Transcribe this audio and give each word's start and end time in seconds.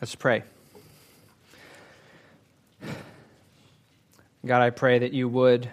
Let's 0.00 0.14
pray. 0.14 0.44
God, 4.46 4.62
I 4.62 4.70
pray 4.70 5.00
that 5.00 5.12
you 5.12 5.28
would 5.28 5.68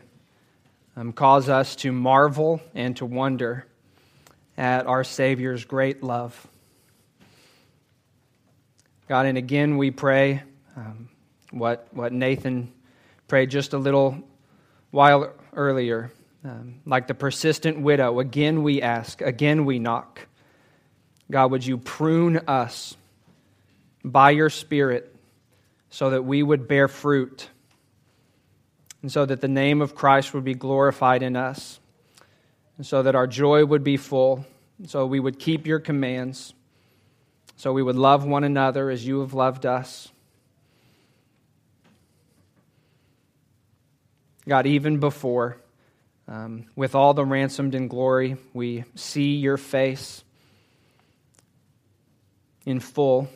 um, 0.98 1.14
cause 1.14 1.48
us 1.48 1.76
to 1.78 1.92
marvel 1.92 2.60
and 2.74 2.98
to 2.98 3.06
wonder 3.06 3.68
at 4.58 4.88
our 4.88 5.04
Savior's 5.04 5.64
great 5.64 6.02
love. 6.02 6.48
God, 9.08 9.28
and 9.28 9.38
again 9.38 9.78
we 9.78 9.92
pray 9.92 10.42
um, 10.76 11.08
what, 11.52 11.88
what 11.92 12.12
Nathan 12.12 12.74
prayed 13.28 13.52
just 13.52 13.74
a 13.74 13.78
little 13.78 14.18
while 14.90 15.34
earlier. 15.54 16.12
Um, 16.44 16.82
like 16.88 17.06
the 17.06 17.14
persistent 17.14 17.80
widow, 17.80 18.20
again 18.20 18.64
we 18.64 18.82
ask, 18.82 19.22
again 19.22 19.66
we 19.66 19.78
knock. 19.78 20.22
God, 21.30 21.52
would 21.52 21.64
you 21.64 21.78
prune 21.78 22.38
us? 22.48 22.96
By 24.12 24.32
your 24.32 24.50
Spirit 24.50 25.16
so 25.90 26.12
that 26.12 26.24
we 26.24 26.44
would 26.44 26.68
bear 26.68 26.88
fruit 26.88 27.50
and 29.02 29.12
so 29.12 29.26
that 29.26 29.42
the 29.42 29.48
name 29.48 29.82
of 29.82 29.96
Christ 29.96 30.34
would 30.34 30.44
be 30.44 30.54
glorified 30.54 31.24
in 31.24 31.36
us 31.36 31.80
and 32.78 32.86
so 32.86 33.04
that 33.04 33.16
our 33.16 33.28
joy 33.28 33.66
would 33.66 33.84
be 33.84 33.98
full 33.98 34.46
and 34.78 34.90
so 34.90 35.06
we 35.06 35.20
would 35.20 35.40
keep 35.40 35.66
your 35.66 35.80
commands 35.80 36.54
so 37.58 37.72
we 37.72 37.82
would 37.82 37.96
love 37.96 38.26
one 38.26 38.44
another 38.44 38.90
as 38.90 39.06
you 39.08 39.22
have 39.22 39.34
loved 39.34 39.66
us. 39.66 40.10
God, 44.48 44.68
even 44.68 45.00
before, 45.00 45.58
um, 46.28 46.66
with 46.76 46.94
all 46.94 47.14
the 47.14 47.26
ransomed 47.26 47.74
in 47.74 47.88
glory, 47.88 48.38
we 48.54 48.84
see 48.94 49.38
your 49.38 49.58
face 49.58 50.24
in 52.66 52.80
full. 52.80 53.30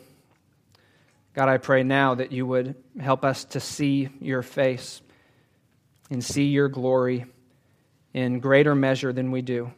God, 1.32 1.48
I 1.48 1.58
pray 1.58 1.82
now 1.84 2.14
that 2.16 2.32
you 2.32 2.44
would 2.46 2.74
help 2.98 3.24
us 3.24 3.44
to 3.46 3.60
see 3.60 4.08
your 4.20 4.42
face 4.42 5.00
and 6.10 6.24
see 6.24 6.44
your 6.44 6.68
glory 6.68 7.26
in 8.12 8.40
greater 8.40 8.74
measure 8.74 9.12
than 9.12 9.30
we 9.30 9.40
do 9.42 9.70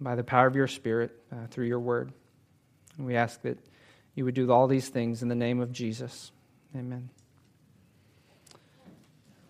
by 0.00 0.16
the 0.16 0.24
power 0.24 0.48
of 0.48 0.56
your 0.56 0.66
Spirit 0.66 1.12
uh, 1.30 1.46
through 1.48 1.66
your 1.66 1.78
word. 1.78 2.12
We 2.98 3.14
ask 3.14 3.40
that 3.42 3.58
you 4.16 4.24
would 4.24 4.34
do 4.34 4.50
all 4.50 4.66
these 4.66 4.88
things 4.88 5.22
in 5.22 5.28
the 5.28 5.34
name 5.34 5.60
of 5.60 5.72
Jesus. 5.72 6.32
Amen. 6.76 7.08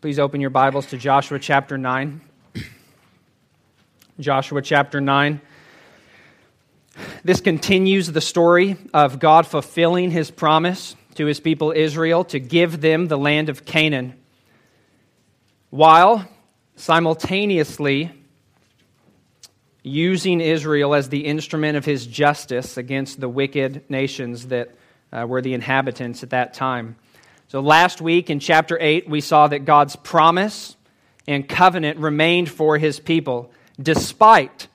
Please 0.02 0.18
open 0.18 0.42
your 0.42 0.50
Bibles 0.50 0.86
to 0.86 0.98
Joshua 0.98 1.38
chapter 1.38 1.78
9. 1.78 2.20
Joshua 4.20 4.60
chapter 4.60 5.00
9. 5.00 5.40
This 7.26 7.40
continues 7.40 8.12
the 8.12 8.20
story 8.20 8.76
of 8.92 9.18
God 9.18 9.46
fulfilling 9.46 10.10
his 10.10 10.30
promise 10.30 10.94
to 11.14 11.24
his 11.24 11.40
people 11.40 11.72
Israel 11.74 12.22
to 12.24 12.38
give 12.38 12.82
them 12.82 13.08
the 13.08 13.16
land 13.16 13.48
of 13.48 13.64
Canaan, 13.64 14.12
while 15.70 16.28
simultaneously 16.76 18.12
using 19.82 20.42
Israel 20.42 20.94
as 20.94 21.08
the 21.08 21.24
instrument 21.24 21.78
of 21.78 21.86
his 21.86 22.06
justice 22.06 22.76
against 22.76 23.20
the 23.20 23.28
wicked 23.30 23.88
nations 23.88 24.48
that 24.48 24.74
uh, 25.10 25.24
were 25.26 25.40
the 25.40 25.54
inhabitants 25.54 26.22
at 26.22 26.28
that 26.30 26.52
time. 26.52 26.94
So, 27.48 27.60
last 27.60 28.02
week 28.02 28.28
in 28.28 28.38
chapter 28.38 28.76
8, 28.78 29.08
we 29.08 29.22
saw 29.22 29.48
that 29.48 29.60
God's 29.60 29.96
promise 29.96 30.76
and 31.26 31.48
covenant 31.48 31.98
remained 32.00 32.50
for 32.50 32.76
his 32.76 33.00
people 33.00 33.50
despite 33.80 34.68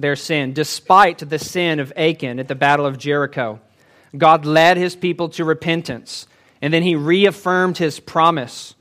their 0.00 0.16
sin, 0.16 0.52
despite 0.52 1.18
the 1.18 1.38
sin 1.38 1.80
of 1.80 1.92
Achan 1.96 2.38
at 2.38 2.48
the 2.48 2.54
Battle 2.54 2.86
of 2.86 2.98
Jericho. 2.98 3.60
God 4.16 4.44
led 4.44 4.76
his 4.76 4.96
people 4.96 5.28
to 5.30 5.44
repentance, 5.44 6.26
and 6.60 6.72
then 6.72 6.82
he 6.82 6.94
reaffirmed 6.94 7.78
his 7.78 8.00
promise, 8.00 8.74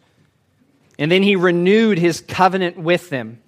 and 0.98 1.12
then 1.12 1.24
he 1.24 1.36
renewed 1.36 2.00
his 2.00 2.22
covenant 2.22 2.78
with 2.78 3.10
them. 3.10 3.42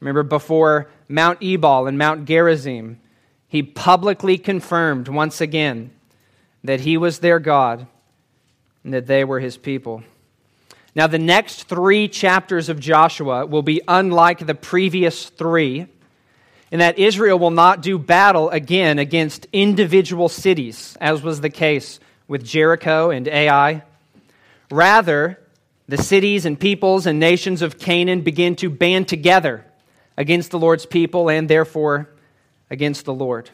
Remember, 0.00 0.22
before 0.22 0.88
Mount 1.08 1.42
Ebal 1.42 1.86
and 1.86 1.98
Mount 1.98 2.26
Gerizim, 2.26 3.00
he 3.48 3.62
publicly 3.62 4.38
confirmed 4.38 5.08
once 5.08 5.40
again 5.40 5.90
that 6.62 6.80
he 6.80 6.96
was 6.96 7.18
their 7.18 7.38
God 7.38 7.86
and 8.84 8.92
that 8.92 9.06
they 9.06 9.24
were 9.24 9.40
his 9.40 9.56
people. 9.56 10.02
Now, 10.94 11.06
the 11.06 11.18
next 11.18 11.64
three 11.64 12.08
chapters 12.08 12.68
of 12.68 12.80
Joshua 12.80 13.46
will 13.46 13.62
be 13.62 13.80
unlike 13.88 14.46
the 14.46 14.54
previous 14.54 15.28
three 15.30 15.86
in 16.70 16.80
that 16.80 16.98
Israel 16.98 17.38
will 17.38 17.50
not 17.50 17.82
do 17.82 17.98
battle 17.98 18.50
again 18.50 18.98
against 18.98 19.46
individual 19.52 20.28
cities, 20.28 20.96
as 21.00 21.22
was 21.22 21.40
the 21.40 21.50
case 21.50 21.98
with 22.26 22.44
Jericho 22.44 23.10
and 23.10 23.26
Ai. 23.26 23.82
Rather, 24.70 25.38
the 25.88 25.96
cities 25.96 26.44
and 26.44 26.60
peoples 26.60 27.06
and 27.06 27.18
nations 27.18 27.62
of 27.62 27.78
Canaan 27.78 28.20
begin 28.20 28.54
to 28.56 28.68
band 28.68 29.08
together 29.08 29.64
against 30.16 30.50
the 30.50 30.58
Lord's 30.58 30.84
people 30.84 31.30
and 31.30 31.48
therefore 31.48 32.10
against 32.68 33.06
the 33.06 33.14
Lord. 33.14 33.48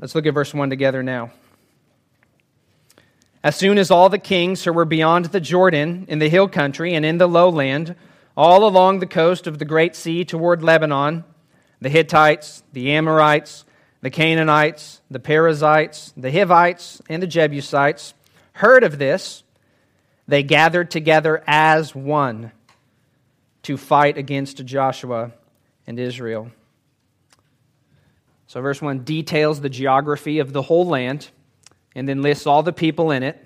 Let's 0.00 0.14
look 0.14 0.26
at 0.26 0.34
verse 0.34 0.52
1 0.52 0.70
together 0.70 1.02
now. 1.02 1.30
As 3.44 3.56
soon 3.56 3.78
as 3.78 3.90
all 3.90 4.08
the 4.08 4.18
kings 4.18 4.64
who 4.64 4.72
were 4.72 4.84
beyond 4.84 5.26
the 5.26 5.40
Jordan, 5.40 6.06
in 6.08 6.18
the 6.18 6.28
hill 6.28 6.48
country 6.48 6.94
and 6.94 7.04
in 7.04 7.18
the 7.18 7.28
lowland, 7.28 7.94
all 8.36 8.66
along 8.66 8.98
the 8.98 9.06
coast 9.06 9.46
of 9.46 9.58
the 9.58 9.64
Great 9.64 9.94
Sea 9.94 10.24
toward 10.24 10.62
Lebanon 10.62 11.24
the 11.82 11.88
Hittites, 11.88 12.62
the 12.72 12.92
Amorites, 12.92 13.64
the 14.02 14.10
Canaanites, 14.10 15.00
the 15.10 15.18
Perizzites, 15.18 16.14
the 16.16 16.30
Hivites, 16.30 17.02
and 17.08 17.20
the 17.20 17.26
Jebusites 17.26 18.14
heard 18.52 18.84
of 18.84 18.98
this, 18.98 19.42
they 20.28 20.44
gathered 20.44 20.92
together 20.92 21.42
as 21.44 21.92
one 21.94 22.52
to 23.64 23.76
fight 23.76 24.16
against 24.16 24.64
Joshua 24.64 25.32
and 25.86 25.98
Israel. 25.98 26.52
So, 28.46 28.60
verse 28.60 28.80
1 28.80 29.00
details 29.00 29.60
the 29.60 29.68
geography 29.68 30.38
of 30.38 30.52
the 30.52 30.62
whole 30.62 30.86
land 30.86 31.30
and 31.94 32.08
then 32.08 32.22
lists 32.22 32.46
all 32.46 32.62
the 32.62 32.72
people 32.72 33.10
in 33.10 33.22
it. 33.22 33.44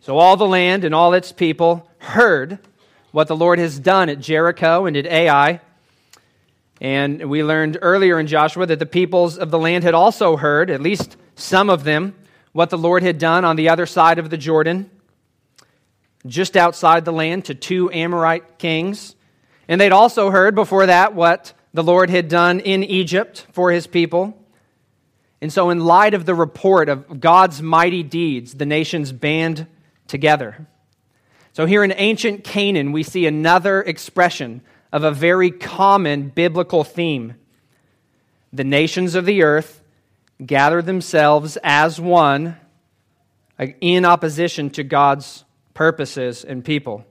So, 0.00 0.18
all 0.18 0.36
the 0.36 0.46
land 0.46 0.84
and 0.84 0.94
all 0.94 1.12
its 1.12 1.32
people 1.32 1.90
heard 1.98 2.58
what 3.16 3.28
the 3.28 3.34
Lord 3.34 3.58
has 3.58 3.80
done 3.80 4.10
at 4.10 4.20
Jericho 4.20 4.84
and 4.84 4.94
at 4.94 5.06
Ai. 5.06 5.62
And 6.82 7.30
we 7.30 7.42
learned 7.42 7.78
earlier 7.80 8.20
in 8.20 8.26
Joshua 8.26 8.66
that 8.66 8.78
the 8.78 8.84
peoples 8.84 9.38
of 9.38 9.50
the 9.50 9.58
land 9.58 9.84
had 9.84 9.94
also 9.94 10.36
heard, 10.36 10.68
at 10.68 10.82
least 10.82 11.16
some 11.34 11.70
of 11.70 11.82
them, 11.84 12.14
what 12.52 12.68
the 12.68 12.76
Lord 12.76 13.02
had 13.02 13.16
done 13.16 13.42
on 13.46 13.56
the 13.56 13.70
other 13.70 13.86
side 13.86 14.18
of 14.18 14.28
the 14.28 14.36
Jordan, 14.36 14.90
just 16.26 16.58
outside 16.58 17.06
the 17.06 17.12
land 17.12 17.46
to 17.46 17.54
two 17.54 17.90
Amorite 17.90 18.58
kings. 18.58 19.16
And 19.66 19.80
they'd 19.80 19.92
also 19.92 20.30
heard 20.30 20.54
before 20.54 20.84
that 20.84 21.14
what 21.14 21.54
the 21.72 21.82
Lord 21.82 22.10
had 22.10 22.28
done 22.28 22.60
in 22.60 22.84
Egypt 22.84 23.46
for 23.50 23.70
his 23.70 23.86
people. 23.86 24.36
And 25.40 25.50
so, 25.50 25.70
in 25.70 25.86
light 25.86 26.12
of 26.12 26.26
the 26.26 26.34
report 26.34 26.90
of 26.90 27.18
God's 27.18 27.62
mighty 27.62 28.02
deeds, 28.02 28.52
the 28.52 28.66
nations 28.66 29.10
band 29.10 29.66
together. 30.06 30.66
So, 31.56 31.64
here 31.64 31.82
in 31.82 31.94
ancient 31.96 32.44
Canaan, 32.44 32.92
we 32.92 33.02
see 33.02 33.24
another 33.24 33.80
expression 33.80 34.60
of 34.92 35.04
a 35.04 35.10
very 35.10 35.50
common 35.50 36.28
biblical 36.28 36.84
theme. 36.84 37.36
The 38.52 38.62
nations 38.62 39.14
of 39.14 39.24
the 39.24 39.42
earth 39.42 39.82
gather 40.44 40.82
themselves 40.82 41.56
as 41.64 41.98
one 41.98 42.58
in 43.80 44.04
opposition 44.04 44.68
to 44.68 44.84
God's 44.84 45.46
purposes 45.72 46.44
and 46.44 46.62
people. 46.62 47.06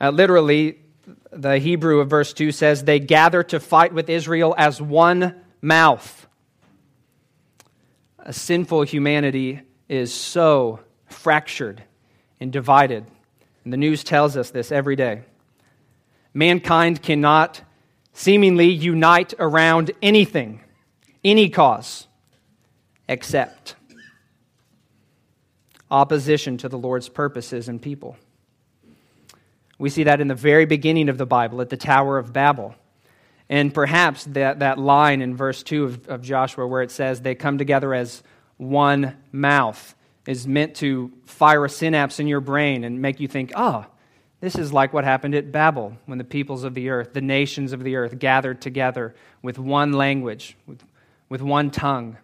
Uh, 0.00 0.10
literally, 0.10 0.78
the 1.32 1.58
Hebrew 1.58 1.98
of 1.98 2.08
verse 2.08 2.32
2 2.32 2.52
says, 2.52 2.84
They 2.84 3.00
gather 3.00 3.42
to 3.42 3.58
fight 3.58 3.92
with 3.92 4.08
Israel 4.08 4.54
as 4.56 4.80
one 4.80 5.34
mouth. 5.60 6.28
A 8.20 8.32
sinful 8.32 8.82
humanity 8.82 9.62
is 9.88 10.14
so 10.14 10.78
fractured 11.08 11.82
and 12.38 12.52
divided 12.52 13.04
and 13.64 13.72
the 13.72 13.76
news 13.76 14.02
tells 14.04 14.36
us 14.36 14.50
this 14.50 14.72
every 14.72 14.96
day. 14.96 15.22
Mankind 16.34 17.02
cannot 17.02 17.62
seemingly 18.12 18.68
unite 18.68 19.34
around 19.38 19.90
anything, 20.02 20.60
any 21.24 21.48
cause, 21.48 22.06
except 23.08 23.76
opposition 25.90 26.56
to 26.56 26.68
the 26.68 26.78
Lord's 26.78 27.08
purposes 27.08 27.68
and 27.68 27.80
people. 27.80 28.16
We 29.78 29.90
see 29.90 30.04
that 30.04 30.20
in 30.20 30.28
the 30.28 30.34
very 30.34 30.64
beginning 30.64 31.08
of 31.08 31.18
the 31.18 31.26
Bible 31.26 31.60
at 31.60 31.68
the 31.68 31.76
Tower 31.76 32.18
of 32.18 32.32
Babel. 32.32 32.74
And 33.48 33.74
perhaps 33.74 34.24
that, 34.24 34.60
that 34.60 34.78
line 34.78 35.20
in 35.20 35.36
verse 35.36 35.62
2 35.62 35.84
of, 35.84 36.08
of 36.08 36.22
Joshua 36.22 36.66
where 36.66 36.82
it 36.82 36.90
says, 36.90 37.20
they 37.20 37.34
come 37.34 37.58
together 37.58 37.92
as 37.92 38.22
one 38.56 39.16
mouth 39.32 39.94
is 40.26 40.46
meant 40.46 40.76
to 40.76 41.12
fire 41.24 41.64
a 41.64 41.68
synapse 41.68 42.20
in 42.20 42.26
your 42.26 42.40
brain 42.40 42.84
and 42.84 43.02
make 43.02 43.20
you 43.20 43.28
think, 43.28 43.52
oh, 43.56 43.86
this 44.40 44.56
is 44.56 44.72
like 44.72 44.92
what 44.92 45.04
happened 45.04 45.34
at 45.34 45.52
Babel 45.52 45.96
when 46.06 46.18
the 46.18 46.24
peoples 46.24 46.64
of 46.64 46.74
the 46.74 46.88
earth, 46.88 47.12
the 47.12 47.20
nations 47.20 47.72
of 47.72 47.84
the 47.84 47.96
earth, 47.96 48.18
gathered 48.18 48.60
together 48.60 49.14
with 49.40 49.58
one 49.58 49.92
language, 49.92 50.56
with, 50.66 50.82
with 51.28 51.42
one 51.42 51.70
tongue 51.70 52.16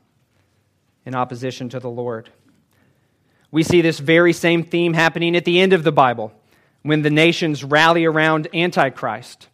in 1.06 1.14
opposition 1.14 1.68
to 1.70 1.80
the 1.80 1.90
Lord. 1.90 2.30
We 3.50 3.62
see 3.62 3.80
this 3.80 3.98
very 3.98 4.32
same 4.32 4.62
theme 4.62 4.94
happening 4.94 5.36
at 5.36 5.44
the 5.44 5.60
end 5.60 5.72
of 5.72 5.84
the 5.84 5.92
Bible 5.92 6.32
when 6.82 7.02
the 7.02 7.10
nations 7.10 7.64
rally 7.64 8.04
around 8.04 8.48
Antichrist 8.52 9.48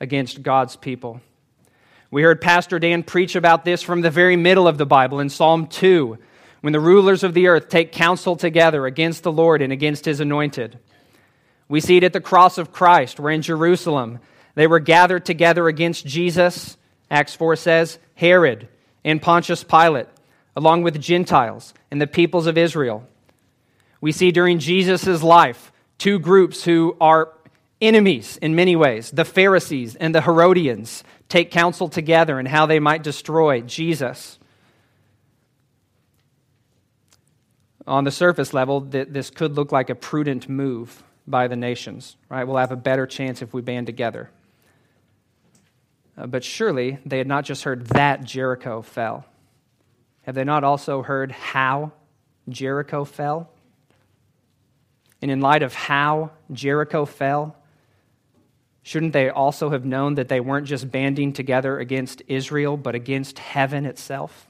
against 0.00 0.42
God's 0.42 0.76
people. 0.76 1.20
We 2.10 2.22
heard 2.22 2.40
Pastor 2.40 2.78
Dan 2.78 3.02
preach 3.02 3.34
about 3.34 3.64
this 3.64 3.82
from 3.82 4.00
the 4.00 4.10
very 4.10 4.36
middle 4.36 4.68
of 4.68 4.78
the 4.78 4.86
Bible 4.86 5.20
in 5.20 5.30
Psalm 5.30 5.66
2, 5.66 6.18
when 6.64 6.72
the 6.72 6.80
rulers 6.80 7.22
of 7.22 7.34
the 7.34 7.46
earth 7.46 7.68
take 7.68 7.92
counsel 7.92 8.36
together 8.36 8.86
against 8.86 9.22
the 9.22 9.30
Lord 9.30 9.60
and 9.60 9.70
against 9.70 10.06
his 10.06 10.18
anointed. 10.18 10.78
We 11.68 11.78
see 11.78 11.98
it 11.98 12.04
at 12.04 12.14
the 12.14 12.22
cross 12.22 12.56
of 12.56 12.72
Christ, 12.72 13.20
where 13.20 13.32
in 13.32 13.42
Jerusalem 13.42 14.18
they 14.54 14.66
were 14.66 14.78
gathered 14.78 15.26
together 15.26 15.68
against 15.68 16.06
Jesus, 16.06 16.78
Acts 17.10 17.34
4 17.34 17.56
says, 17.56 17.98
Herod 18.14 18.66
and 19.04 19.20
Pontius 19.20 19.62
Pilate, 19.62 20.06
along 20.56 20.84
with 20.84 20.98
Gentiles 20.98 21.74
and 21.90 22.00
the 22.00 22.06
peoples 22.06 22.46
of 22.46 22.56
Israel. 22.56 23.06
We 24.00 24.10
see 24.10 24.32
during 24.32 24.58
Jesus' 24.58 25.22
life 25.22 25.70
two 25.98 26.18
groups 26.18 26.64
who 26.64 26.96
are 26.98 27.28
enemies 27.82 28.38
in 28.40 28.54
many 28.54 28.74
ways 28.74 29.10
the 29.10 29.26
Pharisees 29.26 29.96
and 29.96 30.14
the 30.14 30.22
Herodians 30.22 31.04
take 31.28 31.50
counsel 31.50 31.90
together 31.90 32.40
in 32.40 32.46
how 32.46 32.64
they 32.64 32.80
might 32.80 33.02
destroy 33.02 33.60
Jesus. 33.60 34.38
On 37.86 38.04
the 38.04 38.10
surface 38.10 38.54
level, 38.54 38.80
this 38.80 39.30
could 39.30 39.56
look 39.56 39.70
like 39.70 39.90
a 39.90 39.94
prudent 39.94 40.48
move 40.48 41.02
by 41.26 41.48
the 41.48 41.56
nations, 41.56 42.16
right? 42.28 42.44
We'll 42.44 42.56
have 42.56 42.72
a 42.72 42.76
better 42.76 43.06
chance 43.06 43.42
if 43.42 43.52
we 43.52 43.60
band 43.60 43.86
together. 43.86 44.30
Uh, 46.16 46.26
but 46.26 46.44
surely 46.44 46.98
they 47.04 47.18
had 47.18 47.26
not 47.26 47.44
just 47.44 47.64
heard 47.64 47.86
that 47.88 48.24
Jericho 48.24 48.82
fell. 48.82 49.26
Have 50.22 50.34
they 50.34 50.44
not 50.44 50.64
also 50.64 51.02
heard 51.02 51.32
how 51.32 51.92
Jericho 52.48 53.04
fell? 53.04 53.50
And 55.20 55.30
in 55.30 55.40
light 55.40 55.62
of 55.62 55.74
how 55.74 56.30
Jericho 56.52 57.04
fell, 57.04 57.56
shouldn't 58.82 59.12
they 59.12 59.28
also 59.28 59.70
have 59.70 59.84
known 59.84 60.14
that 60.14 60.28
they 60.28 60.40
weren't 60.40 60.66
just 60.66 60.90
banding 60.90 61.32
together 61.32 61.78
against 61.78 62.22
Israel, 62.28 62.76
but 62.76 62.94
against 62.94 63.38
heaven 63.38 63.84
itself? 63.84 64.48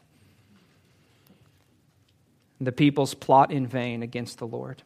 The 2.61 2.73
people's 2.73 3.15
plot 3.15 3.51
in 3.51 3.67
vain 3.67 4.03
against 4.03 4.39
the 4.39 4.47
Lord. 4.47 4.83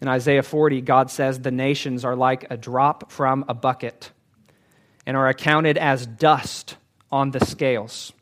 In 0.00 0.08
Isaiah 0.08 0.42
40, 0.42 0.80
God 0.80 1.10
says, 1.10 1.40
The 1.40 1.50
nations 1.50 2.04
are 2.04 2.16
like 2.16 2.50
a 2.50 2.56
drop 2.56 3.12
from 3.12 3.44
a 3.48 3.54
bucket 3.54 4.10
and 5.06 5.16
are 5.16 5.28
accounted 5.28 5.78
as 5.78 6.06
dust 6.06 6.76
on 7.10 7.30
the 7.30 7.44
scales. 7.44 8.12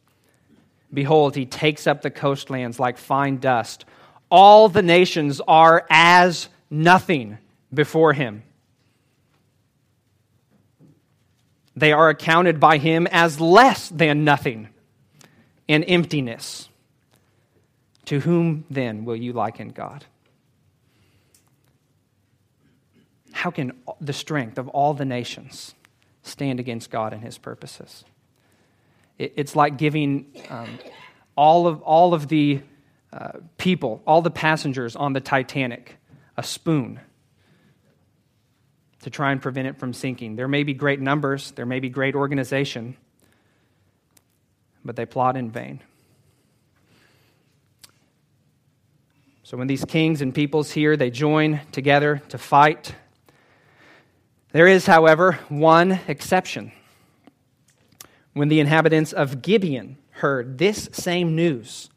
Behold, 0.92 1.36
he 1.36 1.46
takes 1.46 1.86
up 1.86 2.02
the 2.02 2.10
coastlands 2.10 2.80
like 2.80 2.98
fine 2.98 3.38
dust. 3.38 3.84
All 4.30 4.68
the 4.68 4.82
nations 4.82 5.40
are 5.46 5.86
as 5.88 6.48
nothing 6.70 7.38
before 7.72 8.12
him. 8.12 8.42
They 11.76 11.92
are 11.92 12.08
accounted 12.08 12.60
by 12.60 12.78
him 12.78 13.06
as 13.10 13.40
less 13.40 13.88
than 13.88 14.24
nothing 14.24 14.68
and 15.68 15.84
emptiness. 15.86 16.68
To 18.10 18.20
whom 18.20 18.64
then 18.70 19.04
will 19.04 19.16
you 19.16 19.32
liken 19.32 19.70
God? 19.70 20.04
How 23.32 23.50
can 23.50 23.72
the 24.00 24.12
strength 24.12 24.58
of 24.58 24.68
all 24.68 24.94
the 24.94 25.04
nations 25.04 25.74
stand 26.22 26.60
against 26.60 26.90
God 26.90 27.12
and 27.12 27.22
his 27.22 27.38
purposes. 27.38 28.04
It's 29.18 29.54
like 29.54 29.76
giving 29.76 30.26
um, 30.48 30.78
all, 31.36 31.66
of, 31.66 31.82
all 31.82 32.14
of 32.14 32.28
the 32.28 32.62
uh, 33.12 33.32
people, 33.58 34.02
all 34.06 34.22
the 34.22 34.30
passengers 34.30 34.96
on 34.96 35.12
the 35.12 35.20
Titanic, 35.20 35.96
a 36.36 36.42
spoon 36.42 37.00
to 39.02 39.10
try 39.10 39.32
and 39.32 39.42
prevent 39.42 39.66
it 39.68 39.78
from 39.78 39.92
sinking. 39.92 40.36
There 40.36 40.48
may 40.48 40.62
be 40.62 40.74
great 40.74 41.00
numbers, 41.00 41.50
there 41.52 41.66
may 41.66 41.80
be 41.80 41.88
great 41.88 42.14
organization, 42.14 42.96
but 44.84 44.96
they 44.96 45.06
plot 45.06 45.36
in 45.36 45.50
vain. 45.50 45.80
So 49.50 49.56
when 49.56 49.66
these 49.66 49.84
kings 49.84 50.22
and 50.22 50.32
peoples 50.32 50.70
here, 50.70 50.96
they 50.96 51.10
join 51.10 51.60
together 51.72 52.22
to 52.28 52.38
fight 52.38 52.94
there 54.52 54.66
is, 54.66 54.86
however, 54.86 55.38
one 55.48 56.00
exception. 56.08 56.72
When 58.32 58.48
the 58.48 58.60
inhabitants 58.60 59.12
of 59.12 59.42
Gibeon 59.42 59.96
heard 60.10 60.58
this 60.58 60.88
same 60.92 61.36
news, 61.36 61.88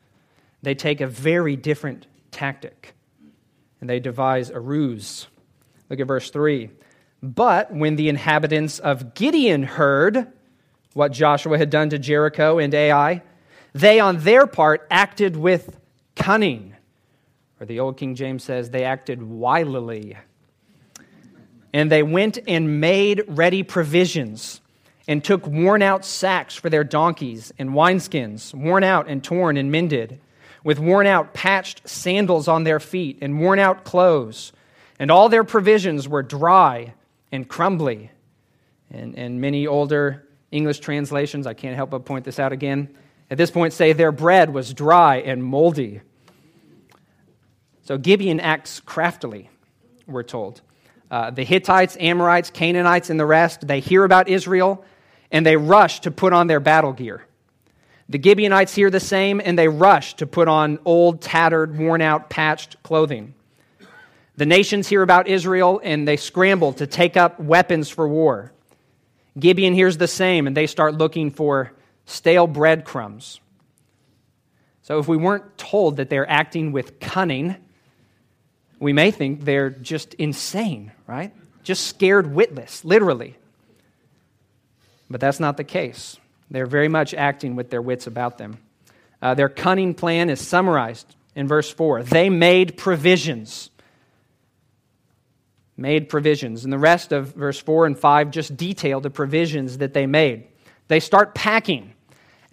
they 0.62 0.76
take 0.76 1.02
a 1.02 1.08
very 1.08 1.56
different 1.56 2.06
tactic 2.32 2.94
and 3.82 3.90
they 3.90 4.00
devise 4.00 4.50
a 4.50 4.60
ruse. 4.60 5.28
Look 5.90 6.00
at 6.00 6.08
verse 6.08 6.30
3. 6.30 6.70
But 7.22 7.74
when 7.74 7.96
the 7.96 8.10
inhabitants 8.10 8.80
of 8.80 9.14
Gibeon 9.14 9.64
heard 9.64 10.28
what 10.94 11.12
Joshua 11.12 11.58
had 11.58 11.70
done 11.70 11.90
to 11.90 12.00
Jericho 12.00 12.60
and 12.60 12.74
Ai, 12.74 13.24
they 13.74 14.00
on 14.00 14.20
their 14.20 14.46
part 14.46 14.88
acted 14.92 15.36
with 15.36 15.80
cunning. 16.16 16.73
Or 17.60 17.66
the 17.66 17.80
old 17.80 17.98
King 17.98 18.16
James 18.16 18.44
says 18.44 18.70
they 18.70 18.84
acted 18.84 19.20
wilily. 19.22 20.18
And 21.72 21.92
they 21.92 22.04
went 22.04 22.40
and 22.48 22.80
made 22.80 23.24
ready 23.28 23.64
provisions 23.64 24.62
and 25.08 25.24
took 25.24 25.46
worn 25.46 25.82
out 25.82 26.06
sacks 26.06 26.56
for 26.56 26.70
their 26.70 26.84
donkeys 26.84 27.52
and 27.58 27.72
wineskins, 27.72 28.54
worn 28.54 28.84
out 28.84 29.08
and 29.08 29.24
torn 29.24 29.58
and 29.58 29.72
mended, 29.72 30.20
with 30.64 30.80
worn 30.80 31.08
out 31.08 31.34
patched 31.34 31.88
sandals 31.88 32.48
on 32.48 32.64
their 32.64 32.80
feet 32.80 33.18
and 33.22 33.40
worn 33.40 33.60
out 33.60 33.84
clothes. 33.84 34.54
And 35.00 35.12
all 35.12 35.28
their 35.28 35.44
provisions 35.44 36.08
were 36.08 36.24
dry 36.24 36.94
and 37.32 37.48
crumbly. 37.48 38.12
And, 38.90 39.18
and 39.18 39.42
many 39.42 39.68
older 39.68 40.28
English 40.52 40.80
translations, 40.80 41.48
I 41.48 41.54
can't 41.54 41.76
help 41.76 41.90
but 41.90 42.06
point 42.06 42.24
this 42.24 42.40
out 42.40 42.54
again, 42.54 42.96
at 43.30 43.38
this 43.38 43.52
point 43.52 43.74
say 43.74 43.94
their 43.94 44.12
bread 44.12 44.54
was 44.54 44.74
dry 44.74 45.18
and 45.18 45.44
moldy. 45.44 46.02
So 47.84 47.98
Gibeon 47.98 48.40
acts 48.40 48.80
craftily, 48.80 49.50
we're 50.08 50.24
told. 50.24 50.62
Uh, 51.12 51.30
the 51.32 51.44
Hittites, 51.44 51.98
Amorites, 52.00 52.50
Canaanites, 52.50 53.10
and 53.10 53.20
the 53.20 53.26
rest, 53.26 53.68
they 53.68 53.82
hear 53.82 54.04
about 54.04 54.30
Israel 54.30 54.84
and 55.32 55.46
they 55.46 55.58
rush 55.58 56.00
to 56.02 56.12
put 56.12 56.32
on 56.32 56.48
their 56.48 56.60
battle 56.60 56.94
gear. 56.94 57.26
The 58.08 58.22
Gibeonites 58.22 58.74
hear 58.74 58.90
the 58.90 59.00
same 59.00 59.42
and 59.44 59.60
they 59.60 59.68
rush 59.68 60.16
to 60.16 60.28
put 60.28 60.48
on 60.48 60.80
old, 60.86 61.22
tattered, 61.22 61.78
worn 61.78 62.02
out, 62.02 62.30
patched 62.30 62.82
clothing. 62.84 63.34
The 64.38 64.46
nations 64.46 64.88
hear 64.88 65.02
about 65.02 65.28
Israel 65.28 65.82
and 65.84 66.08
they 66.08 66.18
scramble 66.18 66.74
to 66.74 66.88
take 66.88 67.18
up 67.18 67.40
weapons 67.40 67.90
for 67.90 68.08
war. 68.08 68.54
Gibeon 69.38 69.74
hears 69.74 69.98
the 69.98 70.08
same 70.08 70.48
and 70.48 70.56
they 70.56 70.68
start 70.68 70.96
looking 70.96 71.32
for 71.32 71.74
stale 72.06 72.48
breadcrumbs. 72.48 73.40
So, 74.82 75.00
if 75.00 75.08
we 75.08 75.16
weren't 75.16 75.58
told 75.58 75.96
that 75.98 76.10
they're 76.10 76.30
acting 76.30 76.74
with 76.74 77.00
cunning, 77.00 77.56
we 78.84 78.92
may 78.92 79.12
think 79.12 79.46
they're 79.46 79.70
just 79.70 80.14
insane, 80.16 80.92
right? 81.08 81.34
Just 81.64 81.88
scared 81.88 82.28
witless, 82.28 82.84
literally. 82.84 83.38
But 85.10 85.22
that's 85.22 85.40
not 85.40 85.56
the 85.56 85.64
case. 85.64 86.18
They're 86.52 86.66
very 86.66 86.90
much 86.90 87.14
acting 87.14 87.56
with 87.56 87.70
their 87.70 87.82
wits 87.82 88.08
about 88.08 88.38
them. 88.38 88.58
Uh, 89.22 89.36
their 89.36 89.48
cunning 89.48 89.94
plan 89.94 90.30
is 90.30 90.46
summarized 90.46 91.16
in 91.34 91.48
verse 91.48 91.72
4. 91.72 92.04
They 92.04 92.30
made 92.30 92.78
provisions. 92.78 93.70
Made 95.78 96.10
provisions. 96.10 96.66
And 96.66 96.74
the 96.74 96.78
rest 96.78 97.14
of 97.14 97.34
verse 97.34 97.60
4 97.60 97.86
and 97.86 97.98
5 97.98 98.32
just 98.32 98.58
detail 98.58 99.00
the 99.00 99.10
provisions 99.10 99.78
that 99.78 99.94
they 99.94 100.08
made. 100.08 100.46
They 100.90 101.00
start 101.00 101.34
packing 101.34 101.93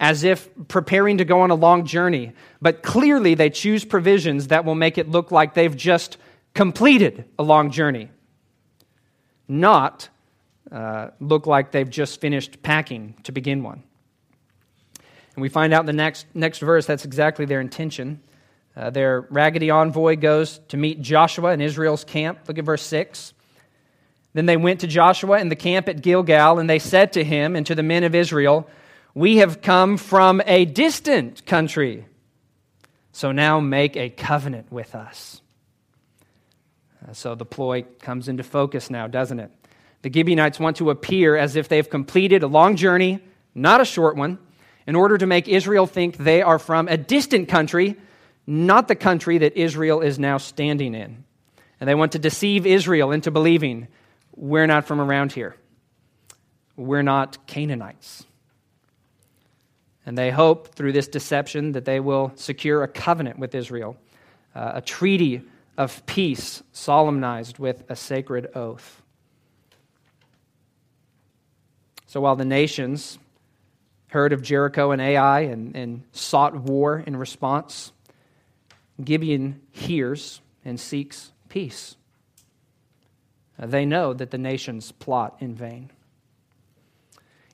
as 0.01 0.23
if 0.23 0.49
preparing 0.67 1.19
to 1.19 1.25
go 1.25 1.41
on 1.41 1.51
a 1.51 1.55
long 1.55 1.85
journey, 1.85 2.33
but 2.59 2.81
clearly 2.81 3.35
they 3.35 3.51
choose 3.51 3.85
provisions 3.85 4.47
that 4.47 4.65
will 4.65 4.73
make 4.73 4.97
it 4.97 5.07
look 5.07 5.31
like 5.31 5.53
they've 5.53 5.77
just 5.77 6.17
completed 6.55 7.23
a 7.37 7.43
long 7.43 7.69
journey, 7.69 8.09
not 9.47 10.09
uh, 10.71 11.09
look 11.19 11.45
like 11.45 11.71
they've 11.71 11.89
just 11.89 12.19
finished 12.19 12.63
packing 12.63 13.13
to 13.23 13.31
begin 13.31 13.61
one. 13.61 13.83
And 15.35 15.43
we 15.43 15.49
find 15.49 15.71
out 15.71 15.81
in 15.81 15.85
the 15.85 15.93
next, 15.93 16.25
next 16.33 16.57
verse 16.57 16.87
that's 16.87 17.05
exactly 17.05 17.45
their 17.45 17.61
intention. 17.61 18.21
Uh, 18.75 18.89
their 18.89 19.21
raggedy 19.29 19.69
envoy 19.69 20.15
goes 20.15 20.61
to 20.69 20.77
meet 20.77 21.01
Joshua 21.01 21.53
in 21.53 21.61
Israel's 21.61 22.03
camp. 22.03 22.39
Look 22.47 22.57
at 22.57 22.65
verse 22.65 22.81
6. 22.83 23.33
Then 24.33 24.47
they 24.47 24.57
went 24.57 24.79
to 24.79 24.87
Joshua 24.87 25.39
in 25.39 25.49
the 25.49 25.55
camp 25.55 25.87
at 25.87 26.01
Gilgal, 26.01 26.57
and 26.57 26.67
they 26.67 26.79
said 26.79 27.13
to 27.13 27.23
him 27.23 27.55
and 27.55 27.67
to 27.67 27.75
the 27.75 27.83
men 27.83 28.03
of 28.03 28.15
Israel, 28.15 28.67
we 29.13 29.37
have 29.37 29.61
come 29.61 29.97
from 29.97 30.41
a 30.45 30.65
distant 30.65 31.45
country. 31.45 32.05
So 33.11 33.31
now 33.31 33.59
make 33.59 33.97
a 33.97 34.09
covenant 34.09 34.71
with 34.71 34.95
us. 34.95 35.41
Uh, 37.07 37.13
so 37.13 37.35
the 37.35 37.45
ploy 37.45 37.83
comes 37.99 38.27
into 38.27 38.43
focus 38.43 38.89
now, 38.89 39.07
doesn't 39.07 39.39
it? 39.39 39.51
The 40.01 40.11
Gibeonites 40.11 40.59
want 40.59 40.77
to 40.77 40.89
appear 40.89 41.35
as 41.35 41.55
if 41.55 41.67
they've 41.67 41.89
completed 41.89 42.43
a 42.43 42.47
long 42.47 42.75
journey, 42.75 43.19
not 43.53 43.81
a 43.81 43.85
short 43.85 44.15
one, 44.15 44.39
in 44.87 44.95
order 44.95 45.17
to 45.17 45.27
make 45.27 45.47
Israel 45.47 45.85
think 45.85 46.17
they 46.17 46.41
are 46.41 46.57
from 46.57 46.87
a 46.87 46.97
distant 46.97 47.49
country, 47.49 47.95
not 48.47 48.87
the 48.87 48.95
country 48.95 49.37
that 49.39 49.57
Israel 49.57 50.01
is 50.01 50.17
now 50.17 50.37
standing 50.37 50.95
in. 50.95 51.23
And 51.79 51.87
they 51.87 51.95
want 51.95 52.13
to 52.13 52.19
deceive 52.19 52.65
Israel 52.65 53.11
into 53.11 53.31
believing 53.31 53.87
we're 54.35 54.67
not 54.67 54.85
from 54.85 55.01
around 55.01 55.33
here. 55.33 55.55
We're 56.75 57.03
not 57.03 57.45
Canaanites. 57.47 58.25
And 60.05 60.17
they 60.17 60.31
hope 60.31 60.73
through 60.73 60.93
this 60.93 61.07
deception 61.07 61.73
that 61.73 61.85
they 61.85 61.99
will 61.99 62.31
secure 62.35 62.83
a 62.83 62.87
covenant 62.87 63.37
with 63.37 63.53
Israel, 63.53 63.97
uh, 64.55 64.71
a 64.75 64.81
treaty 64.81 65.43
of 65.77 66.05
peace 66.05 66.63
solemnized 66.71 67.59
with 67.59 67.83
a 67.89 67.95
sacred 67.95 68.49
oath. 68.55 69.01
So 72.07 72.19
while 72.21 72.35
the 72.35 72.45
nations 72.45 73.19
heard 74.07 74.33
of 74.33 74.41
Jericho 74.41 74.91
and 74.91 75.01
Ai 75.01 75.41
and, 75.41 75.75
and 75.75 76.03
sought 76.11 76.55
war 76.55 76.99
in 76.99 77.15
response, 77.15 77.93
Gibeon 79.01 79.61
hears 79.71 80.41
and 80.65 80.79
seeks 80.79 81.31
peace. 81.47 81.95
Uh, 83.57 83.67
they 83.67 83.85
know 83.85 84.13
that 84.13 84.31
the 84.31 84.37
nations 84.37 84.91
plot 84.91 85.37
in 85.39 85.55
vain. 85.55 85.91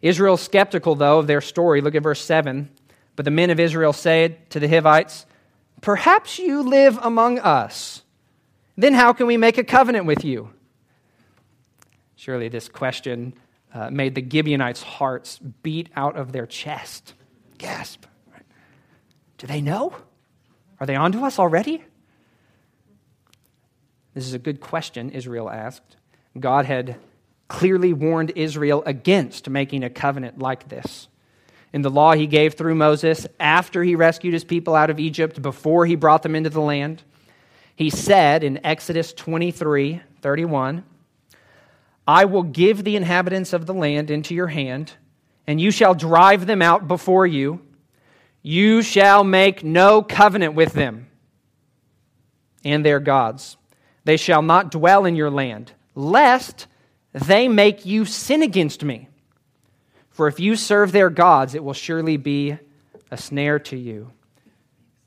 Israel's 0.01 0.41
skeptical, 0.41 0.95
though, 0.95 1.19
of 1.19 1.27
their 1.27 1.41
story. 1.41 1.81
Look 1.81 1.95
at 1.95 2.03
verse 2.03 2.21
7. 2.21 2.69
But 3.15 3.25
the 3.25 3.31
men 3.31 3.49
of 3.49 3.59
Israel 3.59 3.93
said 3.93 4.49
to 4.51 4.59
the 4.59 4.67
Hivites, 4.67 5.25
Perhaps 5.81 6.39
you 6.39 6.61
live 6.61 6.97
among 7.01 7.39
us. 7.39 8.03
Then 8.75 8.93
how 8.93 9.13
can 9.13 9.27
we 9.27 9.37
make 9.37 9.57
a 9.57 9.63
covenant 9.63 10.05
with 10.05 10.23
you? 10.23 10.51
Surely 12.15 12.47
this 12.47 12.69
question 12.69 13.33
uh, 13.73 13.89
made 13.89 14.15
the 14.15 14.27
Gibeonites' 14.27 14.83
hearts 14.83 15.39
beat 15.39 15.89
out 15.95 16.15
of 16.15 16.31
their 16.31 16.45
chest. 16.45 17.13
Gasp. 17.57 18.05
Do 19.37 19.47
they 19.47 19.61
know? 19.61 19.95
Are 20.79 20.87
they 20.87 20.95
onto 20.95 21.23
us 21.23 21.39
already? 21.39 21.83
This 24.13 24.25
is 24.25 24.33
a 24.33 24.39
good 24.39 24.61
question, 24.61 25.11
Israel 25.11 25.49
asked. 25.49 25.95
God 26.39 26.65
had 26.65 26.97
clearly 27.47 27.93
warned 27.93 28.31
Israel 28.35 28.83
against 28.85 29.49
making 29.49 29.83
a 29.83 29.89
covenant 29.89 30.39
like 30.39 30.69
this. 30.69 31.07
In 31.73 31.81
the 31.81 31.89
law 31.89 32.13
he 32.13 32.27
gave 32.27 32.53
through 32.53 32.75
Moses 32.75 33.27
after 33.39 33.83
he 33.83 33.95
rescued 33.95 34.33
his 34.33 34.43
people 34.43 34.75
out 34.75 34.89
of 34.89 34.99
Egypt, 34.99 35.41
before 35.41 35.85
he 35.85 35.95
brought 35.95 36.23
them 36.23 36.35
into 36.35 36.49
the 36.49 36.61
land, 36.61 37.03
he 37.75 37.89
said 37.89 38.43
in 38.43 38.65
Exodus 38.65 39.13
23 39.13 40.01
31, 40.21 40.83
I 42.07 42.25
will 42.25 42.43
give 42.43 42.83
the 42.83 42.95
inhabitants 42.95 43.53
of 43.53 43.65
the 43.65 43.73
land 43.73 44.09
into 44.09 44.33
your 44.33 44.47
hand, 44.47 44.93
and 45.45 45.61
you 45.61 45.71
shall 45.71 45.93
drive 45.93 46.45
them 46.45 46.61
out 46.61 46.87
before 46.87 47.27
you. 47.27 47.61
You 48.41 48.81
shall 48.81 49.23
make 49.23 49.63
no 49.63 50.01
covenant 50.01 50.53
with 50.53 50.73
them 50.73 51.07
and 52.63 52.85
their 52.85 52.99
gods. 52.99 53.57
They 54.05 54.17
shall 54.17 54.41
not 54.41 54.71
dwell 54.71 55.05
in 55.05 55.15
your 55.15 55.29
land, 55.29 55.73
lest 55.95 56.67
they 57.21 57.47
make 57.47 57.85
you 57.85 58.05
sin 58.05 58.41
against 58.41 58.83
me. 58.83 59.09
For 60.09 60.27
if 60.27 60.39
you 60.39 60.55
serve 60.55 60.91
their 60.91 61.09
gods, 61.09 61.55
it 61.55 61.63
will 61.63 61.73
surely 61.73 62.17
be 62.17 62.57
a 63.11 63.17
snare 63.17 63.59
to 63.59 63.77
you. 63.77 64.11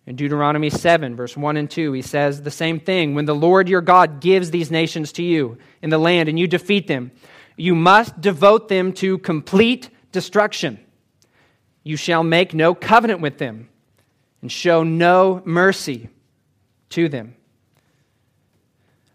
In 0.07 0.17
Deuteronomy 0.17 0.71
7, 0.71 1.14
verse 1.14 1.37
1 1.37 1.57
and 1.57 1.71
2, 1.71 1.93
he 1.93 2.02
says 2.02 2.43
the 2.43 2.50
same 2.50 2.81
thing. 2.81 3.14
When 3.14 3.26
the 3.26 3.35
Lord 3.35 3.69
your 3.69 3.81
God 3.81 4.21
gives 4.21 4.50
these 4.50 4.71
nations 4.71 5.12
to 5.12 5.23
you 5.23 5.59
in 5.83 5.90
the 5.90 5.99
land 5.99 6.29
and 6.29 6.38
you 6.38 6.47
defeat 6.47 6.87
them, 6.87 7.12
you 7.57 7.75
must 7.75 8.21
devote 8.21 8.69
them 8.69 8.93
to 8.95 9.19
complete 9.19 9.90
destruction. 10.12 10.81
You 11.83 11.97
shall 11.97 12.23
make 12.23 12.55
no 12.55 12.75
covenant 12.75 13.21
with 13.21 13.38
them 13.38 13.69
and 14.43 14.50
show 14.50 14.83
no 14.83 15.43
mercy 15.45 16.09
to 16.90 17.09
them. 17.09 17.37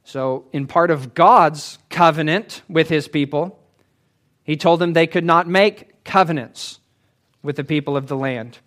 So, 0.07 0.45
in 0.53 0.67
part 0.67 0.91
of 0.91 1.15
God's 1.15 1.79
covenant 1.89 2.62
with 2.69 2.89
his 2.89 3.07
people, 3.07 3.59
he 4.43 4.55
told 4.55 4.79
them 4.79 4.93
they 4.93 5.07
could 5.07 5.25
not 5.25 5.47
make 5.47 6.03
covenants 6.03 6.79
with 7.41 7.55
the 7.55 7.63
people 7.63 7.97
of 7.97 8.07
the 8.07 8.15
land. 8.15 8.59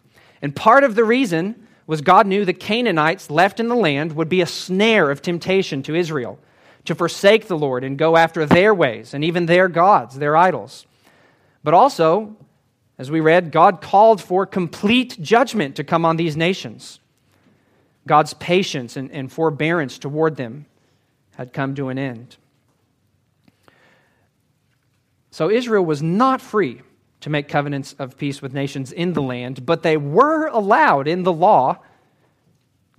And 0.43 0.55
part 0.55 0.83
of 0.83 0.97
the 0.97 1.05
reason 1.05 1.69
was 1.87 2.01
God 2.01 2.27
knew 2.27 2.45
the 2.45 2.53
Canaanites 2.53 3.31
left 3.31 3.61
in 3.61 3.69
the 3.69 3.77
land 3.77 4.17
would 4.17 4.29
be 4.29 4.41
a 4.41 4.47
snare 4.47 5.13
of 5.13 5.23
temptation 5.23 5.81
to 5.85 5.95
Israel 5.95 6.41
to 6.87 6.97
forsake 6.97 7.47
the 7.47 7.57
Lord 7.57 7.85
and 7.85 7.97
go 7.97 8.17
after 8.17 8.45
their 8.45 8.75
ways 8.75 9.15
and 9.15 9.23
even 9.23 9.47
their 9.47 9.69
gods, 9.69 10.19
their 10.19 10.37
idols. 10.37 10.87
But 11.63 11.73
also, 11.73 12.37
as 12.99 13.13
we 13.13 13.21
read, 13.21 13.53
God 13.53 13.81
called 13.81 14.21
for 14.21 14.45
complete 14.45 15.17
judgment 15.21 15.77
to 15.77 15.85
come 15.85 16.05
on 16.05 16.17
these 16.17 16.37
nations. 16.37 16.99
God's 18.09 18.35
patience 18.35 18.97
and, 18.97 19.09
and 19.13 19.31
forbearance 19.31 19.99
toward 19.99 20.35
them 20.35 20.67
had 21.39 21.53
come 21.53 21.77
to 21.77 21.89
an 21.89 21.99
end. 21.99 22.37
So 25.31 25.49
Israel 25.49 25.85
was 25.85 26.03
not 26.03 26.41
free 26.41 26.83
to 27.21 27.31
make 27.31 27.49
covenants 27.49 27.95
of 27.99 28.19
peace 28.19 28.43
with 28.43 28.53
nations 28.53 28.91
in 28.91 29.13
the 29.13 29.23
land, 29.23 29.65
but 29.65 29.85
they 29.85 29.97
were 29.97 30.49
allowed 30.49 31.07
in 31.07 31.23
the 31.23 31.33
law 31.33 31.79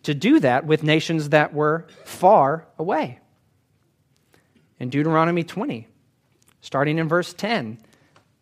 to 0.04 0.14
do 0.14 0.40
that 0.40 0.66
with 0.66 0.84
nations 0.84 1.30
that 1.30 1.54
were 1.54 1.86
far 2.06 2.66
away. 2.78 3.20
In 4.80 4.90
Deuteronomy 4.90 5.44
20, 5.44 5.90
starting 6.62 6.98
in 6.98 7.10
verse 7.10 7.34
10, 7.34 7.78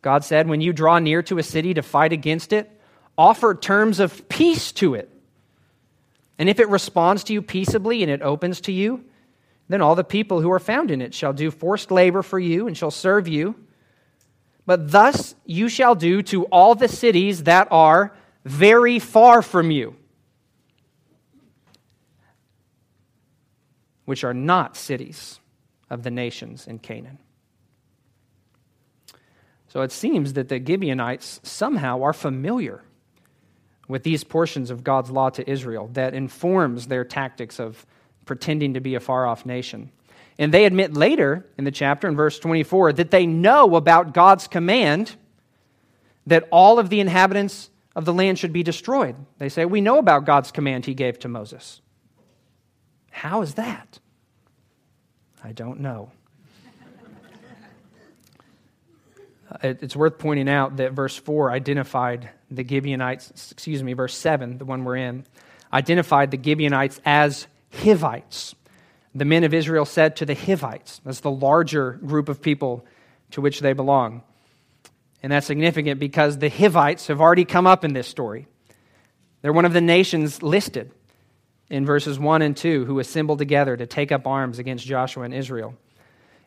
God 0.04 0.24
said, 0.24 0.48
When 0.48 0.62
you 0.62 0.74
draw 0.74 1.00
near 1.00 1.24
to 1.24 1.40
a 1.40 1.44
city 1.44 1.74
to 1.74 1.82
fight 1.82 2.14
against 2.14 2.54
it, 2.54 2.70
offer 3.18 3.56
terms 3.56 4.00
of 4.00 4.30
peace 4.30 4.72
to 4.74 4.94
it. 4.94 5.10
And 6.38 6.50
if 6.50 6.60
it 6.60 6.70
responds 6.70 7.24
to 7.26 7.34
you 7.34 7.42
peaceably 7.42 8.04
and 8.04 8.12
it 8.12 8.22
opens 8.22 8.62
to 8.62 8.72
you, 8.72 9.04
then 9.68 9.82
all 9.82 9.96
the 9.96 10.04
people 10.04 10.42
who 10.42 10.52
are 10.52 10.60
found 10.60 10.92
in 10.92 11.02
it 11.02 11.14
shall 11.14 11.34
do 11.34 11.52
forced 11.52 11.92
labor 11.92 12.22
for 12.22 12.40
you 12.40 12.68
and 12.68 12.78
shall 12.78 12.92
serve 12.92 13.28
you. 13.28 13.56
But 14.66 14.92
thus 14.92 15.36
you 15.46 15.70
shall 15.70 15.96
do 15.96 16.22
to 16.24 16.46
all 16.46 16.76
the 16.76 16.88
cities 16.88 17.44
that 17.44 17.68
are 17.72 18.14
very 18.46 19.00
far 19.00 19.42
from 19.42 19.72
you, 19.72 19.96
which 24.06 24.24
are 24.24 24.34
not 24.34 24.78
cities 24.78 25.40
of 25.90 26.04
the 26.04 26.12
nations 26.12 26.68
in 26.68 26.80
Canaan. 26.80 27.18
So 29.68 29.82
it 29.82 29.92
seems 29.92 30.34
that 30.34 30.50
the 30.50 30.64
Gibeonites 30.66 31.42
somehow 31.44 32.02
are 32.04 32.14
familiar 32.14 32.84
with 33.88 34.04
these 34.04 34.24
portions 34.24 34.70
of 34.70 34.84
God's 34.84 35.12
law 35.12 35.30
to 35.30 35.50
Israel 35.50 35.90
that 35.94 36.14
informs 36.14 36.88
their 36.88 37.06
tactics 37.06 37.60
of 37.60 37.86
pretending 38.28 38.76
to 38.76 38.80
be 38.80 38.96
a 38.96 39.00
far 39.00 39.26
off 39.26 39.46
nation. 39.46 39.92
And 40.38 40.54
they 40.54 40.66
admit 40.66 40.94
later 40.94 41.48
in 41.58 41.64
the 41.64 41.72
chapter, 41.72 42.08
in 42.08 42.16
verse 42.16 42.38
24, 42.38 42.94
that 42.94 43.10
they 43.10 43.26
know 43.26 43.76
about 43.76 44.14
God's 44.14 44.48
command 44.48 45.16
that 46.28 46.48
all 46.52 46.78
of 46.78 46.90
the 46.90 47.00
inhabitants 47.00 47.70
of 47.96 48.06
the 48.06 48.14
land 48.14 48.38
should 48.38 48.54
be 48.54 48.62
destroyed. 48.62 49.16
They 49.40 49.50
say, 49.50 49.66
We 49.66 49.82
know 49.82 49.98
about 49.98 50.26
God's 50.26 50.52
command 50.52 50.86
he 50.86 50.94
gave 50.94 51.18
to 51.20 51.28
Moses. 51.28 51.82
How 53.10 53.42
is 53.42 53.56
that? 53.56 54.00
I 55.44 55.54
don't 55.54 55.80
know. 55.80 56.12
it's 59.64 59.96
worth 59.96 60.20
pointing 60.20 60.50
out 60.50 60.78
that 60.78 60.92
verse 60.92 61.16
4 61.16 61.52
identified 61.52 62.30
the 62.52 62.68
Gibeonites, 62.68 63.52
excuse 63.52 63.82
me, 63.82 63.94
verse 63.94 64.16
7, 64.16 64.60
the 64.60 64.66
one 64.66 64.84
we're 64.84 64.98
in, 64.98 65.26
identified 65.74 66.32
the 66.32 66.42
Gibeonites 66.42 67.02
as 67.06 67.48
Hivites. 67.72 68.56
The 69.16 69.26
men 69.26 69.44
of 69.44 69.54
Israel 69.54 69.86
said 69.86 70.16
to 70.18 70.26
the 70.26 70.36
Hivites, 70.36 71.02
that's 71.04 71.22
the 71.22 71.32
larger 71.32 71.94
group 71.94 72.30
of 72.30 72.42
people 72.42 72.86
to 73.32 73.42
which 73.42 73.60
they 73.60 73.74
belong. 73.74 74.24
And 75.24 75.32
that's 75.32 75.48
significant 75.48 76.00
because 76.00 76.38
the 76.38 76.50
Hivites 76.50 77.08
have 77.08 77.20
already 77.20 77.46
come 77.46 77.66
up 77.66 77.84
in 77.84 77.94
this 77.94 78.08
story. 78.08 78.48
They're 79.42 79.54
one 79.54 79.66
of 79.66 79.74
the 79.74 79.82
nations 79.82 80.44
listed 80.44 80.92
in 81.70 81.86
verses 81.86 82.20
1 82.20 82.42
and 82.42 82.56
2 82.56 82.86
who 82.86 83.00
assembled 83.00 83.40
together 83.40 83.76
to 83.76 83.86
take 83.86 84.12
up 84.12 84.28
arms 84.28 84.60
against 84.60 84.86
Joshua 84.86 85.24
and 85.24 85.34
Israel. 85.34 85.76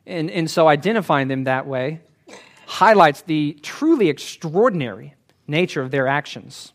And, 0.06 0.30
and 0.30 0.50
so 0.50 0.68
identifying 0.68 1.28
them 1.28 1.44
that 1.44 1.66
way 1.66 2.00
highlights 2.66 3.22
the 3.22 3.58
truly 3.62 4.08
extraordinary 4.08 5.14
nature 5.46 5.82
of 5.82 5.90
their 5.90 6.06
actions. 6.06 6.72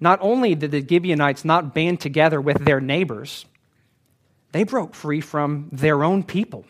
Not 0.00 0.18
only 0.22 0.54
did 0.54 0.70
the 0.70 0.86
Gibeonites 0.86 1.44
not 1.44 1.74
band 1.74 2.00
together 2.00 2.40
with 2.40 2.64
their 2.64 2.80
neighbors, 2.80 3.46
they 4.52 4.64
broke 4.64 4.94
free 4.94 5.20
from 5.20 5.68
their 5.72 6.04
own 6.04 6.22
people. 6.22 6.64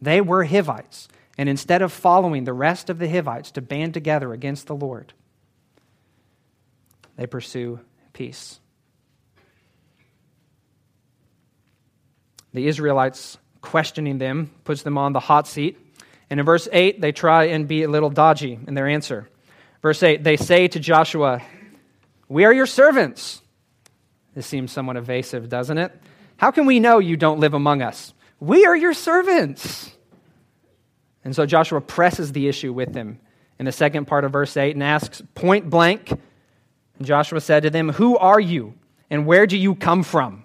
They 0.00 0.20
were 0.20 0.44
Hivites. 0.44 1.08
And 1.38 1.48
instead 1.48 1.82
of 1.82 1.92
following 1.92 2.44
the 2.44 2.52
rest 2.52 2.90
of 2.90 2.98
the 2.98 3.08
Hivites 3.08 3.52
to 3.52 3.62
band 3.62 3.94
together 3.94 4.32
against 4.32 4.66
the 4.66 4.74
Lord, 4.74 5.12
they 7.16 7.26
pursue 7.26 7.80
peace. 8.12 8.58
The 12.52 12.66
Israelites 12.66 13.38
questioning 13.62 14.18
them 14.18 14.50
puts 14.64 14.82
them 14.82 14.98
on 14.98 15.12
the 15.12 15.20
hot 15.20 15.46
seat. 15.46 15.78
And 16.28 16.40
in 16.40 16.44
verse 16.46 16.68
8, 16.70 17.00
they 17.00 17.12
try 17.12 17.44
and 17.44 17.66
be 17.66 17.82
a 17.82 17.88
little 17.88 18.10
dodgy 18.10 18.58
in 18.66 18.74
their 18.74 18.88
answer. 18.88 19.28
Verse 19.80 20.02
8 20.02 20.22
They 20.22 20.36
say 20.36 20.68
to 20.68 20.80
Joshua, 20.80 21.40
We 22.32 22.46
are 22.46 22.52
your 22.54 22.64
servants. 22.64 23.42
This 24.34 24.46
seems 24.46 24.72
somewhat 24.72 24.96
evasive, 24.96 25.50
doesn't 25.50 25.76
it? 25.76 25.92
How 26.38 26.50
can 26.50 26.64
we 26.64 26.80
know 26.80 26.98
you 26.98 27.18
don't 27.18 27.40
live 27.40 27.52
among 27.52 27.82
us? 27.82 28.14
We 28.40 28.64
are 28.64 28.74
your 28.74 28.94
servants. 28.94 29.94
And 31.24 31.36
so 31.36 31.44
Joshua 31.44 31.82
presses 31.82 32.32
the 32.32 32.48
issue 32.48 32.72
with 32.72 32.94
them 32.94 33.20
in 33.58 33.66
the 33.66 33.70
second 33.70 34.06
part 34.06 34.24
of 34.24 34.32
verse 34.32 34.56
8 34.56 34.74
and 34.74 34.82
asks 34.82 35.20
point 35.34 35.68
blank. 35.68 36.10
Joshua 37.02 37.38
said 37.38 37.64
to 37.64 37.70
them, 37.70 37.90
Who 37.90 38.16
are 38.16 38.40
you 38.40 38.76
and 39.10 39.26
where 39.26 39.46
do 39.46 39.58
you 39.58 39.74
come 39.74 40.02
from? 40.02 40.44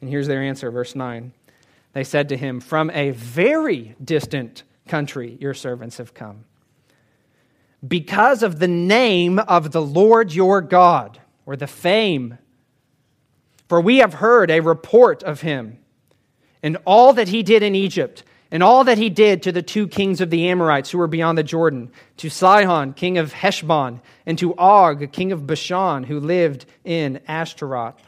And 0.00 0.08
here's 0.08 0.28
their 0.28 0.42
answer, 0.42 0.70
verse 0.70 0.94
9. 0.94 1.32
They 1.92 2.04
said 2.04 2.28
to 2.28 2.36
him, 2.36 2.60
From 2.60 2.88
a 2.90 3.10
very 3.10 3.96
distant 4.02 4.62
country 4.86 5.36
your 5.40 5.54
servants 5.54 5.96
have 5.96 6.14
come. 6.14 6.44
Because 7.86 8.42
of 8.42 8.58
the 8.58 8.68
name 8.68 9.38
of 9.38 9.72
the 9.72 9.82
Lord 9.82 10.32
your 10.32 10.60
God, 10.60 11.20
or 11.48 11.56
the 11.56 11.66
fame. 11.66 12.36
For 13.70 13.80
we 13.80 13.98
have 13.98 14.12
heard 14.12 14.50
a 14.50 14.60
report 14.60 15.22
of 15.22 15.40
him 15.40 15.78
and 16.62 16.76
all 16.84 17.14
that 17.14 17.28
he 17.28 17.42
did 17.42 17.62
in 17.62 17.74
Egypt 17.74 18.22
and 18.50 18.62
all 18.62 18.84
that 18.84 18.98
he 18.98 19.08
did 19.08 19.42
to 19.42 19.52
the 19.52 19.62
two 19.62 19.88
kings 19.88 20.20
of 20.20 20.28
the 20.28 20.46
Amorites 20.48 20.90
who 20.90 20.98
were 20.98 21.06
beyond 21.06 21.38
the 21.38 21.42
Jordan, 21.42 21.90
to 22.18 22.28
Sihon, 22.28 22.92
king 22.92 23.16
of 23.16 23.32
Heshbon, 23.32 24.02
and 24.26 24.38
to 24.38 24.54
Og, 24.56 25.10
king 25.10 25.32
of 25.32 25.46
Bashan, 25.46 26.04
who 26.04 26.20
lived 26.20 26.66
in 26.84 27.20
Ashtaroth. 27.26 28.02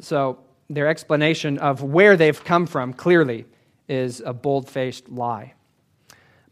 So 0.00 0.40
their 0.68 0.88
explanation 0.88 1.56
of 1.56 1.82
where 1.82 2.18
they've 2.18 2.44
come 2.44 2.66
from 2.66 2.92
clearly 2.92 3.46
is 3.88 4.20
a 4.20 4.34
bold 4.34 4.68
faced 4.68 5.08
lie. 5.08 5.54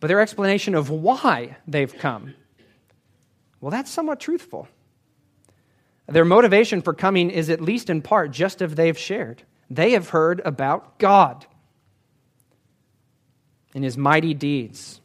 But 0.00 0.08
their 0.08 0.20
explanation 0.20 0.74
of 0.74 0.90
why 0.90 1.56
they've 1.66 1.96
come, 1.96 2.34
well, 3.60 3.70
that's 3.70 3.90
somewhat 3.90 4.20
truthful. 4.20 4.68
Their 6.06 6.24
motivation 6.24 6.80
for 6.82 6.94
coming 6.94 7.30
is 7.30 7.50
at 7.50 7.60
least 7.60 7.90
in 7.90 8.00
part 8.00 8.30
just 8.30 8.62
as 8.62 8.74
they've 8.74 8.96
shared. 8.96 9.42
They 9.68 9.92
have 9.92 10.10
heard 10.10 10.40
about 10.44 10.98
God 10.98 11.46
and 13.74 13.84
his 13.84 13.98
mighty 13.98 14.32
deeds. 14.32 15.00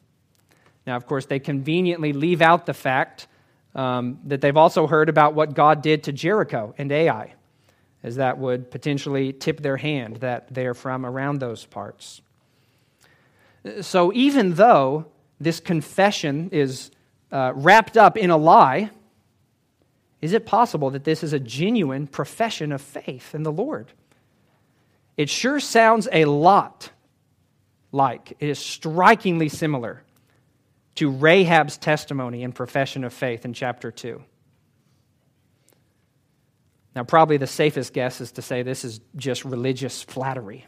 Now, 0.88 0.96
of 0.96 1.06
course, 1.06 1.26
they 1.26 1.40
conveniently 1.40 2.14
leave 2.14 2.42
out 2.42 2.66
the 2.66 2.74
fact 2.74 3.28
um, 3.76 4.20
that 4.26 4.42
they've 4.42 4.56
also 4.56 4.88
heard 4.88 5.10
about 5.10 5.34
what 5.34 5.54
God 5.54 5.82
did 5.82 6.04
to 6.04 6.12
Jericho 6.12 6.74
and 6.78 6.92
Ai, 6.92 7.34
as 8.04 8.18
that 8.18 8.38
would 8.38 8.72
potentially 8.72 9.34
tip 9.34 9.62
their 9.62 9.78
hand 9.78 10.18
that 10.18 10.54
they're 10.54 10.74
from 10.74 11.06
around 11.06 11.40
those 11.40 11.66
parts. 11.66 12.22
So, 13.82 14.12
even 14.14 14.56
though 14.56 15.06
this 15.40 15.60
confession 15.60 16.50
is 16.52 16.92
uh, 17.32 17.54
wrapped 17.56 17.98
up 17.98 18.18
in 18.18 18.30
a 18.30 18.38
lie, 18.38 18.90
is 20.22 20.34
it 20.34 20.46
possible 20.46 20.90
that 20.92 21.04
this 21.04 21.24
is 21.24 21.34
a 21.34 21.40
genuine 21.40 22.08
profession 22.08 22.72
of 22.72 22.82
faith 22.82 23.36
in 23.36 23.44
the 23.44 23.52
Lord? 23.52 23.88
It 25.18 25.30
sure 25.30 25.60
sounds 25.60 26.08
a 26.12 26.26
lot 26.26 26.90
like, 27.92 28.36
it 28.40 28.50
is 28.50 28.58
strikingly 28.58 29.50
similar 29.50 30.04
to 30.96 31.12
Rahab's 31.12 31.78
testimony 31.78 32.44
and 32.44 32.54
profession 32.54 33.04
of 33.04 33.14
faith 33.14 33.46
in 33.46 33.54
chapter 33.54 33.92
2. 33.92 34.22
Now, 36.96 37.04
probably 37.04 37.38
the 37.38 37.48
safest 37.48 37.94
guess 37.94 38.22
is 38.22 38.32
to 38.34 38.42
say 38.42 38.62
this 38.62 38.84
is 38.84 39.00
just 39.16 39.46
religious 39.46 40.04
flattery, 40.04 40.66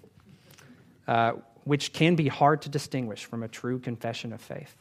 uh, 1.07 1.33
which 1.65 1.91
can 1.91 2.15
be 2.15 2.29
hard 2.29 2.61
to 2.61 2.69
distinguish 2.69 3.25
from 3.25 3.43
a 3.43 3.47
true 3.47 3.79
confession 3.79 4.31
of 4.31 4.39
faith. 4.39 4.73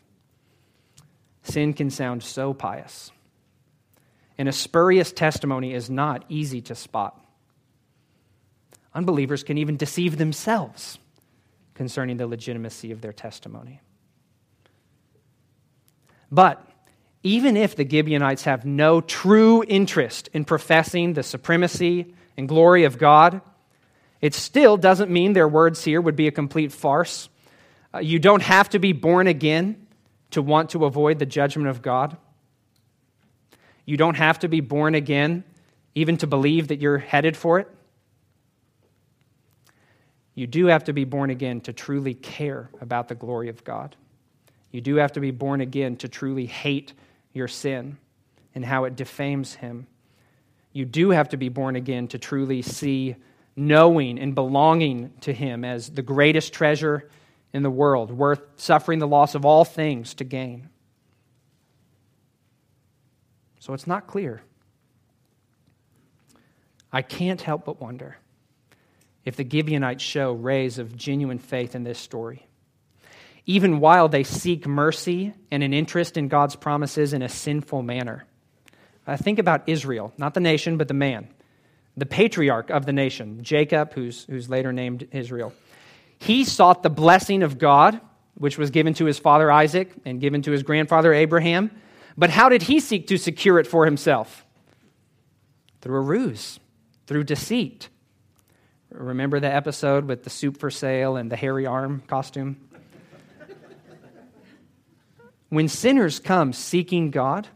Sin 1.42 1.72
can 1.72 1.90
sound 1.90 2.22
so 2.22 2.54
pious, 2.54 3.10
and 4.38 4.48
a 4.48 4.52
spurious 4.52 5.12
testimony 5.12 5.74
is 5.74 5.90
not 5.90 6.24
easy 6.28 6.60
to 6.60 6.74
spot. 6.74 7.20
Unbelievers 8.94 9.42
can 9.42 9.58
even 9.58 9.76
deceive 9.76 10.16
themselves 10.16 10.98
concerning 11.74 12.16
the 12.16 12.26
legitimacy 12.26 12.92
of 12.92 13.00
their 13.00 13.12
testimony. 13.12 13.80
But 16.30 16.64
even 17.22 17.56
if 17.56 17.74
the 17.74 17.88
Gibeonites 17.88 18.44
have 18.44 18.64
no 18.64 19.00
true 19.00 19.64
interest 19.66 20.28
in 20.32 20.44
professing 20.44 21.14
the 21.14 21.22
supremacy 21.22 22.14
and 22.36 22.48
glory 22.48 22.84
of 22.84 22.98
God, 22.98 23.40
it 24.24 24.32
still 24.32 24.78
doesn't 24.78 25.10
mean 25.10 25.34
their 25.34 25.46
words 25.46 25.84
here 25.84 26.00
would 26.00 26.16
be 26.16 26.28
a 26.28 26.30
complete 26.30 26.72
farce. 26.72 27.28
Uh, 27.92 27.98
you 27.98 28.18
don't 28.18 28.40
have 28.40 28.70
to 28.70 28.78
be 28.78 28.94
born 28.94 29.26
again 29.26 29.86
to 30.30 30.40
want 30.40 30.70
to 30.70 30.86
avoid 30.86 31.18
the 31.18 31.26
judgment 31.26 31.68
of 31.68 31.82
God. 31.82 32.16
You 33.84 33.98
don't 33.98 34.14
have 34.14 34.38
to 34.38 34.48
be 34.48 34.62
born 34.62 34.94
again 34.94 35.44
even 35.94 36.16
to 36.16 36.26
believe 36.26 36.68
that 36.68 36.80
you're 36.80 36.96
headed 36.96 37.36
for 37.36 37.58
it. 37.58 37.68
You 40.34 40.46
do 40.46 40.68
have 40.68 40.84
to 40.84 40.94
be 40.94 41.04
born 41.04 41.28
again 41.28 41.60
to 41.60 41.74
truly 41.74 42.14
care 42.14 42.70
about 42.80 43.08
the 43.08 43.14
glory 43.14 43.50
of 43.50 43.62
God. 43.62 43.94
You 44.70 44.80
do 44.80 44.94
have 44.94 45.12
to 45.12 45.20
be 45.20 45.32
born 45.32 45.60
again 45.60 45.96
to 45.96 46.08
truly 46.08 46.46
hate 46.46 46.94
your 47.34 47.46
sin 47.46 47.98
and 48.54 48.64
how 48.64 48.84
it 48.84 48.96
defames 48.96 49.56
Him. 49.56 49.86
You 50.72 50.86
do 50.86 51.10
have 51.10 51.28
to 51.28 51.36
be 51.36 51.50
born 51.50 51.76
again 51.76 52.08
to 52.08 52.18
truly 52.18 52.62
see 52.62 53.16
knowing 53.56 54.18
and 54.18 54.34
belonging 54.34 55.12
to 55.22 55.32
Him 55.32 55.64
as 55.64 55.90
the 55.90 56.02
greatest 56.02 56.52
treasure 56.52 57.08
in 57.52 57.62
the 57.62 57.70
world, 57.70 58.10
worth 58.10 58.42
suffering 58.56 58.98
the 58.98 59.06
loss 59.06 59.34
of 59.34 59.44
all 59.44 59.64
things 59.64 60.14
to 60.14 60.24
gain. 60.24 60.68
So 63.60 63.72
it's 63.72 63.86
not 63.86 64.06
clear. 64.06 64.42
I 66.92 67.02
can't 67.02 67.40
help 67.40 67.64
but 67.64 67.80
wonder 67.80 68.18
if 69.24 69.36
the 69.36 69.48
Gibeonites 69.48 70.02
show 70.02 70.32
rays 70.32 70.78
of 70.78 70.96
genuine 70.96 71.38
faith 71.38 71.74
in 71.74 71.82
this 71.82 71.98
story. 71.98 72.46
Even 73.46 73.80
while 73.80 74.08
they 74.08 74.22
seek 74.22 74.66
mercy 74.66 75.34
and 75.50 75.62
an 75.62 75.74
interest 75.74 76.16
in 76.16 76.28
God's 76.28 76.56
promises 76.56 77.12
in 77.12 77.22
a 77.22 77.28
sinful 77.28 77.82
manner. 77.82 78.26
Uh, 79.06 79.16
think 79.16 79.38
about 79.38 79.68
Israel, 79.68 80.12
not 80.16 80.34
the 80.34 80.40
nation, 80.40 80.76
but 80.76 80.88
the 80.88 80.94
man, 80.94 81.28
the 81.96 82.06
patriarch 82.06 82.70
of 82.70 82.86
the 82.86 82.92
nation, 82.92 83.42
Jacob, 83.42 83.92
who's, 83.94 84.24
who's 84.24 84.48
later 84.48 84.72
named 84.72 85.06
Israel. 85.12 85.52
He 86.18 86.44
sought 86.44 86.82
the 86.82 86.90
blessing 86.90 87.42
of 87.42 87.58
God, 87.58 88.00
which 88.34 88.58
was 88.58 88.70
given 88.70 88.94
to 88.94 89.04
his 89.04 89.18
father 89.18 89.50
Isaac 89.50 89.92
and 90.04 90.20
given 90.20 90.42
to 90.42 90.50
his 90.50 90.62
grandfather 90.62 91.12
Abraham. 91.12 91.70
But 92.16 92.30
how 92.30 92.48
did 92.48 92.62
he 92.62 92.80
seek 92.80 93.06
to 93.08 93.18
secure 93.18 93.58
it 93.58 93.66
for 93.66 93.84
himself? 93.84 94.44
Through 95.80 95.96
a 95.96 96.00
ruse, 96.00 96.58
through 97.06 97.24
deceit. 97.24 97.88
Remember 98.90 99.40
the 99.40 99.52
episode 99.52 100.06
with 100.06 100.24
the 100.24 100.30
soup 100.30 100.58
for 100.58 100.70
sale 100.70 101.16
and 101.16 101.30
the 101.30 101.36
hairy 101.36 101.66
arm 101.66 102.02
costume? 102.06 102.56
when 105.48 105.68
sinners 105.68 106.18
come 106.18 106.52
seeking 106.52 107.10
God 107.10 107.46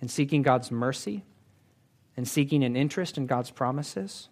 and 0.00 0.10
seeking 0.10 0.42
God's 0.42 0.72
mercy 0.72 1.24
and 2.16 2.26
seeking 2.26 2.64
an 2.64 2.76
interest 2.76 3.18
in 3.18 3.26
God's 3.26 3.50
promises, 3.50 4.28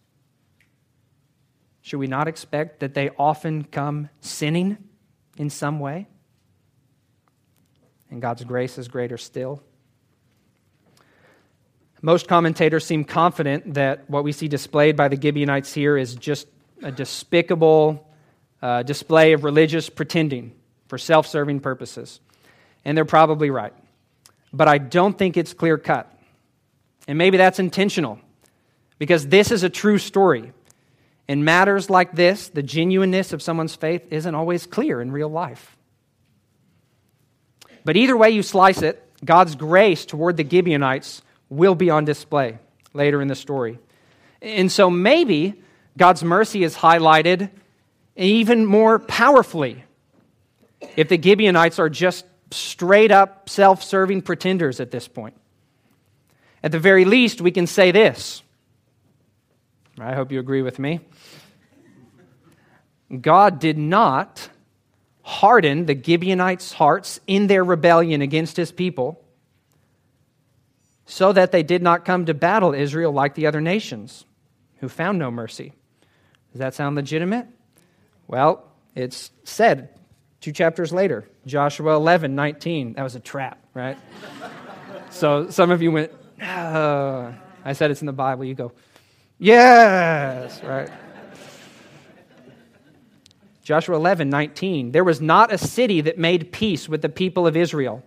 should 1.82 1.98
we 1.98 2.06
not 2.06 2.28
expect 2.28 2.80
that 2.80 2.94
they 2.94 3.10
often 3.18 3.64
come 3.64 4.08
sinning 4.20 4.78
in 5.36 5.50
some 5.50 5.80
way? 5.80 6.06
And 8.10 8.22
God's 8.22 8.44
grace 8.44 8.78
is 8.78 8.88
greater 8.88 9.18
still. 9.18 9.62
Most 12.00 12.28
commentators 12.28 12.86
seem 12.86 13.04
confident 13.04 13.74
that 13.74 14.08
what 14.08 14.24
we 14.24 14.32
see 14.32 14.46
displayed 14.46 14.96
by 14.96 15.08
the 15.08 15.20
Gibeonites 15.20 15.72
here 15.72 15.96
is 15.96 16.14
just 16.14 16.46
a 16.82 16.92
despicable 16.92 18.06
uh, 18.62 18.82
display 18.82 19.32
of 19.32 19.42
religious 19.42 19.90
pretending 19.90 20.52
for 20.86 20.96
self 20.96 21.26
serving 21.26 21.60
purposes. 21.60 22.20
And 22.84 22.96
they're 22.96 23.04
probably 23.04 23.50
right. 23.50 23.72
But 24.52 24.68
I 24.68 24.78
don't 24.78 25.18
think 25.18 25.36
it's 25.36 25.52
clear 25.52 25.76
cut. 25.78 26.13
And 27.06 27.18
maybe 27.18 27.36
that's 27.36 27.58
intentional 27.58 28.18
because 28.98 29.28
this 29.28 29.50
is 29.50 29.62
a 29.62 29.68
true 29.68 29.98
story. 29.98 30.52
In 31.28 31.44
matters 31.44 31.88
like 31.90 32.12
this, 32.12 32.48
the 32.48 32.62
genuineness 32.62 33.32
of 33.32 33.42
someone's 33.42 33.74
faith 33.74 34.02
isn't 34.10 34.34
always 34.34 34.66
clear 34.66 35.00
in 35.00 35.10
real 35.12 35.28
life. 35.28 35.76
But 37.84 37.96
either 37.96 38.16
way 38.16 38.30
you 38.30 38.42
slice 38.42 38.82
it, 38.82 39.02
God's 39.24 39.54
grace 39.54 40.04
toward 40.04 40.36
the 40.36 40.48
Gibeonites 40.48 41.22
will 41.48 41.74
be 41.74 41.90
on 41.90 42.04
display 42.04 42.58
later 42.92 43.20
in 43.20 43.28
the 43.28 43.34
story. 43.34 43.78
And 44.40 44.70
so 44.70 44.90
maybe 44.90 45.62
God's 45.96 46.24
mercy 46.24 46.64
is 46.64 46.76
highlighted 46.76 47.50
even 48.16 48.64
more 48.64 48.98
powerfully 48.98 49.84
if 50.96 51.08
the 51.08 51.20
Gibeonites 51.20 51.78
are 51.78 51.88
just 51.88 52.26
straight 52.50 53.10
up 53.10 53.48
self 53.48 53.82
serving 53.82 54.22
pretenders 54.22 54.80
at 54.80 54.90
this 54.90 55.08
point. 55.08 55.34
At 56.64 56.72
the 56.72 56.78
very 56.78 57.04
least, 57.04 57.42
we 57.42 57.50
can 57.50 57.66
say 57.66 57.90
this. 57.90 58.42
I 59.98 60.14
hope 60.14 60.32
you 60.32 60.40
agree 60.40 60.62
with 60.62 60.78
me. 60.78 61.00
God 63.20 63.60
did 63.60 63.76
not 63.76 64.48
harden 65.20 65.84
the 65.84 65.94
Gibeonites' 65.94 66.72
hearts 66.72 67.20
in 67.26 67.48
their 67.48 67.62
rebellion 67.62 68.22
against 68.22 68.56
his 68.56 68.72
people 68.72 69.22
so 71.04 71.34
that 71.34 71.52
they 71.52 71.62
did 71.62 71.82
not 71.82 72.06
come 72.06 72.24
to 72.24 72.32
battle 72.32 72.72
Israel 72.72 73.12
like 73.12 73.34
the 73.34 73.46
other 73.46 73.60
nations 73.60 74.24
who 74.78 74.88
found 74.88 75.18
no 75.18 75.30
mercy. 75.30 75.74
Does 76.52 76.60
that 76.60 76.72
sound 76.72 76.96
legitimate? 76.96 77.46
Well, 78.26 78.64
it's 78.94 79.30
said 79.44 79.90
two 80.40 80.52
chapters 80.52 80.94
later, 80.94 81.28
Joshua 81.44 81.94
11, 81.94 82.34
19. 82.34 82.94
That 82.94 83.02
was 83.02 83.16
a 83.16 83.20
trap, 83.20 83.58
right? 83.74 83.98
so 85.10 85.50
some 85.50 85.70
of 85.70 85.82
you 85.82 85.92
went, 85.92 86.10
uh, 86.40 87.32
I 87.64 87.72
said 87.72 87.90
it's 87.90 88.02
in 88.02 88.06
the 88.06 88.12
Bible. 88.12 88.44
You 88.44 88.54
go, 88.54 88.72
yes, 89.38 90.62
right? 90.62 90.90
Joshua 93.62 93.96
11, 93.96 94.28
19. 94.28 94.92
There 94.92 95.04
was 95.04 95.22
not 95.22 95.50
a 95.50 95.56
city 95.56 96.02
that 96.02 96.18
made 96.18 96.52
peace 96.52 96.86
with 96.88 97.00
the 97.00 97.08
people 97.08 97.46
of 97.46 97.56
Israel 97.56 98.02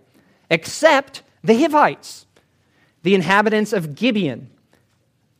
except 0.50 1.22
the 1.42 1.60
Hivites 1.60 2.26
the 3.02 3.14
inhabitants 3.14 3.72
of 3.72 3.94
Gibeon. 3.94 4.50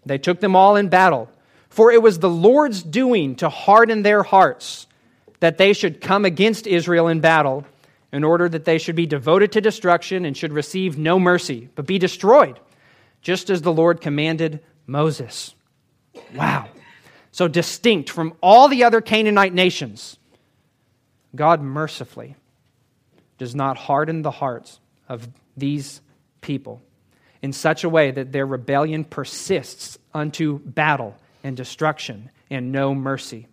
They 0.06 0.18
took 0.18 0.40
them 0.40 0.56
all 0.56 0.76
in 0.76 0.88
battle. 0.88 1.28
For 1.68 1.92
it 1.92 2.02
was 2.02 2.18
the 2.18 2.30
Lord's 2.30 2.82
doing 2.82 3.36
to 3.36 3.48
harden 3.48 4.02
their 4.02 4.22
hearts 4.22 4.86
that 5.40 5.58
they 5.58 5.72
should 5.72 6.00
come 6.00 6.24
against 6.24 6.66
Israel 6.66 7.08
in 7.08 7.20
battle, 7.20 7.64
in 8.10 8.24
order 8.24 8.48
that 8.48 8.64
they 8.64 8.78
should 8.78 8.96
be 8.96 9.06
devoted 9.06 9.52
to 9.52 9.60
destruction 9.60 10.24
and 10.24 10.36
should 10.36 10.52
receive 10.52 10.98
no 10.98 11.20
mercy, 11.20 11.68
but 11.74 11.86
be 11.86 11.98
destroyed, 11.98 12.58
just 13.22 13.50
as 13.50 13.62
the 13.62 13.72
Lord 13.72 14.00
commanded 14.00 14.60
Moses. 14.86 15.54
Wow. 16.34 16.68
So 17.30 17.48
distinct 17.48 18.10
from 18.10 18.34
all 18.40 18.68
the 18.68 18.84
other 18.84 19.00
Canaanite 19.00 19.54
nations, 19.54 20.18
God 21.34 21.62
mercifully 21.62 22.36
does 23.38 23.54
not 23.54 23.76
harden 23.76 24.22
the 24.22 24.30
hearts 24.30 24.80
of 25.08 25.28
these 25.56 26.00
people 26.40 26.82
in 27.42 27.52
such 27.52 27.84
a 27.84 27.88
way 27.88 28.10
that 28.10 28.32
their 28.32 28.46
rebellion 28.46 29.04
persists 29.04 29.98
unto 30.12 30.58
battle 30.58 31.16
and 31.44 31.56
destruction 31.56 32.30
and 32.50 32.72
no 32.72 32.94
mercy. 32.94 33.46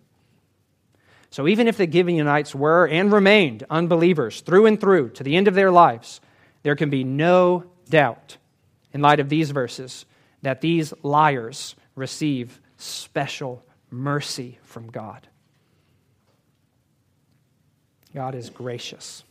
So, 1.30 1.46
even 1.46 1.68
if 1.68 1.76
the 1.76 1.90
Gibeonites 1.90 2.54
were 2.54 2.88
and 2.88 3.12
remained 3.12 3.64
unbelievers 3.68 4.40
through 4.40 4.66
and 4.66 4.80
through 4.80 5.10
to 5.10 5.22
the 5.22 5.36
end 5.36 5.48
of 5.48 5.54
their 5.54 5.70
lives, 5.70 6.20
there 6.62 6.76
can 6.76 6.88
be 6.88 7.04
no 7.04 7.64
doubt, 7.88 8.38
in 8.96 9.02
light 9.02 9.20
of 9.20 9.28
these 9.28 9.50
verses, 9.50 10.06
that 10.40 10.62
these 10.62 10.94
liars 11.02 11.76
receive 11.96 12.58
special 12.78 13.62
mercy 13.90 14.58
from 14.62 14.90
God. 14.90 15.28
God 18.14 18.34
is 18.34 18.48
gracious. 18.48 19.22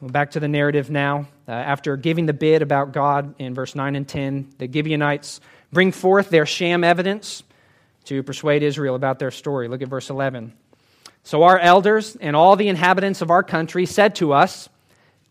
Well, 0.00 0.10
back 0.10 0.30
to 0.30 0.40
the 0.40 0.46
narrative 0.46 0.90
now. 0.90 1.26
Uh, 1.48 1.50
after 1.50 1.96
giving 1.96 2.26
the 2.26 2.32
bid 2.32 2.62
about 2.62 2.92
God 2.92 3.34
in 3.40 3.52
verse 3.52 3.74
9 3.74 3.96
and 3.96 4.06
10, 4.06 4.54
the 4.58 4.70
Gibeonites 4.70 5.40
bring 5.72 5.90
forth 5.90 6.30
their 6.30 6.46
sham 6.46 6.84
evidence 6.84 7.42
to 8.04 8.22
persuade 8.22 8.62
Israel 8.62 8.94
about 8.94 9.18
their 9.18 9.32
story. 9.32 9.66
Look 9.66 9.82
at 9.82 9.88
verse 9.88 10.08
11. 10.08 10.52
So 11.24 11.42
our 11.42 11.58
elders 11.58 12.14
and 12.14 12.36
all 12.36 12.54
the 12.54 12.68
inhabitants 12.68 13.22
of 13.22 13.32
our 13.32 13.42
country 13.42 13.86
said 13.86 14.14
to 14.16 14.32
us, 14.32 14.68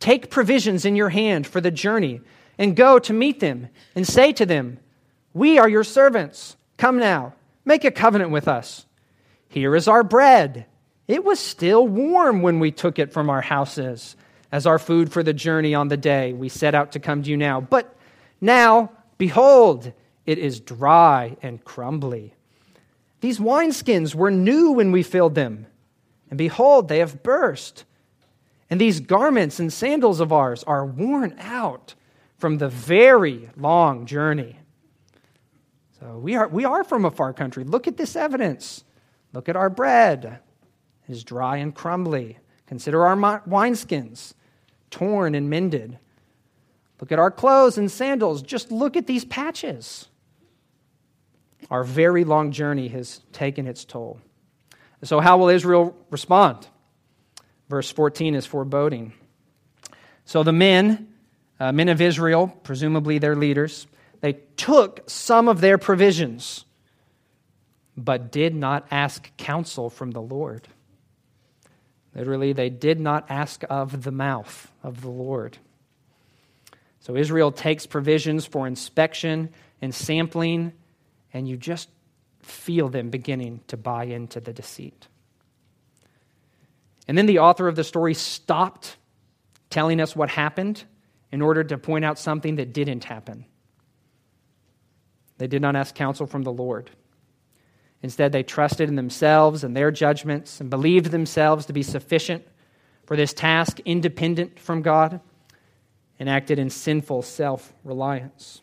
Take 0.04 0.30
provisions 0.30 0.84
in 0.84 0.98
your 0.98 1.08
hand 1.08 1.48
for 1.48 1.62
the 1.62 1.72
journey, 1.72 2.20
and 2.58 2.76
go 2.76 3.00
to 3.00 3.14
meet 3.14 3.40
them, 3.40 3.70
and 3.96 4.06
say 4.06 4.34
to 4.34 4.46
them, 4.46 4.80
We 5.34 5.60
are 5.60 5.70
your 5.70 5.86
servants. 5.86 6.58
Come 6.76 7.00
now, 7.00 7.36
make 7.64 7.86
a 7.86 7.90
covenant 7.90 8.32
with 8.32 8.50
us. 8.50 8.86
Here 9.48 9.74
is 9.78 9.88
our 9.88 10.04
bread. 10.04 10.66
It 11.08 11.24
was 11.24 11.40
still 11.40 11.88
warm 11.88 12.42
when 12.42 12.60
we 12.60 12.70
took 12.70 13.00
it 13.00 13.14
from 13.14 13.30
our 13.30 13.40
houses 13.40 14.18
as 14.52 14.68
our 14.68 14.78
food 14.78 15.10
for 15.10 15.24
the 15.24 15.32
journey 15.32 15.74
on 15.74 15.88
the 15.88 15.96
day 15.96 16.34
we 16.34 16.50
set 16.50 16.76
out 16.76 16.92
to 16.92 17.00
come 17.00 17.24
to 17.24 17.30
you 17.30 17.38
now. 17.38 17.62
But 17.62 17.96
now, 18.42 18.92
behold, 19.18 19.94
it 20.26 20.38
is 20.38 20.60
dry 20.60 21.38
and 21.42 21.64
crumbly. 21.64 22.34
These 23.22 23.40
wineskins 23.40 24.14
were 24.14 24.32
new 24.32 24.72
when 24.72 24.92
we 24.92 25.02
filled 25.02 25.36
them, 25.36 25.66
and 26.30 26.38
behold, 26.38 26.90
they 26.90 27.00
have 27.00 27.24
burst. 27.24 27.86
And 28.74 28.82
these 28.82 29.02
garments 29.02 29.60
and 29.60 29.72
sandals 29.72 30.20
of 30.20 30.34
ours 30.34 30.64
are 30.64 30.84
worn 30.84 31.36
out 31.38 31.94
from 32.40 32.58
the 32.58 32.70
very 32.70 33.52
long 33.56 34.08
journey. 34.08 34.58
So 36.00 36.18
we 36.18 36.36
are, 36.36 36.48
we 36.48 36.66
are 36.66 36.84
from 36.84 37.06
a 37.06 37.12
far 37.12 37.34
country. 37.34 37.66
Look 37.66 37.88
at 37.88 37.98
this 37.98 38.16
evidence. 38.16 38.84
Look 39.32 39.48
at 39.48 39.56
our 39.56 39.70
bread. 39.70 40.40
It 41.08 41.12
is 41.12 41.24
dry 41.24 41.58
and 41.58 41.76
crumbly. 41.76 42.40
Consider 42.66 43.06
our 43.06 43.16
wineskins 43.16 44.34
torn 44.90 45.36
and 45.36 45.52
mended. 45.52 46.00
Look 47.00 47.12
at 47.12 47.20
our 47.20 47.30
clothes 47.30 47.78
and 47.78 47.92
sandals. 47.92 48.42
Just 48.42 48.72
look 48.72 48.98
at 48.98 49.06
these 49.06 49.24
patches. 49.24 50.08
Our 51.70 51.84
very 51.84 52.24
long 52.24 52.52
journey 52.52 52.88
has 52.88 53.22
taken 53.34 53.68
its 53.68 53.86
toll. 53.86 54.20
So, 55.04 55.20
how 55.20 55.38
will 55.38 55.50
Israel 55.50 55.96
respond? 56.10 56.70
Verse 57.74 57.92
14 57.92 58.36
is 58.36 58.46
foreboding. 58.46 59.14
So, 60.26 60.44
the 60.44 60.54
men, 60.54 61.08
uh, 61.60 61.72
men 61.72 61.90
of 61.90 62.02
Israel, 62.02 62.56
presumably 62.62 63.18
their 63.18 63.36
leaders, 63.36 63.88
they 64.22 64.34
took 64.58 65.02
some 65.10 65.48
of 65.48 65.60
their 65.60 65.80
provisions, 65.80 66.66
but 67.98 68.32
did 68.32 68.54
not 68.54 68.86
ask 68.92 69.36
counsel 69.38 69.90
from 69.90 70.12
the 70.12 70.22
Lord. 70.22 70.68
Literally, 72.14 72.54
they 72.54 72.70
did 72.70 73.00
not 73.00 73.26
ask 73.28 73.64
of 73.72 74.04
the 74.04 74.12
mouth 74.12 74.72
of 74.84 75.02
the 75.02 75.10
Lord. 75.10 75.58
So 77.00 77.16
Israel 77.16 77.52
takes 77.52 77.88
provisions 77.88 78.46
for 78.46 78.68
inspection 78.68 79.50
and 79.82 79.96
sampling, 79.96 80.74
and 81.34 81.48
you 81.48 81.58
just 81.58 81.90
feel 82.44 82.88
them 82.90 83.10
beginning 83.10 83.62
to 83.70 83.78
buy 83.78 84.04
into 84.04 84.40
the 84.40 84.54
deceit. 84.54 85.08
And 87.08 87.18
then 87.18 87.26
the 87.26 87.40
author 87.40 87.68
of 87.68 87.76
the 87.76 87.84
story 87.84 88.14
stopped 88.14 88.98
telling 89.70 90.00
us 90.00 90.16
what 90.16 90.30
happened 90.30 90.84
in 91.32 91.42
order 91.42 91.64
to 91.64 91.78
point 91.78 92.06
out 92.06 92.20
something 92.20 92.56
that 92.56 92.74
didn't 92.74 93.04
happen. 93.04 93.46
They 95.38 95.48
did 95.48 95.62
not 95.62 95.76
ask 95.76 95.96
counsel 95.96 96.28
from 96.28 96.44
the 96.44 96.54
Lord. 96.54 96.92
Instead, 98.02 98.32
they 98.32 98.44
trusted 98.44 98.90
in 98.90 98.96
themselves 98.96 99.64
and 99.64 99.76
their 99.76 99.90
judgments 99.90 100.62
and 100.62 100.70
believed 100.70 101.08
themselves 101.08 101.66
to 101.66 101.74
be 101.74 101.84
sufficient 101.84 102.46
for 103.06 103.18
this 103.18 103.34
task, 103.34 103.80
independent 103.86 104.60
from 104.60 104.82
God, 104.82 105.20
and 106.20 106.30
acted 106.30 106.60
in 106.60 106.70
sinful 106.70 107.22
self 107.24 107.74
reliance. 107.84 108.62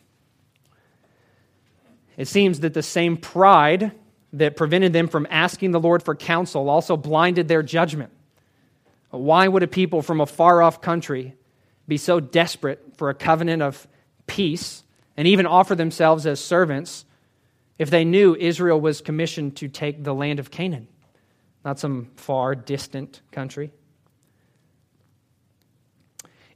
It 2.17 2.27
seems 2.27 2.61
that 2.61 2.73
the 2.73 2.83
same 2.83 3.17
pride 3.17 3.91
that 4.33 4.55
prevented 4.55 4.93
them 4.93 5.07
from 5.07 5.27
asking 5.29 5.71
the 5.71 5.79
Lord 5.79 6.03
for 6.03 6.15
counsel 6.15 6.69
also 6.69 6.95
blinded 6.95 7.47
their 7.47 7.63
judgment. 7.63 8.11
Why 9.11 9.47
would 9.47 9.63
a 9.63 9.67
people 9.67 10.01
from 10.01 10.21
a 10.21 10.25
far 10.25 10.61
off 10.61 10.81
country 10.81 11.35
be 11.87 11.97
so 11.97 12.19
desperate 12.19 12.97
for 12.97 13.09
a 13.09 13.13
covenant 13.13 13.61
of 13.61 13.87
peace 14.25 14.83
and 15.17 15.27
even 15.27 15.45
offer 15.45 15.75
themselves 15.75 16.25
as 16.25 16.39
servants 16.39 17.05
if 17.77 17.89
they 17.89 18.05
knew 18.05 18.35
Israel 18.35 18.79
was 18.79 19.01
commissioned 19.01 19.57
to 19.57 19.67
take 19.67 20.03
the 20.03 20.13
land 20.13 20.39
of 20.39 20.51
Canaan, 20.51 20.87
not 21.65 21.79
some 21.79 22.09
far 22.15 22.55
distant 22.55 23.21
country. 23.31 23.71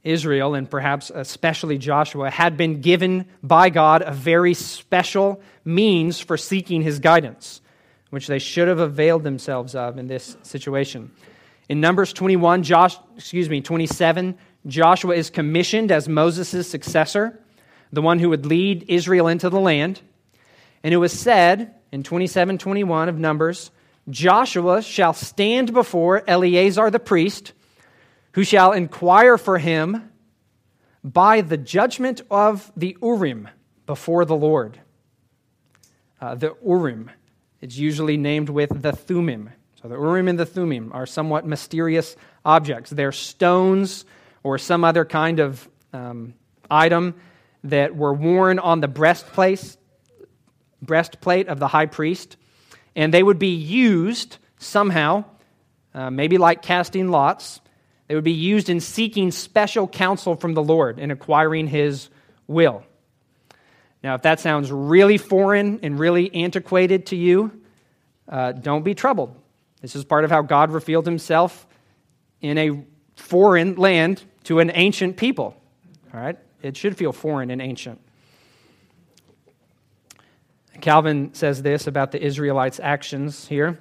Israel, 0.02 0.54
and 0.54 0.70
perhaps 0.70 1.10
especially 1.12 1.78
Joshua, 1.78 2.30
had 2.30 2.56
been 2.56 2.80
given 2.80 3.26
by 3.42 3.70
God 3.70 4.02
a 4.02 4.12
very 4.12 4.54
special 4.54 5.42
means 5.64 6.20
for 6.20 6.36
seeking 6.36 6.80
his 6.80 7.00
guidance, 7.00 7.60
which 8.10 8.28
they 8.28 8.38
should 8.38 8.68
have 8.68 8.78
availed 8.78 9.24
themselves 9.24 9.74
of 9.74 9.98
in 9.98 10.06
this 10.06 10.36
situation. 10.42 11.10
In 11.68 11.80
Numbers 11.80 12.12
21, 12.12 12.62
Josh, 12.62 12.96
excuse 13.16 13.48
me, 13.48 13.60
27, 13.60 14.38
Joshua 14.66 15.14
is 15.14 15.30
commissioned 15.30 15.90
as 15.90 16.08
Moses' 16.08 16.68
successor, 16.68 17.40
the 17.92 18.02
one 18.02 18.18
who 18.18 18.30
would 18.30 18.46
lead 18.46 18.84
Israel 18.88 19.26
into 19.28 19.50
the 19.50 19.60
land. 19.60 20.00
And 20.84 20.94
it 20.94 20.98
was 20.98 21.12
said 21.12 21.74
in 21.90 22.02
27 22.02 22.58
21 22.58 23.08
of 23.08 23.18
Numbers 23.18 23.70
Joshua 24.08 24.82
shall 24.82 25.12
stand 25.12 25.72
before 25.72 26.22
Eleazar 26.28 26.90
the 26.90 27.00
priest, 27.00 27.52
who 28.32 28.44
shall 28.44 28.72
inquire 28.72 29.36
for 29.36 29.58
him 29.58 30.12
by 31.02 31.40
the 31.40 31.56
judgment 31.56 32.20
of 32.30 32.70
the 32.76 32.96
Urim 33.02 33.48
before 33.86 34.24
the 34.24 34.36
Lord. 34.36 34.78
Uh, 36.20 36.34
the 36.36 36.54
Urim, 36.64 37.10
it's 37.60 37.76
usually 37.76 38.16
named 38.16 38.48
with 38.48 38.82
the 38.82 38.92
Thummim. 38.92 39.50
The 39.88 39.94
Urim 39.94 40.28
and 40.28 40.38
the 40.38 40.46
Thummim 40.46 40.92
are 40.92 41.06
somewhat 41.06 41.46
mysterious 41.46 42.16
objects. 42.44 42.90
They're 42.90 43.12
stones 43.12 44.04
or 44.42 44.58
some 44.58 44.84
other 44.84 45.04
kind 45.04 45.40
of 45.40 45.68
um, 45.92 46.34
item 46.70 47.14
that 47.64 47.96
were 47.96 48.12
worn 48.12 48.58
on 48.58 48.80
the 48.80 48.88
breastplate 48.88 49.76
breastplate 50.82 51.48
of 51.48 51.58
the 51.58 51.68
high 51.68 51.86
priest, 51.86 52.36
and 52.94 53.12
they 53.12 53.22
would 53.22 53.38
be 53.38 53.54
used 53.54 54.36
somehow, 54.58 55.24
uh, 55.94 56.10
maybe 56.10 56.38
like 56.38 56.62
casting 56.62 57.08
lots, 57.08 57.60
they 58.08 58.14
would 58.14 58.24
be 58.24 58.32
used 58.32 58.68
in 58.68 58.80
seeking 58.80 59.30
special 59.30 59.88
counsel 59.88 60.36
from 60.36 60.54
the 60.54 60.62
Lord 60.62 60.98
in 60.98 61.10
acquiring 61.10 61.66
his 61.66 62.08
will. 62.46 62.84
Now, 64.02 64.14
if 64.14 64.22
that 64.22 64.38
sounds 64.38 64.70
really 64.70 65.18
foreign 65.18 65.80
and 65.82 65.98
really 65.98 66.32
antiquated 66.32 67.06
to 67.06 67.16
you, 67.16 67.50
uh, 68.28 68.52
don't 68.52 68.84
be 68.84 68.94
troubled. 68.94 69.34
This 69.80 69.94
is 69.94 70.04
part 70.04 70.24
of 70.24 70.30
how 70.30 70.42
God 70.42 70.70
revealed 70.70 71.06
himself 71.06 71.66
in 72.40 72.58
a 72.58 72.84
foreign 73.16 73.76
land 73.76 74.24
to 74.44 74.60
an 74.60 74.70
ancient 74.74 75.16
people. 75.16 75.56
All 76.12 76.20
right? 76.20 76.38
It 76.62 76.76
should 76.76 76.96
feel 76.96 77.12
foreign 77.12 77.50
and 77.50 77.60
ancient. 77.60 78.00
Calvin 80.80 81.32
says 81.34 81.62
this 81.62 81.86
about 81.86 82.12
the 82.12 82.22
Israelites' 82.22 82.80
actions 82.82 83.48
here. 83.48 83.80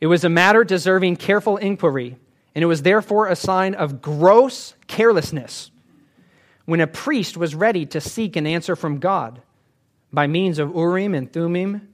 It 0.00 0.06
was 0.06 0.24
a 0.24 0.28
matter 0.28 0.64
deserving 0.64 1.16
careful 1.16 1.56
inquiry, 1.56 2.16
and 2.54 2.62
it 2.62 2.66
was 2.66 2.82
therefore 2.82 3.28
a 3.28 3.36
sign 3.36 3.74
of 3.74 4.02
gross 4.02 4.74
carelessness 4.86 5.70
when 6.64 6.80
a 6.80 6.86
priest 6.86 7.36
was 7.36 7.54
ready 7.54 7.86
to 7.86 8.00
seek 8.00 8.36
an 8.36 8.46
answer 8.46 8.76
from 8.76 8.98
God 8.98 9.42
by 10.12 10.26
means 10.26 10.58
of 10.58 10.74
Urim 10.74 11.14
and 11.14 11.32
Thummim 11.32 11.88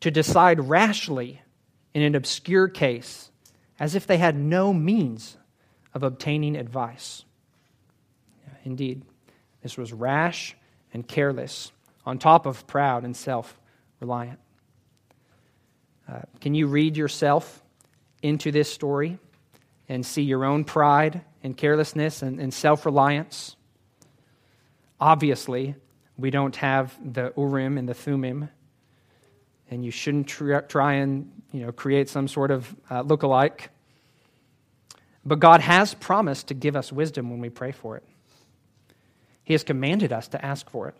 to 0.00 0.10
decide 0.10 0.68
rashly 0.68 1.40
in 1.96 2.02
an 2.02 2.14
obscure 2.14 2.68
case 2.68 3.30
as 3.80 3.94
if 3.94 4.06
they 4.06 4.18
had 4.18 4.36
no 4.36 4.70
means 4.70 5.38
of 5.94 6.02
obtaining 6.02 6.54
advice. 6.54 7.24
Indeed, 8.64 9.00
this 9.62 9.78
was 9.78 9.94
rash 9.94 10.54
and 10.92 11.08
careless, 11.08 11.72
on 12.04 12.18
top 12.18 12.44
of 12.44 12.66
proud 12.66 13.04
and 13.04 13.16
self 13.16 13.58
reliant. 13.98 14.38
Uh, 16.06 16.20
can 16.42 16.54
you 16.54 16.66
read 16.66 16.98
yourself 16.98 17.62
into 18.22 18.52
this 18.52 18.70
story 18.70 19.18
and 19.88 20.04
see 20.04 20.20
your 20.20 20.44
own 20.44 20.64
pride 20.64 21.22
and 21.42 21.56
carelessness 21.56 22.20
and, 22.20 22.38
and 22.38 22.52
self 22.52 22.84
reliance? 22.84 23.56
Obviously, 25.00 25.76
we 26.18 26.28
don't 26.30 26.56
have 26.56 26.94
the 27.02 27.32
Urim 27.38 27.78
and 27.78 27.88
the 27.88 27.94
Thummim, 27.94 28.50
and 29.70 29.84
you 29.84 29.90
shouldn't 29.90 30.28
try 30.28 30.94
and 30.94 31.30
you 31.52 31.66
know, 31.66 31.72
create 31.72 32.08
some 32.08 32.28
sort 32.28 32.50
of 32.50 32.74
uh, 32.90 33.00
look-alike. 33.02 33.70
But 35.24 35.40
God 35.40 35.60
has 35.60 35.94
promised 35.94 36.48
to 36.48 36.54
give 36.54 36.76
us 36.76 36.92
wisdom 36.92 37.30
when 37.30 37.40
we 37.40 37.48
pray 37.48 37.72
for 37.72 37.96
it. 37.96 38.04
He 39.42 39.54
has 39.54 39.64
commanded 39.64 40.12
us 40.12 40.28
to 40.28 40.44
ask 40.44 40.68
for 40.70 40.88
it. 40.88 40.94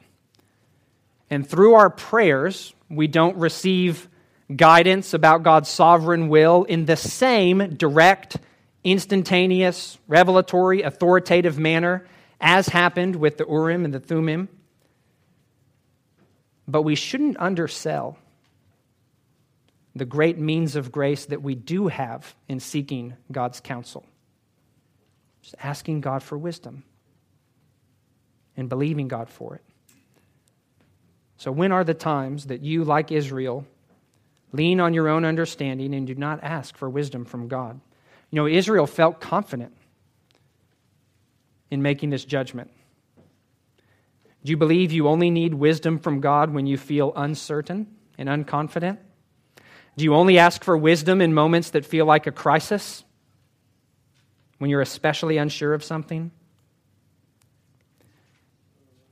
And 1.30 1.48
through 1.48 1.74
our 1.74 1.90
prayers, 1.90 2.74
we 2.88 3.06
don't 3.06 3.36
receive 3.36 4.08
guidance 4.54 5.14
about 5.14 5.42
God's 5.42 5.68
sovereign 5.68 6.28
will 6.28 6.64
in 6.64 6.86
the 6.86 6.96
same 6.96 7.74
direct, 7.74 8.36
instantaneous, 8.84 9.98
revelatory, 10.06 10.82
authoritative 10.82 11.58
manner 11.58 12.06
as 12.40 12.68
happened 12.68 13.16
with 13.16 13.38
the 13.38 13.46
Urim 13.48 13.84
and 13.84 13.92
the 13.92 14.00
Thummim. 14.00 14.48
But 16.68 16.82
we 16.82 16.94
shouldn't 16.94 17.36
undersell 17.38 18.18
the 19.96 20.04
great 20.04 20.38
means 20.38 20.76
of 20.76 20.92
grace 20.92 21.24
that 21.26 21.42
we 21.42 21.54
do 21.54 21.88
have 21.88 22.34
in 22.48 22.60
seeking 22.60 23.16
God's 23.32 23.60
counsel. 23.60 24.04
Just 25.40 25.54
asking 25.62 26.02
God 26.02 26.22
for 26.22 26.36
wisdom 26.36 26.84
and 28.56 28.68
believing 28.68 29.08
God 29.08 29.30
for 29.30 29.54
it. 29.54 29.62
So, 31.38 31.50
when 31.50 31.72
are 31.72 31.84
the 31.84 31.94
times 31.94 32.46
that 32.46 32.62
you, 32.62 32.84
like 32.84 33.10
Israel, 33.10 33.66
lean 34.52 34.80
on 34.80 34.92
your 34.92 35.08
own 35.08 35.24
understanding 35.24 35.94
and 35.94 36.06
do 36.06 36.14
not 36.14 36.42
ask 36.42 36.76
for 36.76 36.90
wisdom 36.90 37.24
from 37.24 37.48
God? 37.48 37.80
You 38.30 38.36
know, 38.36 38.46
Israel 38.46 38.86
felt 38.86 39.20
confident 39.20 39.74
in 41.70 41.80
making 41.82 42.10
this 42.10 42.24
judgment. 42.24 42.70
Do 44.44 44.50
you 44.50 44.56
believe 44.56 44.92
you 44.92 45.08
only 45.08 45.30
need 45.30 45.54
wisdom 45.54 45.98
from 45.98 46.20
God 46.20 46.52
when 46.52 46.66
you 46.66 46.76
feel 46.76 47.12
uncertain 47.16 47.86
and 48.18 48.28
unconfident? 48.28 48.98
Do 49.96 50.04
you 50.04 50.14
only 50.14 50.38
ask 50.38 50.62
for 50.62 50.76
wisdom 50.76 51.20
in 51.20 51.32
moments 51.32 51.70
that 51.70 51.86
feel 51.86 52.04
like 52.04 52.26
a 52.26 52.32
crisis? 52.32 53.04
When 54.58 54.70
you're 54.70 54.82
especially 54.82 55.38
unsure 55.38 55.74
of 55.74 55.82
something? 55.82 56.30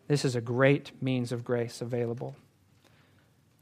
This 0.08 0.24
is 0.24 0.36
a 0.36 0.40
great 0.40 0.92
means 1.02 1.32
of 1.32 1.44
grace 1.44 1.80
available. 1.80 2.36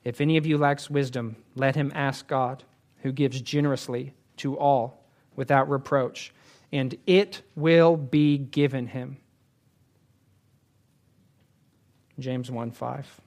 If 0.04 0.20
any 0.20 0.36
of 0.36 0.46
you 0.46 0.58
lacks 0.58 0.90
wisdom, 0.90 1.36
let 1.54 1.76
him 1.76 1.92
ask 1.94 2.26
God, 2.26 2.64
who 3.02 3.12
gives 3.12 3.40
generously 3.40 4.14
to 4.38 4.58
all 4.58 5.04
without 5.36 5.68
reproach, 5.68 6.32
and 6.72 6.96
it 7.06 7.42
will 7.54 7.96
be 7.96 8.38
given 8.38 8.88
him. 8.88 9.18
James 12.18 12.50
1 12.50 12.72
5. 12.72 13.21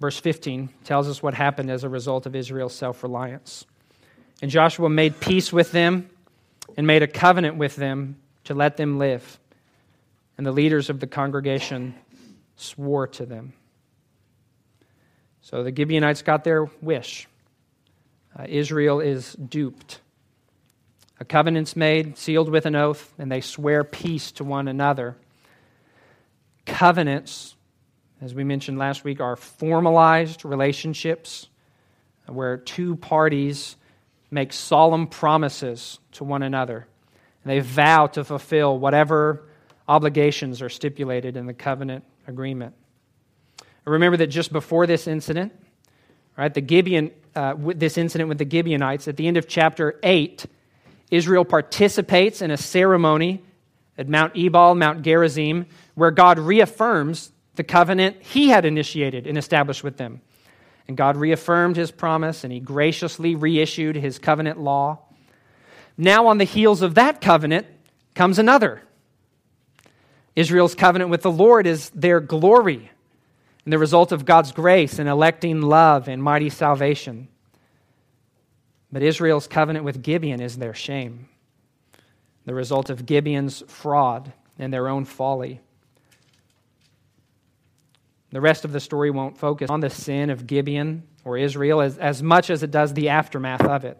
Verse 0.00 0.18
15 0.18 0.70
tells 0.84 1.08
us 1.08 1.22
what 1.22 1.34
happened 1.34 1.70
as 1.70 1.84
a 1.84 1.88
result 1.88 2.26
of 2.26 2.36
Israel's 2.36 2.74
self 2.74 3.02
reliance. 3.02 3.66
And 4.40 4.50
Joshua 4.50 4.88
made 4.88 5.18
peace 5.20 5.52
with 5.52 5.72
them 5.72 6.08
and 6.76 6.86
made 6.86 7.02
a 7.02 7.08
covenant 7.08 7.56
with 7.56 7.74
them 7.76 8.16
to 8.44 8.54
let 8.54 8.76
them 8.76 8.98
live 8.98 9.38
and 10.38 10.46
the 10.46 10.52
leaders 10.52 10.88
of 10.88 11.00
the 11.00 11.06
congregation 11.06 11.94
swore 12.56 13.08
to 13.08 13.26
them. 13.26 13.52
So 15.42 15.64
the 15.64 15.74
Gibeonites 15.74 16.22
got 16.22 16.44
their 16.44 16.64
wish. 16.80 17.26
Uh, 18.38 18.46
Israel 18.48 19.00
is 19.00 19.32
duped. 19.32 20.00
A 21.18 21.24
covenant's 21.24 21.74
made, 21.74 22.16
sealed 22.16 22.48
with 22.48 22.66
an 22.66 22.76
oath, 22.76 23.12
and 23.18 23.32
they 23.32 23.40
swear 23.40 23.82
peace 23.82 24.30
to 24.32 24.44
one 24.44 24.68
another. 24.68 25.16
Covenants, 26.64 27.56
as 28.20 28.34
we 28.34 28.44
mentioned 28.44 28.78
last 28.78 29.04
week, 29.04 29.20
are 29.20 29.36
formalized 29.36 30.44
relationships 30.44 31.48
where 32.26 32.56
two 32.56 32.96
parties 32.96 33.76
make 34.30 34.52
solemn 34.52 35.06
promises 35.06 35.98
to 36.12 36.24
one 36.24 36.42
another. 36.42 36.86
And 37.44 37.52
they 37.52 37.60
vow 37.60 38.06
to 38.08 38.24
fulfill 38.24 38.78
whatever 38.78 39.48
obligations 39.86 40.60
are 40.60 40.68
stipulated 40.68 41.36
in 41.36 41.46
the 41.46 41.54
covenant 41.54 42.04
agreement. 42.26 42.74
Remember 43.84 44.18
that 44.18 44.26
just 44.26 44.52
before 44.52 44.86
this 44.86 45.06
incident, 45.06 45.52
right, 46.36 46.52
the 46.52 46.60
Gibeon, 46.60 47.10
uh, 47.34 47.54
this 47.56 47.96
incident 47.96 48.28
with 48.28 48.38
the 48.38 48.48
Gibeonites, 48.48 49.08
at 49.08 49.16
the 49.16 49.26
end 49.26 49.38
of 49.38 49.48
chapter 49.48 49.98
8, 50.02 50.44
Israel 51.10 51.44
participates 51.44 52.42
in 52.42 52.50
a 52.50 52.56
ceremony 52.58 53.42
at 53.96 54.08
Mount 54.08 54.36
Ebal, 54.36 54.74
Mount 54.74 55.02
Gerizim, 55.02 55.64
where 55.94 56.10
God 56.10 56.38
reaffirms 56.38 57.32
the 57.58 57.64
covenant 57.64 58.22
he 58.22 58.48
had 58.48 58.64
initiated 58.64 59.26
and 59.26 59.36
established 59.36 59.84
with 59.84 59.96
them. 59.98 60.22
And 60.86 60.96
God 60.96 61.16
reaffirmed 61.16 61.76
his 61.76 61.90
promise 61.90 62.44
and 62.44 62.52
he 62.52 62.60
graciously 62.60 63.34
reissued 63.34 63.96
his 63.96 64.18
covenant 64.18 64.60
law. 64.60 65.00
Now, 65.96 66.28
on 66.28 66.38
the 66.38 66.44
heels 66.44 66.82
of 66.82 66.94
that 66.94 67.20
covenant 67.20 67.66
comes 68.14 68.38
another 68.38 68.82
Israel's 70.36 70.76
covenant 70.76 71.10
with 71.10 71.22
the 71.22 71.32
Lord 71.32 71.66
is 71.66 71.90
their 71.90 72.20
glory 72.20 72.92
and 73.64 73.72
the 73.72 73.78
result 73.78 74.12
of 74.12 74.24
God's 74.24 74.52
grace 74.52 75.00
in 75.00 75.08
electing 75.08 75.60
love 75.60 76.06
and 76.06 76.22
mighty 76.22 76.48
salvation. 76.48 77.26
But 78.92 79.02
Israel's 79.02 79.48
covenant 79.48 79.84
with 79.84 80.00
Gibeon 80.00 80.40
is 80.40 80.58
their 80.58 80.74
shame, 80.74 81.28
the 82.44 82.54
result 82.54 82.88
of 82.88 83.04
Gibeon's 83.04 83.64
fraud 83.66 84.32
and 84.60 84.72
their 84.72 84.86
own 84.86 85.04
folly. 85.04 85.60
The 88.30 88.40
rest 88.40 88.64
of 88.64 88.72
the 88.72 88.80
story 88.80 89.10
won't 89.10 89.38
focus 89.38 89.70
on 89.70 89.80
the 89.80 89.90
sin 89.90 90.30
of 90.30 90.46
Gibeon 90.46 91.02
or 91.24 91.38
Israel 91.38 91.80
as, 91.80 91.98
as 91.98 92.22
much 92.22 92.50
as 92.50 92.62
it 92.62 92.70
does 92.70 92.92
the 92.92 93.08
aftermath 93.08 93.64
of 93.64 93.84
it. 93.84 93.98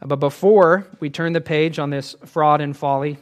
But 0.00 0.16
before 0.16 0.86
we 1.00 1.10
turn 1.10 1.32
the 1.32 1.40
page 1.40 1.78
on 1.78 1.90
this 1.90 2.14
fraud 2.24 2.60
and 2.60 2.76
folly, 2.76 3.18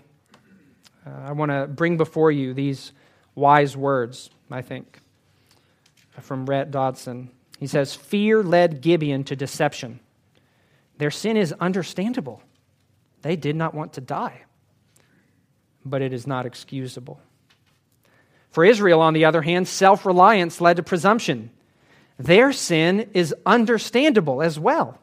uh, 1.06 1.10
I 1.28 1.32
want 1.32 1.50
to 1.50 1.66
bring 1.66 1.96
before 1.96 2.30
you 2.30 2.52
these 2.52 2.92
wise 3.34 3.76
words, 3.76 4.30
I 4.50 4.60
think, 4.60 4.98
from 6.20 6.46
Rhett 6.46 6.70
Dodson. 6.70 7.30
He 7.58 7.66
says, 7.66 7.94
Fear 7.94 8.42
led 8.42 8.80
Gibeon 8.80 9.24
to 9.24 9.36
deception. 9.36 10.00
Their 10.98 11.10
sin 11.10 11.36
is 11.36 11.52
understandable. 11.54 12.42
They 13.22 13.36
did 13.36 13.56
not 13.56 13.74
want 13.74 13.94
to 13.94 14.00
die, 14.00 14.42
but 15.84 16.02
it 16.02 16.12
is 16.12 16.26
not 16.26 16.44
excusable. 16.44 17.20
For 18.54 18.64
Israel, 18.64 19.00
on 19.00 19.14
the 19.14 19.24
other 19.24 19.42
hand, 19.42 19.66
self 19.66 20.06
reliance 20.06 20.60
led 20.60 20.76
to 20.76 20.84
presumption. 20.84 21.50
Their 22.20 22.52
sin 22.52 23.10
is 23.12 23.34
understandable 23.44 24.40
as 24.40 24.60
well. 24.60 24.96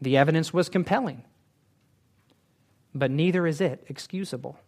The 0.00 0.16
evidence 0.16 0.50
was 0.50 0.70
compelling, 0.70 1.22
but 2.94 3.10
neither 3.10 3.46
is 3.46 3.60
it 3.60 3.84
excusable 3.90 4.58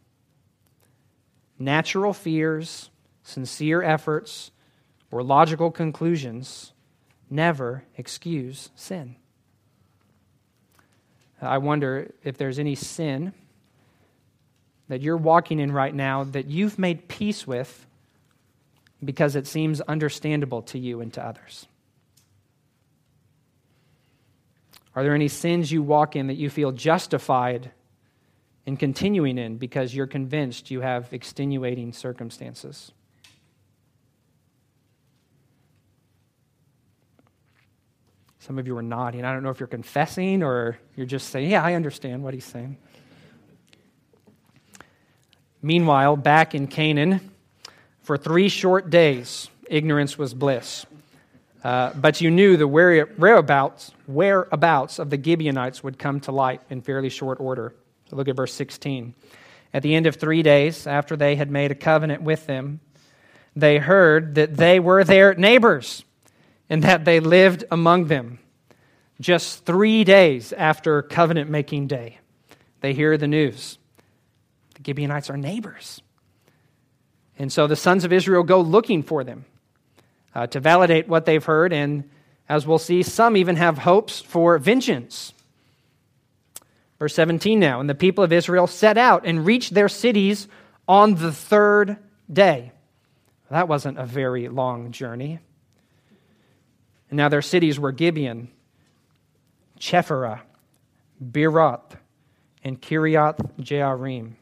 natural 1.59 2.13
fears, 2.13 2.91
sincere 3.23 3.83
efforts, 3.83 4.51
or 5.11 5.23
logical 5.23 5.71
conclusions 5.71 6.75
never 7.31 7.85
excuse 7.97 8.69
sin. 8.75 9.17
I 11.41 11.57
wonder 11.57 12.13
if 12.23 12.37
there's 12.37 12.59
any 12.59 12.75
sin 12.75 13.33
that 14.89 15.01
you're 15.01 15.17
walking 15.17 15.59
in 15.59 15.73
right 15.73 15.95
now 15.95 16.25
that 16.25 16.49
you've 16.49 16.79
made 16.79 17.09
peace 17.09 17.47
with 17.47 17.87
because 19.05 19.37
it 19.37 19.47
seems 19.47 19.81
understandable 19.83 20.63
to 20.63 20.79
you 20.79 21.01
and 21.01 21.13
to 21.15 21.25
others. 21.25 21.67
Are 24.95 25.03
there 25.03 25.15
any 25.15 25.29
sins 25.29 25.73
you 25.73 25.83
walk 25.83 26.17
in 26.17 26.27
that 26.27 26.35
you 26.35 26.51
feel 26.51 26.73
justified 26.73 27.71
in 28.67 28.77
continuing 28.77 29.39
in 29.39 29.57
because 29.57 29.95
you're 29.95 30.07
convinced 30.07 30.71
you 30.71 30.83
have 30.83 31.13
extenuating 31.13 31.93
circumstances? 31.93 32.93
Some 38.39 38.59
of 38.59 38.67
you 38.67 38.77
are 38.77 38.83
nodding. 38.83 39.25
I 39.25 39.33
don't 39.33 39.45
know 39.45 39.51
if 39.51 39.61
you're 39.61 39.69
confessing 39.69 40.43
or 40.43 40.77
you're 40.97 41.07
just 41.07 41.29
saying, 41.29 41.51
Yeah, 41.51 41.63
I 41.63 41.75
understand 41.75 42.23
what 42.23 42.35
he's 42.35 42.45
saying. 42.45 42.77
Meanwhile, 45.63 46.17
back 46.17 46.55
in 46.55 46.67
Canaan, 46.67 47.33
for 48.03 48.19
three 48.19 48.49
short 48.49 48.91
days, 48.91 49.49
ignorance 49.69 50.19
was 50.19 50.35
bliss. 50.35 50.85
Uh, 51.63 51.93
but 51.95 52.21
you 52.21 52.31
knew 52.31 52.57
the 52.57 52.67
whereabouts, 52.67 53.93
whereabouts 54.09 54.99
of 54.99 55.11
the 55.11 55.23
Gibeonites 55.23 55.85
would 55.85 55.99
come 55.99 56.19
to 56.21 56.33
light 56.33 56.61
in 56.69 56.81
fairly 56.81 57.09
short 57.09 57.39
order. 57.39 57.73
So 58.11 58.17
look 58.17 58.27
at 58.27 58.35
verse 58.35 58.53
16. 58.55 59.15
At 59.73 59.83
the 59.85 59.95
end 59.95 60.07
of 60.07 60.17
three 60.17 60.43
days, 60.43 60.87
after 60.89 61.17
they 61.17 61.37
had 61.37 61.51
made 61.51 61.71
a 61.71 61.77
covenant 61.77 62.23
with 62.23 62.47
them, 62.47 62.81
they 63.55 63.79
heard 63.79 64.35
that 64.35 64.57
they 64.57 64.81
were 64.81 65.05
their 65.05 65.35
neighbors 65.35 66.05
and 66.69 66.83
that 66.83 67.05
they 67.05 67.21
lived 67.21 67.65
among 67.71 68.07
them. 68.07 68.41
Just 69.21 69.65
three 69.65 70.03
days 70.03 70.53
after 70.53 71.01
covenant 71.03 71.49
making 71.49 71.87
day, 71.87 72.19
they 72.81 72.93
hear 72.93 73.17
the 73.17 73.29
news. 73.29 73.79
Gibeonites 74.85 75.31
are 75.31 75.37
neighbors. 75.37 76.03
And 77.39 77.53
so 77.53 77.67
the 77.67 77.77
sons 77.77 78.05
of 78.05 78.13
Israel 78.13 78.43
go 78.43 78.61
looking 78.61 79.03
for 79.03 79.25
them 79.25 79.45
uh, 80.35 80.47
to 80.49 80.61
validate 80.61 81.09
what 81.09 81.27
they've 81.27 81.45
heard. 81.45 81.73
And 81.73 82.09
as 82.49 82.67
we'll 82.67 82.79
see, 82.79 83.03
some 83.03 83.37
even 83.37 83.57
have 83.57 83.79
hopes 83.79 84.21
for 84.21 84.59
vengeance. 84.59 85.33
Verse 86.99 87.15
17 87.15 87.59
now. 87.59 87.81
And 87.81 87.89
the 87.89 87.95
people 87.95 88.23
of 88.23 88.33
Israel 88.33 88.67
set 88.67 88.99
out 88.99 89.27
and 89.27 89.45
reached 89.45 89.75
their 89.75 89.89
cities 89.89 90.47
on 90.87 91.15
the 91.15 91.33
third 91.33 91.97
day. 92.33 92.73
That 93.51 93.69
wasn't 93.69 93.99
a 93.99 94.07
very 94.07 94.49
long 94.49 94.93
journey. 94.93 95.39
And 97.11 97.17
now 97.17 97.29
their 97.29 97.43
cities 97.43 97.79
were 97.79 97.93
Gibeon, 97.93 98.49
Chephirah, 99.79 100.41
Beeroth, 101.23 101.97
and 102.65 102.81
Kiriath 102.81 103.39
Jearim. 103.61 104.37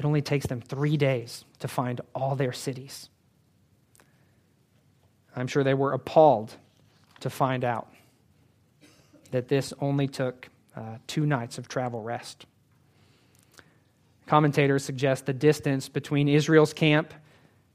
It 0.00 0.06
only 0.06 0.22
takes 0.22 0.46
them 0.46 0.62
three 0.62 0.96
days 0.96 1.44
to 1.58 1.68
find 1.68 2.00
all 2.14 2.34
their 2.34 2.54
cities. 2.54 3.10
I'm 5.36 5.46
sure 5.46 5.62
they 5.62 5.74
were 5.74 5.92
appalled 5.92 6.54
to 7.20 7.28
find 7.28 7.64
out 7.64 7.86
that 9.30 9.48
this 9.48 9.74
only 9.78 10.08
took 10.08 10.48
uh, 10.74 10.96
two 11.06 11.26
nights 11.26 11.58
of 11.58 11.68
travel 11.68 12.02
rest. 12.02 12.46
Commentators 14.26 14.86
suggest 14.86 15.26
the 15.26 15.34
distance 15.34 15.90
between 15.90 16.28
Israel's 16.28 16.72
camp 16.72 17.12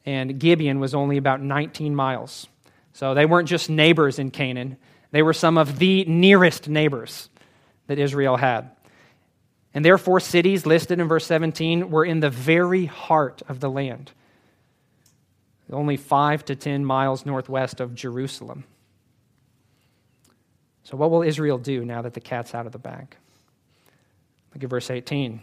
and 0.04 0.40
Gibeon 0.40 0.80
was 0.80 0.96
only 0.96 1.18
about 1.18 1.42
19 1.42 1.96
miles. 1.96 2.48
So 2.94 3.14
they 3.14 3.28
weren't 3.28 3.48
just 3.48 3.70
neighbors 3.70 4.18
in 4.18 4.32
Canaan, 4.32 4.78
they 5.12 5.22
were 5.22 5.34
some 5.34 5.60
of 5.60 5.78
the 5.78 6.06
nearest 6.06 6.70
neighbors 6.70 7.30
that 7.86 8.00
Israel 8.00 8.36
had. 8.36 8.75
And 9.76 9.84
therefore, 9.84 10.22
cities 10.22 10.66
listed 10.66 11.02
in 11.02 11.08
verse 11.10 11.26
17 11.26 11.92
were 11.92 12.06
in 12.06 12.22
the 12.22 12.30
very 12.30 12.86
heart 12.86 13.42
of 13.50 13.60
the 13.60 13.70
land, 13.70 14.14
only 15.70 15.98
five 15.98 16.46
to 16.46 16.56
10 16.56 16.86
miles 16.86 17.26
northwest 17.26 17.82
of 17.82 17.94
Jerusalem. 17.94 18.64
So, 20.84 20.96
what 20.96 21.12
will 21.12 21.24
Israel 21.24 21.58
do 21.58 21.84
now 21.84 22.02
that 22.04 22.14
the 22.14 22.22
cat's 22.22 22.56
out 22.56 22.66
of 22.66 22.72
the 22.72 22.80
bag? 22.80 23.18
Look 24.54 24.64
at 24.64 24.70
verse 24.70 24.90
18. 24.90 25.42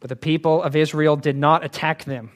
But 0.00 0.08
the 0.08 0.16
people 0.16 0.62
of 0.62 0.74
Israel 0.74 1.16
did 1.16 1.36
not 1.36 1.62
attack 1.62 2.04
them 2.04 2.30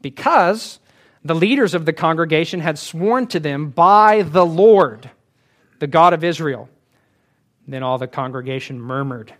because 0.00 0.78
the 1.22 1.34
leaders 1.34 1.74
of 1.74 1.84
the 1.84 1.92
congregation 1.92 2.60
had 2.60 2.78
sworn 2.78 3.26
to 3.28 3.40
them 3.40 3.68
by 3.68 4.22
the 4.22 4.46
Lord, 4.46 5.10
the 5.78 5.86
God 5.86 6.14
of 6.14 6.24
Israel. 6.24 6.70
Then 7.68 7.82
all 7.82 7.98
the 7.98 8.06
congregation 8.06 8.80
murmured 8.80 9.34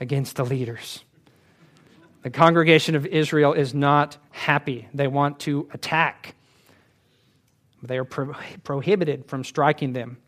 against 0.00 0.36
the 0.36 0.44
leaders. 0.44 1.04
The 2.22 2.30
congregation 2.30 2.94
of 2.94 3.06
Israel 3.06 3.52
is 3.52 3.74
not 3.74 4.16
happy. 4.30 4.88
They 4.92 5.06
want 5.06 5.40
to 5.40 5.68
attack. 5.72 6.34
They 7.82 7.98
are 7.98 8.04
pro- 8.04 8.34
prohibited 8.64 9.26
from 9.26 9.44
striking 9.44 9.92
them 9.92 10.18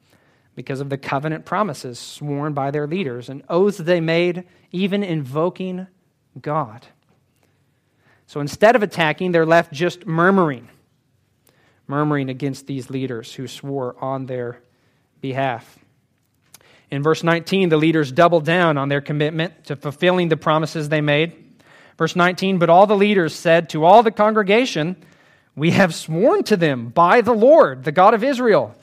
because 0.55 0.81
of 0.81 0.89
the 0.89 0.99
covenant 0.99 1.45
promises 1.45 1.99
sworn 1.99 2.53
by 2.53 2.71
their 2.71 2.87
leaders 2.87 3.29
and 3.29 3.43
oaths 3.49 3.79
they 3.79 4.01
made, 4.01 4.45
even 4.73 5.03
invoking 5.03 5.87
God. 6.41 6.87
So 8.27 8.41
instead 8.41 8.77
of 8.77 8.83
attacking, 8.83 9.33
they're 9.33 9.47
left 9.47 9.73
just 9.73 10.07
murmuring 10.07 10.69
murmuring 11.91 12.31
against 12.31 12.67
these 12.69 12.89
leaders 12.89 13.35
who 13.35 13.49
swore 13.49 13.97
on 14.03 14.27
their 14.27 14.63
behalf. 15.21 15.80
In 16.91 17.03
verse 17.03 17.23
19, 17.23 17.69
the 17.69 17.77
leaders 17.77 18.11
doubled 18.11 18.45
down 18.45 18.77
on 18.77 18.89
their 18.89 19.01
commitment 19.01 19.65
to 19.67 19.77
fulfilling 19.77 20.29
the 20.29 20.37
promises 20.37 20.89
they 20.89 21.01
made. 21.01 21.33
Verse 21.97 22.17
19, 22.17 22.59
but 22.59 22.71
all 22.71 22.87
the 22.87 22.97
leaders 22.97 23.35
said 23.35 23.69
to 23.71 23.85
all 23.85 24.03
the 24.03 24.11
congregation, 24.11 24.97
We 25.55 25.71
have 25.73 25.95
sworn 25.95 26.43
to 26.45 26.57
them 26.57 26.89
by 26.89 27.21
the 27.21 27.35
Lord, 27.35 27.85
the 27.85 27.93
God 27.93 28.15
of 28.15 28.25
Israel, 28.25 28.75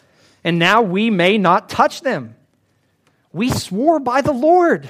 and 0.43 0.59
now 0.59 0.81
we 0.81 1.09
may 1.09 1.37
not 1.37 1.67
touch 1.67 2.01
them. 2.01 2.35
We 3.33 3.49
swore 3.49 3.99
by 3.99 4.21
the 4.21 4.31
Lord. 4.31 4.89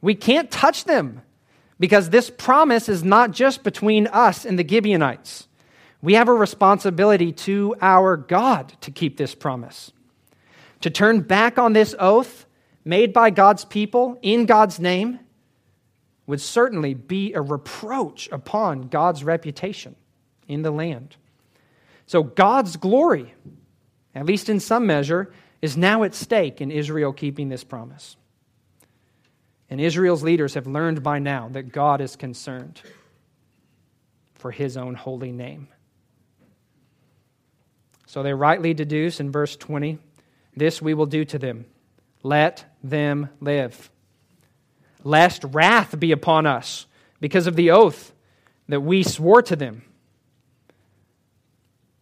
We 0.00 0.14
can't 0.14 0.50
touch 0.50 0.84
them 0.84 1.22
because 1.80 2.10
this 2.10 2.30
promise 2.30 2.88
is 2.88 3.02
not 3.02 3.32
just 3.32 3.64
between 3.64 4.06
us 4.06 4.44
and 4.44 4.58
the 4.58 4.66
Gibeonites. 4.66 5.48
We 6.00 6.14
have 6.14 6.28
a 6.28 6.32
responsibility 6.32 7.32
to 7.32 7.74
our 7.80 8.16
God 8.16 8.74
to 8.82 8.90
keep 8.90 9.16
this 9.16 9.34
promise. 9.34 9.92
To 10.82 10.90
turn 10.90 11.20
back 11.20 11.58
on 11.58 11.72
this 11.72 11.94
oath 11.98 12.46
made 12.84 13.12
by 13.12 13.30
God's 13.30 13.64
people 13.64 14.18
in 14.22 14.46
God's 14.46 14.78
name 14.78 15.18
would 16.26 16.40
certainly 16.40 16.94
be 16.94 17.32
a 17.32 17.40
reproach 17.40 18.28
upon 18.30 18.82
God's 18.88 19.24
reputation 19.24 19.96
in 20.48 20.62
the 20.62 20.70
land. 20.70 21.16
So, 22.06 22.22
God's 22.22 22.76
glory, 22.76 23.34
at 24.14 24.26
least 24.26 24.48
in 24.48 24.60
some 24.60 24.86
measure, 24.86 25.32
is 25.62 25.76
now 25.76 26.04
at 26.04 26.14
stake 26.14 26.60
in 26.60 26.70
Israel 26.70 27.12
keeping 27.12 27.48
this 27.48 27.64
promise. 27.64 28.16
And 29.68 29.80
Israel's 29.80 30.22
leaders 30.22 30.54
have 30.54 30.66
learned 30.66 31.02
by 31.02 31.18
now 31.18 31.48
that 31.52 31.72
God 31.72 32.00
is 32.00 32.14
concerned 32.14 32.80
for 34.34 34.52
his 34.52 34.76
own 34.76 34.94
holy 34.94 35.32
name. 35.32 35.68
So 38.06 38.22
they 38.22 38.32
rightly 38.32 38.74
deduce 38.74 39.18
in 39.18 39.32
verse 39.32 39.56
20 39.56 39.98
this 40.56 40.80
we 40.80 40.94
will 40.94 41.06
do 41.06 41.24
to 41.26 41.38
them 41.38 41.66
let 42.26 42.64
them 42.82 43.30
live. 43.40 43.88
Lest 45.04 45.44
wrath 45.44 45.98
be 45.98 46.10
upon 46.10 46.44
us 46.44 46.86
because 47.20 47.46
of 47.46 47.54
the 47.54 47.70
oath 47.70 48.12
that 48.68 48.80
we 48.80 49.04
swore 49.04 49.42
to 49.42 49.54
them. 49.54 49.82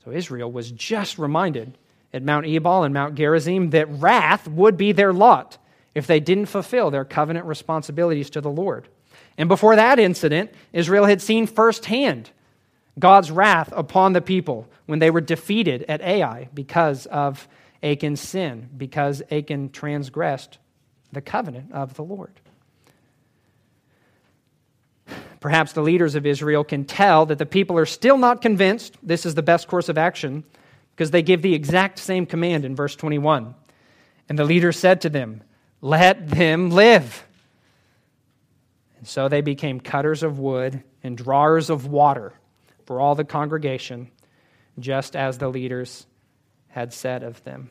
So 0.04 0.12
Israel 0.12 0.50
was 0.50 0.70
just 0.70 1.18
reminded 1.18 1.76
at 2.12 2.22
Mount 2.22 2.46
Ebal 2.46 2.84
and 2.84 2.94
Mount 2.94 3.14
Gerizim 3.14 3.70
that 3.70 3.88
wrath 3.90 4.48
would 4.48 4.76
be 4.76 4.92
their 4.92 5.12
lot 5.12 5.58
if 5.94 6.06
they 6.06 6.20
didn't 6.20 6.46
fulfill 6.46 6.90
their 6.90 7.04
covenant 7.04 7.44
responsibilities 7.46 8.30
to 8.30 8.40
the 8.40 8.50
Lord. 8.50 8.88
And 9.36 9.48
before 9.48 9.76
that 9.76 9.98
incident, 9.98 10.52
Israel 10.72 11.04
had 11.04 11.20
seen 11.20 11.46
firsthand 11.46 12.30
God's 12.98 13.30
wrath 13.30 13.72
upon 13.76 14.12
the 14.12 14.22
people 14.22 14.68
when 14.86 15.00
they 15.00 15.10
were 15.10 15.20
defeated 15.20 15.84
at 15.88 16.00
Ai 16.00 16.48
because 16.54 17.06
of 17.06 17.46
Achan's 17.84 18.20
sin, 18.20 18.70
because 18.76 19.22
Achan 19.30 19.70
transgressed 19.70 20.58
the 21.12 21.20
covenant 21.20 21.70
of 21.72 21.94
the 21.94 22.02
Lord. 22.02 22.32
Perhaps 25.38 25.74
the 25.74 25.82
leaders 25.82 26.14
of 26.14 26.24
Israel 26.24 26.64
can 26.64 26.86
tell 26.86 27.26
that 27.26 27.38
the 27.38 27.44
people 27.44 27.76
are 27.76 27.84
still 27.84 28.16
not 28.16 28.40
convinced 28.40 28.96
this 29.02 29.26
is 29.26 29.34
the 29.34 29.42
best 29.42 29.68
course 29.68 29.90
of 29.90 29.98
action 29.98 30.42
because 30.96 31.10
they 31.10 31.22
give 31.22 31.42
the 31.42 31.54
exact 31.54 31.98
same 31.98 32.24
command 32.24 32.64
in 32.64 32.74
verse 32.74 32.96
21. 32.96 33.54
And 34.28 34.38
the 34.38 34.44
leader 34.44 34.72
said 34.72 35.02
to 35.02 35.10
them, 35.10 35.42
Let 35.82 36.28
them 36.28 36.70
live. 36.70 37.26
And 38.96 39.06
so 39.06 39.28
they 39.28 39.42
became 39.42 39.80
cutters 39.80 40.22
of 40.22 40.38
wood 40.38 40.82
and 41.02 41.18
drawers 41.18 41.68
of 41.68 41.86
water 41.86 42.32
for 42.86 42.98
all 42.98 43.14
the 43.14 43.24
congregation 43.24 44.10
just 44.78 45.14
as 45.14 45.36
the 45.36 45.48
leaders 45.48 46.06
had 46.74 46.92
said 46.92 47.22
of 47.22 47.42
them. 47.44 47.70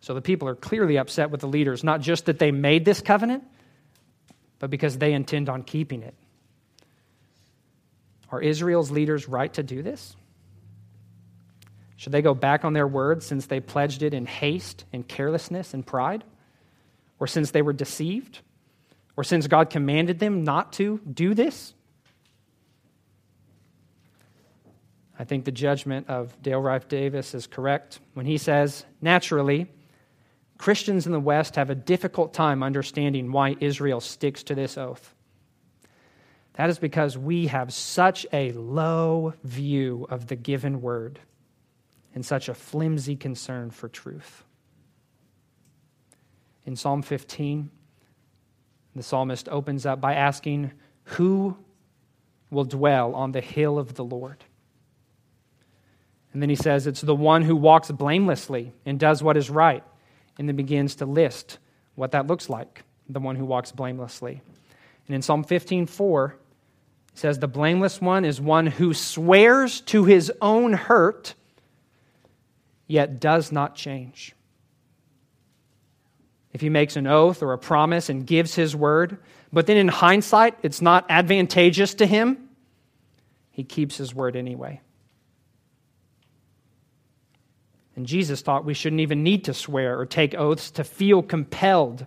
So 0.00 0.12
the 0.12 0.20
people 0.20 0.48
are 0.48 0.56
clearly 0.56 0.98
upset 0.98 1.30
with 1.30 1.40
the 1.40 1.46
leaders, 1.46 1.84
not 1.84 2.00
just 2.00 2.26
that 2.26 2.40
they 2.40 2.50
made 2.50 2.84
this 2.84 3.00
covenant, 3.00 3.44
but 4.58 4.70
because 4.70 4.98
they 4.98 5.12
intend 5.12 5.48
on 5.48 5.62
keeping 5.62 6.02
it. 6.02 6.14
Are 8.30 8.42
Israel's 8.42 8.90
leaders 8.90 9.28
right 9.28 9.52
to 9.54 9.62
do 9.62 9.82
this? 9.82 10.16
Should 11.96 12.12
they 12.12 12.22
go 12.22 12.34
back 12.34 12.64
on 12.64 12.72
their 12.72 12.88
word 12.88 13.22
since 13.22 13.46
they 13.46 13.60
pledged 13.60 14.02
it 14.02 14.14
in 14.14 14.26
haste 14.26 14.84
and 14.92 15.06
carelessness 15.06 15.74
and 15.74 15.86
pride? 15.86 16.24
Or 17.20 17.28
since 17.28 17.52
they 17.52 17.62
were 17.62 17.72
deceived? 17.72 18.40
Or 19.16 19.22
since 19.22 19.46
God 19.46 19.70
commanded 19.70 20.18
them 20.18 20.42
not 20.42 20.72
to 20.74 21.00
do 21.12 21.34
this? 21.34 21.72
I 25.18 25.24
think 25.24 25.44
the 25.44 25.52
judgment 25.52 26.08
of 26.08 26.40
Dale 26.42 26.60
Ralph 26.60 26.86
Davis 26.86 27.34
is 27.34 27.46
correct 27.46 27.98
when 28.14 28.24
he 28.24 28.38
says, 28.38 28.84
naturally, 29.00 29.66
Christians 30.58 31.06
in 31.06 31.12
the 31.12 31.20
West 31.20 31.56
have 31.56 31.70
a 31.70 31.74
difficult 31.74 32.32
time 32.32 32.62
understanding 32.62 33.32
why 33.32 33.56
Israel 33.60 34.00
sticks 34.00 34.42
to 34.44 34.54
this 34.54 34.78
oath. 34.78 35.14
That 36.54 36.70
is 36.70 36.78
because 36.78 37.16
we 37.16 37.46
have 37.46 37.72
such 37.72 38.26
a 38.32 38.52
low 38.52 39.34
view 39.44 40.06
of 40.10 40.26
the 40.26 40.36
given 40.36 40.82
word 40.82 41.20
and 42.14 42.24
such 42.24 42.48
a 42.48 42.54
flimsy 42.54 43.14
concern 43.16 43.70
for 43.70 43.88
truth. 43.88 44.44
In 46.64 46.74
Psalm 46.74 47.02
15, 47.02 47.70
the 48.96 49.02
psalmist 49.02 49.48
opens 49.48 49.86
up 49.86 50.00
by 50.00 50.14
asking, 50.14 50.72
Who 51.04 51.56
will 52.50 52.64
dwell 52.64 53.14
on 53.14 53.32
the 53.32 53.40
hill 53.40 53.78
of 53.78 53.94
the 53.94 54.04
Lord? 54.04 54.44
And 56.38 56.42
then 56.44 56.50
he 56.50 56.54
says, 56.54 56.86
It's 56.86 57.00
the 57.00 57.16
one 57.16 57.42
who 57.42 57.56
walks 57.56 57.90
blamelessly 57.90 58.72
and 58.86 58.96
does 59.00 59.24
what 59.24 59.36
is 59.36 59.50
right 59.50 59.82
and 60.38 60.48
then 60.48 60.54
begins 60.54 60.94
to 60.94 61.04
list 61.04 61.58
what 61.96 62.12
that 62.12 62.28
looks 62.28 62.48
like, 62.48 62.84
the 63.08 63.18
one 63.18 63.34
who 63.34 63.44
walks 63.44 63.72
blamelessly. 63.72 64.40
And 65.08 65.16
in 65.16 65.20
Psalm 65.20 65.42
15, 65.42 65.86
4, 65.86 66.36
it 67.12 67.18
says, 67.18 67.40
The 67.40 67.48
blameless 67.48 68.00
one 68.00 68.24
is 68.24 68.40
one 68.40 68.68
who 68.68 68.94
swears 68.94 69.80
to 69.80 70.04
his 70.04 70.30
own 70.40 70.74
hurt, 70.74 71.34
yet 72.86 73.18
does 73.18 73.50
not 73.50 73.74
change. 73.74 74.32
If 76.52 76.60
he 76.60 76.68
makes 76.68 76.94
an 76.94 77.08
oath 77.08 77.42
or 77.42 77.52
a 77.52 77.58
promise 77.58 78.08
and 78.10 78.24
gives 78.24 78.54
his 78.54 78.76
word, 78.76 79.18
but 79.52 79.66
then 79.66 79.76
in 79.76 79.88
hindsight 79.88 80.56
it's 80.62 80.80
not 80.80 81.04
advantageous 81.08 81.94
to 81.94 82.06
him, 82.06 82.48
he 83.50 83.64
keeps 83.64 83.96
his 83.96 84.14
word 84.14 84.36
anyway. 84.36 84.80
And 87.98 88.06
Jesus 88.06 88.42
thought 88.42 88.64
we 88.64 88.74
shouldn't 88.74 89.00
even 89.00 89.24
need 89.24 89.46
to 89.46 89.54
swear 89.54 89.98
or 89.98 90.06
take 90.06 90.32
oaths 90.36 90.70
to 90.70 90.84
feel 90.84 91.20
compelled 91.20 92.06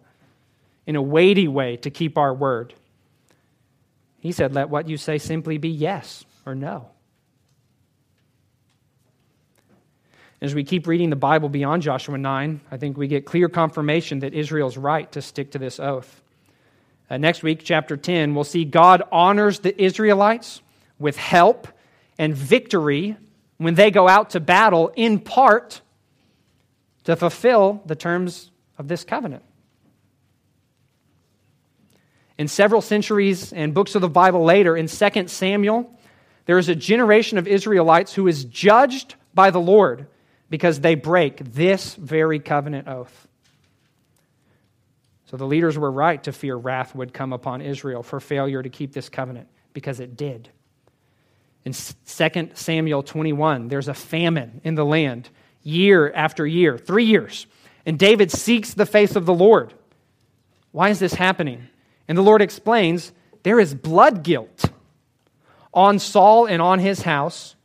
in 0.87 0.95
a 0.95 1.01
weighty 1.01 1.49
way 1.49 1.75
to 1.75 1.89
keep 1.89 2.17
our 2.17 2.33
word. 2.33 2.73
He 4.21 4.31
said, 4.31 4.53
Let 4.53 4.69
what 4.69 4.87
you 4.87 4.95
say 4.95 5.17
simply 5.17 5.57
be 5.57 5.67
yes 5.67 6.23
or 6.45 6.55
no. 6.55 6.87
As 10.39 10.55
we 10.55 10.63
keep 10.63 10.87
reading 10.87 11.09
the 11.09 11.17
Bible 11.17 11.49
beyond 11.49 11.83
Joshua 11.83 12.17
9, 12.17 12.61
I 12.71 12.77
think 12.77 12.95
we 12.95 13.09
get 13.09 13.25
clear 13.25 13.49
confirmation 13.49 14.19
that 14.19 14.33
Israel's 14.33 14.77
right 14.77 15.11
to 15.11 15.21
stick 15.21 15.51
to 15.51 15.59
this 15.59 15.77
oath. 15.77 16.21
Uh, 17.09 17.17
next 17.17 17.43
week, 17.43 17.63
chapter 17.65 17.97
10, 17.97 18.33
we'll 18.33 18.45
see 18.45 18.63
God 18.63 19.03
honors 19.11 19.59
the 19.59 19.83
Israelites 19.83 20.61
with 20.99 21.17
help 21.17 21.67
and 22.17 22.33
victory 22.33 23.17
when 23.63 23.75
they 23.75 23.91
go 23.91 24.07
out 24.07 24.31
to 24.31 24.39
battle, 24.39 24.91
in 24.95 25.19
part 25.19 25.81
to 27.03 27.15
fulfill 27.15 27.81
the 27.85 27.95
terms 27.95 28.49
of 28.77 28.87
this 28.87 29.03
covenant. 29.03 29.43
In 32.37 32.47
several 32.47 32.81
centuries 32.81 33.53
and 33.53 33.73
books 33.73 33.93
of 33.93 34.01
the 34.01 34.09
Bible 34.09 34.43
later, 34.43 34.75
in 34.75 34.87
2 34.87 35.27
Samuel, 35.27 35.95
there 36.45 36.57
is 36.57 36.69
a 36.69 36.75
generation 36.75 37.37
of 37.37 37.47
Israelites 37.47 38.13
who 38.13 38.27
is 38.27 38.45
judged 38.45 39.13
by 39.33 39.51
the 39.51 39.61
Lord 39.61 40.07
because 40.49 40.79
they 40.79 40.95
break 40.95 41.37
this 41.53 41.93
very 41.93 42.39
covenant 42.39 42.87
oath. 42.87 43.27
So 45.25 45.37
the 45.37 45.45
leaders 45.45 45.77
were 45.77 45.91
right 45.91 46.21
to 46.23 46.31
fear 46.31 46.55
wrath 46.55 46.95
would 46.95 47.13
come 47.13 47.31
upon 47.31 47.61
Israel 47.61 48.01
for 48.01 48.19
failure 48.19 48.63
to 48.63 48.69
keep 48.69 48.91
this 48.91 49.07
covenant 49.07 49.47
because 49.73 49.99
it 49.99 50.17
did. 50.17 50.49
In 51.63 51.73
2 51.73 52.49
Samuel 52.53 53.03
21, 53.03 53.67
there's 53.67 53.87
a 53.87 53.93
famine 53.93 54.61
in 54.63 54.75
the 54.75 54.85
land 54.85 55.29
year 55.63 56.11
after 56.13 56.45
year, 56.45 56.77
three 56.77 57.05
years. 57.05 57.45
And 57.85 57.99
David 57.99 58.31
seeks 58.31 58.73
the 58.73 58.85
face 58.85 59.15
of 59.15 59.25
the 59.25 59.33
Lord. 59.33 59.73
Why 60.71 60.89
is 60.89 60.99
this 60.99 61.13
happening? 61.13 61.67
And 62.07 62.17
the 62.17 62.23
Lord 62.23 62.41
explains 62.41 63.11
there 63.43 63.59
is 63.59 63.73
blood 63.73 64.23
guilt 64.23 64.65
on 65.73 65.99
Saul 65.99 66.45
and 66.45 66.61
on 66.61 66.79
his 66.79 67.03
house 67.03 67.55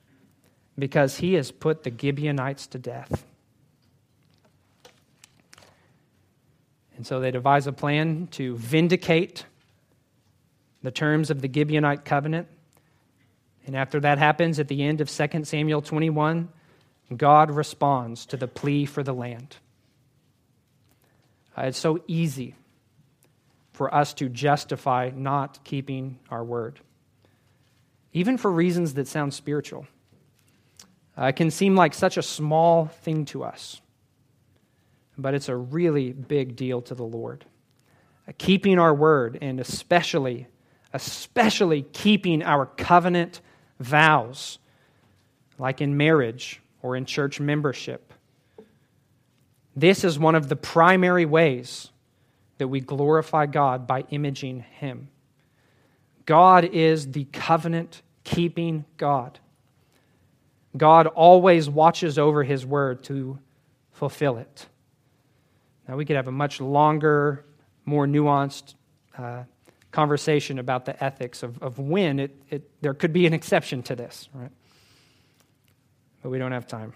because 0.78 1.18
he 1.18 1.34
has 1.34 1.51
put 1.51 1.82
the 1.82 1.90
Gibeonites 1.90 2.66
to 2.68 2.78
death. 2.78 3.24
And 6.97 7.07
so 7.07 7.20
they 7.20 7.30
devise 7.30 7.66
a 7.66 7.72
plan 7.72 8.28
to 8.32 8.57
vindicate 8.57 9.44
the 10.82 10.90
terms 10.90 11.30
of 11.30 11.42
the 11.42 11.49
Gibeonite 11.49 12.05
covenant 12.05 12.49
and 13.67 13.77
after 13.77 13.99
that 14.01 14.19
happens 14.19 14.61
at 14.61 14.69
the 14.69 14.83
end 14.83 15.01
of 15.01 15.11
2 15.11 15.45
Samuel 15.45 15.83
21, 15.83 16.49
God 17.14 17.51
responds 17.51 18.27
to 18.27 18.37
the 18.37 18.47
plea 18.47 18.87
for 18.87 19.03
the 19.03 19.12
land. 19.12 19.57
Uh, 21.57 21.62
it's 21.62 21.79
so 21.79 22.03
easy 22.07 22.55
for 23.73 23.93
us 23.95 24.14
to 24.14 24.29
justify 24.29 25.11
not 25.14 25.62
keeping 25.64 26.19
our 26.31 26.45
word, 26.45 26.81
even 28.12 28.39
for 28.39 28.51
reasons 28.51 28.95
that 28.95 29.09
sound 29.09 29.35
spiritual. 29.35 29.87
Uh, 31.19 31.27
it 31.27 31.37
can 31.37 31.51
seem 31.51 31.75
like 31.75 31.93
such 31.93 32.17
a 32.17 32.23
small 32.23 32.87
thing 32.87 33.25
to 33.25 33.43
us, 33.43 33.81
but 35.19 35.35
it's 35.35 35.49
a 35.49 35.57
really 35.57 36.12
big 36.12 36.57
deal 36.57 36.83
to 36.83 36.95
the 36.95 37.05
Lord. 37.05 37.45
Uh, 38.29 38.33
keeping 38.39 38.79
our 38.79 38.95
word, 38.95 39.39
and 39.41 39.61
especially, 39.61 40.47
especially 40.93 41.83
keeping 41.83 42.43
our 42.43 42.67
covenant 42.67 43.41
vows, 43.79 44.59
like 45.59 45.81
in 45.81 45.97
marriage 45.97 46.61
or 46.83 46.97
in 46.97 47.05
church 47.05 47.41
membership. 47.41 48.12
This 49.74 50.05
is 50.05 50.18
one 50.18 50.35
of 50.35 50.49
the 50.49 50.57
primary 50.57 51.27
ways 51.27 51.91
that 52.59 52.68
we 52.68 52.81
glorify 52.81 53.47
God 53.47 53.87
by 53.87 54.05
imaging 54.11 54.61
Him. 54.61 55.09
God 56.24 56.64
is 56.64 57.12
the 57.12 57.24
covenant 57.27 58.03
keeping 58.24 58.85
God. 58.97 59.39
God 60.77 61.07
always 61.07 61.68
watches 61.68 62.18
over 62.18 62.43
His 62.43 62.64
word 62.64 63.05
to 63.05 63.39
fulfill 63.93 64.39
it. 64.39 64.66
Now, 65.89 65.97
we 65.97 66.05
could 66.05 66.16
have 66.16 66.29
a 66.29 66.33
much 66.33 66.61
longer, 66.61 67.45
more 67.85 68.07
nuanced 68.07 68.74
uh, 69.16 69.45
conversation 69.97 70.59
about 70.59 70.84
the 70.84 71.03
ethics 71.03 71.42
of, 71.42 71.62
of 71.62 71.78
when 71.78 72.20
it, 72.20 72.36
it, 72.51 72.70
there 72.82 72.92
could 72.92 73.14
be 73.14 73.26
an 73.26 73.32
exception 73.32 73.82
to 73.82 73.97
this, 73.97 74.28
right? 74.34 74.51
But 76.22 76.28
we 76.28 76.38
don't 76.38 76.53
have 76.53 76.66
time. 76.66 76.92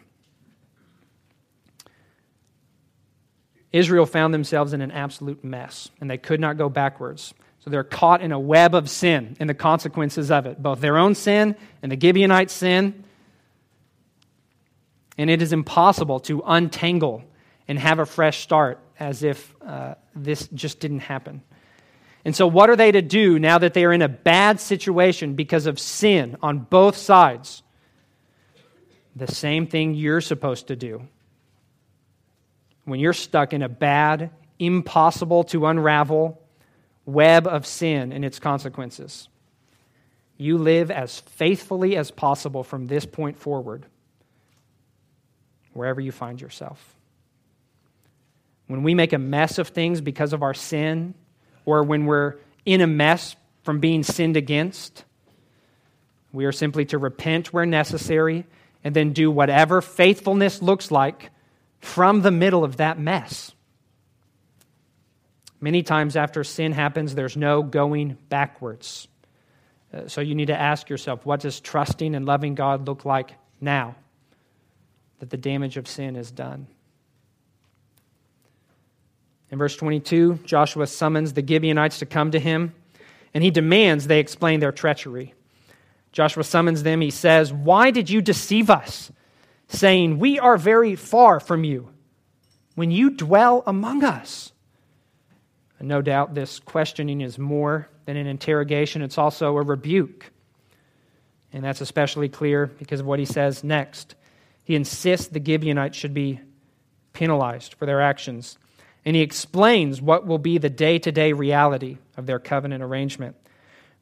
Israel 3.72 4.04
found 4.04 4.34
themselves 4.34 4.74
in 4.74 4.82
an 4.82 4.90
absolute 4.90 5.42
mess, 5.42 5.88
and 5.98 6.10
they 6.10 6.18
could 6.18 6.40
not 6.40 6.58
go 6.58 6.68
backwards. 6.68 7.32
So 7.60 7.70
they're 7.70 7.84
caught 7.84 8.20
in 8.20 8.32
a 8.32 8.38
web 8.38 8.74
of 8.74 8.90
sin 8.90 9.34
and 9.40 9.48
the 9.48 9.54
consequences 9.54 10.30
of 10.30 10.44
it, 10.44 10.62
both 10.62 10.80
their 10.80 10.98
own 10.98 11.14
sin 11.14 11.56
and 11.82 11.90
the 11.90 11.96
Gibeonite 11.96 12.50
sin. 12.50 13.04
And 15.16 15.30
it 15.30 15.40
is 15.40 15.54
impossible 15.54 16.20
to 16.20 16.42
untangle 16.44 17.24
and 17.66 17.78
have 17.78 17.98
a 17.98 18.04
fresh 18.04 18.40
start 18.40 18.78
as 18.98 19.22
if 19.22 19.54
uh, 19.66 19.94
this 20.14 20.48
just 20.48 20.80
didn't 20.80 21.00
happen. 21.00 21.42
And 22.24 22.36
so, 22.36 22.46
what 22.46 22.68
are 22.68 22.76
they 22.76 22.92
to 22.92 23.02
do 23.02 23.38
now 23.38 23.58
that 23.58 23.74
they 23.74 23.84
are 23.84 23.92
in 23.92 24.02
a 24.02 24.08
bad 24.08 24.60
situation 24.60 25.34
because 25.34 25.66
of 25.66 25.78
sin 25.78 26.36
on 26.42 26.58
both 26.58 26.96
sides? 26.96 27.62
The 29.16 29.26
same 29.26 29.66
thing 29.66 29.94
you're 29.94 30.20
supposed 30.20 30.68
to 30.68 30.76
do. 30.76 31.08
When 32.84 33.00
you're 33.00 33.12
stuck 33.12 33.52
in 33.52 33.62
a 33.62 33.68
bad, 33.68 34.30
impossible 34.58 35.44
to 35.44 35.66
unravel 35.66 36.40
web 37.06 37.46
of 37.46 37.66
sin 37.66 38.12
and 38.12 38.24
its 38.24 38.38
consequences, 38.38 39.28
you 40.36 40.58
live 40.58 40.90
as 40.90 41.20
faithfully 41.20 41.96
as 41.96 42.10
possible 42.10 42.62
from 42.62 42.86
this 42.86 43.04
point 43.04 43.38
forward, 43.38 43.86
wherever 45.72 46.00
you 46.00 46.12
find 46.12 46.40
yourself. 46.40 46.94
When 48.66 48.82
we 48.82 48.94
make 48.94 49.12
a 49.12 49.18
mess 49.18 49.58
of 49.58 49.68
things 49.68 50.00
because 50.00 50.32
of 50.32 50.42
our 50.42 50.54
sin, 50.54 51.14
or 51.64 51.82
when 51.82 52.06
we're 52.06 52.36
in 52.64 52.80
a 52.80 52.86
mess 52.86 53.36
from 53.62 53.80
being 53.80 54.02
sinned 54.02 54.36
against. 54.36 55.04
We 56.32 56.44
are 56.44 56.52
simply 56.52 56.84
to 56.86 56.98
repent 56.98 57.52
where 57.52 57.66
necessary 57.66 58.46
and 58.84 58.94
then 58.94 59.12
do 59.12 59.30
whatever 59.30 59.80
faithfulness 59.80 60.62
looks 60.62 60.90
like 60.90 61.30
from 61.80 62.22
the 62.22 62.30
middle 62.30 62.64
of 62.64 62.78
that 62.78 62.98
mess. 62.98 63.52
Many 65.60 65.82
times 65.82 66.16
after 66.16 66.42
sin 66.42 66.72
happens, 66.72 67.14
there's 67.14 67.36
no 67.36 67.62
going 67.62 68.16
backwards. 68.28 69.08
Uh, 69.92 70.08
so 70.08 70.20
you 70.20 70.34
need 70.34 70.46
to 70.46 70.58
ask 70.58 70.88
yourself 70.88 71.26
what 71.26 71.40
does 71.40 71.60
trusting 71.60 72.14
and 72.14 72.24
loving 72.24 72.54
God 72.54 72.86
look 72.86 73.04
like 73.04 73.34
now 73.60 73.96
that 75.18 75.28
the 75.28 75.36
damage 75.36 75.76
of 75.76 75.86
sin 75.86 76.16
is 76.16 76.30
done? 76.30 76.66
In 79.50 79.58
verse 79.58 79.76
22, 79.76 80.40
Joshua 80.44 80.86
summons 80.86 81.32
the 81.32 81.46
Gibeonites 81.46 81.98
to 81.98 82.06
come 82.06 82.30
to 82.30 82.38
him, 82.38 82.72
and 83.34 83.42
he 83.42 83.50
demands 83.50 84.06
they 84.06 84.20
explain 84.20 84.60
their 84.60 84.72
treachery. 84.72 85.34
Joshua 86.12 86.44
summons 86.44 86.82
them. 86.82 87.00
He 87.00 87.10
says, 87.10 87.52
Why 87.52 87.90
did 87.90 88.10
you 88.10 88.20
deceive 88.20 88.70
us, 88.70 89.10
saying, 89.68 90.18
We 90.18 90.38
are 90.38 90.56
very 90.56 90.96
far 90.96 91.40
from 91.40 91.64
you, 91.64 91.88
when 92.74 92.90
you 92.90 93.10
dwell 93.10 93.62
among 93.66 94.04
us? 94.04 94.52
And 95.78 95.88
no 95.88 96.02
doubt 96.02 96.34
this 96.34 96.60
questioning 96.60 97.20
is 97.20 97.38
more 97.38 97.88
than 98.04 98.16
an 98.16 98.26
interrogation, 98.26 99.02
it's 99.02 99.18
also 99.18 99.56
a 99.56 99.62
rebuke. 99.62 100.30
And 101.52 101.64
that's 101.64 101.80
especially 101.80 102.28
clear 102.28 102.66
because 102.66 103.00
of 103.00 103.06
what 103.06 103.18
he 103.18 103.24
says 103.24 103.64
next. 103.64 104.14
He 104.62 104.76
insists 104.76 105.26
the 105.26 105.44
Gibeonites 105.44 105.96
should 105.96 106.14
be 106.14 106.38
penalized 107.12 107.74
for 107.74 107.86
their 107.86 108.00
actions. 108.00 108.56
And 109.04 109.16
he 109.16 109.22
explains 109.22 110.00
what 110.00 110.26
will 110.26 110.38
be 110.38 110.58
the 110.58 110.70
day 110.70 110.98
to 110.98 111.12
day 111.12 111.32
reality 111.32 111.98
of 112.16 112.26
their 112.26 112.38
covenant 112.38 112.82
arrangement. 112.82 113.36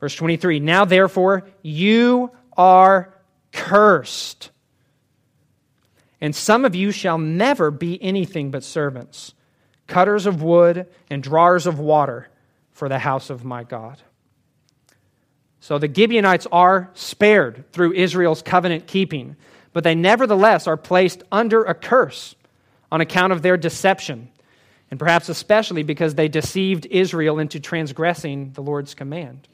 Verse 0.00 0.14
23 0.14 0.60
Now 0.60 0.84
therefore, 0.84 1.48
you 1.62 2.30
are 2.56 3.14
cursed. 3.52 4.50
And 6.20 6.34
some 6.34 6.64
of 6.64 6.74
you 6.74 6.90
shall 6.90 7.18
never 7.18 7.70
be 7.70 8.02
anything 8.02 8.50
but 8.50 8.64
servants, 8.64 9.34
cutters 9.86 10.26
of 10.26 10.42
wood 10.42 10.88
and 11.08 11.22
drawers 11.22 11.66
of 11.66 11.78
water 11.78 12.28
for 12.72 12.88
the 12.88 12.98
house 12.98 13.30
of 13.30 13.44
my 13.44 13.62
God. 13.62 14.02
So 15.60 15.78
the 15.78 15.92
Gibeonites 15.92 16.46
are 16.50 16.90
spared 16.94 17.70
through 17.72 17.92
Israel's 17.92 18.42
covenant 18.42 18.86
keeping, 18.86 19.36
but 19.72 19.84
they 19.84 19.94
nevertheless 19.94 20.66
are 20.66 20.76
placed 20.76 21.22
under 21.30 21.62
a 21.64 21.74
curse 21.74 22.34
on 22.90 23.00
account 23.00 23.32
of 23.32 23.42
their 23.42 23.56
deception, 23.56 24.30
and 24.90 24.98
perhaps 24.98 25.28
especially 25.28 25.82
because 25.82 26.14
they 26.14 26.28
deceived 26.28 26.86
Israel 26.86 27.38
into 27.38 27.60
transgressing 27.60 28.52
the 28.52 28.62
Lord's 28.62 28.94
command. 28.94 29.46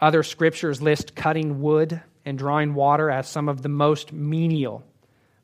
Other 0.00 0.22
scriptures 0.22 0.82
list 0.82 1.14
cutting 1.14 1.60
wood 1.60 2.00
and 2.24 2.38
drawing 2.38 2.74
water 2.74 3.10
as 3.10 3.28
some 3.28 3.48
of 3.48 3.62
the 3.62 3.68
most 3.68 4.12
menial 4.12 4.84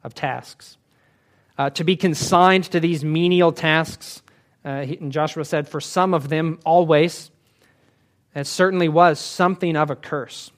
of 0.04 0.14
tasks. 0.14 0.76
Uh, 1.56 1.70
to 1.70 1.84
be 1.84 1.96
consigned 1.96 2.64
to 2.64 2.80
these 2.80 3.04
menial 3.04 3.52
tasks, 3.52 4.22
uh, 4.64 4.68
and 4.68 5.12
Joshua 5.12 5.44
said, 5.44 5.68
for 5.68 5.80
some 5.80 6.14
of 6.14 6.28
them, 6.28 6.58
always, 6.64 7.30
it 8.34 8.46
certainly 8.46 8.88
was 8.88 9.20
something 9.20 9.76
of 9.76 9.90
a 9.90 9.96
curse. 9.96 10.50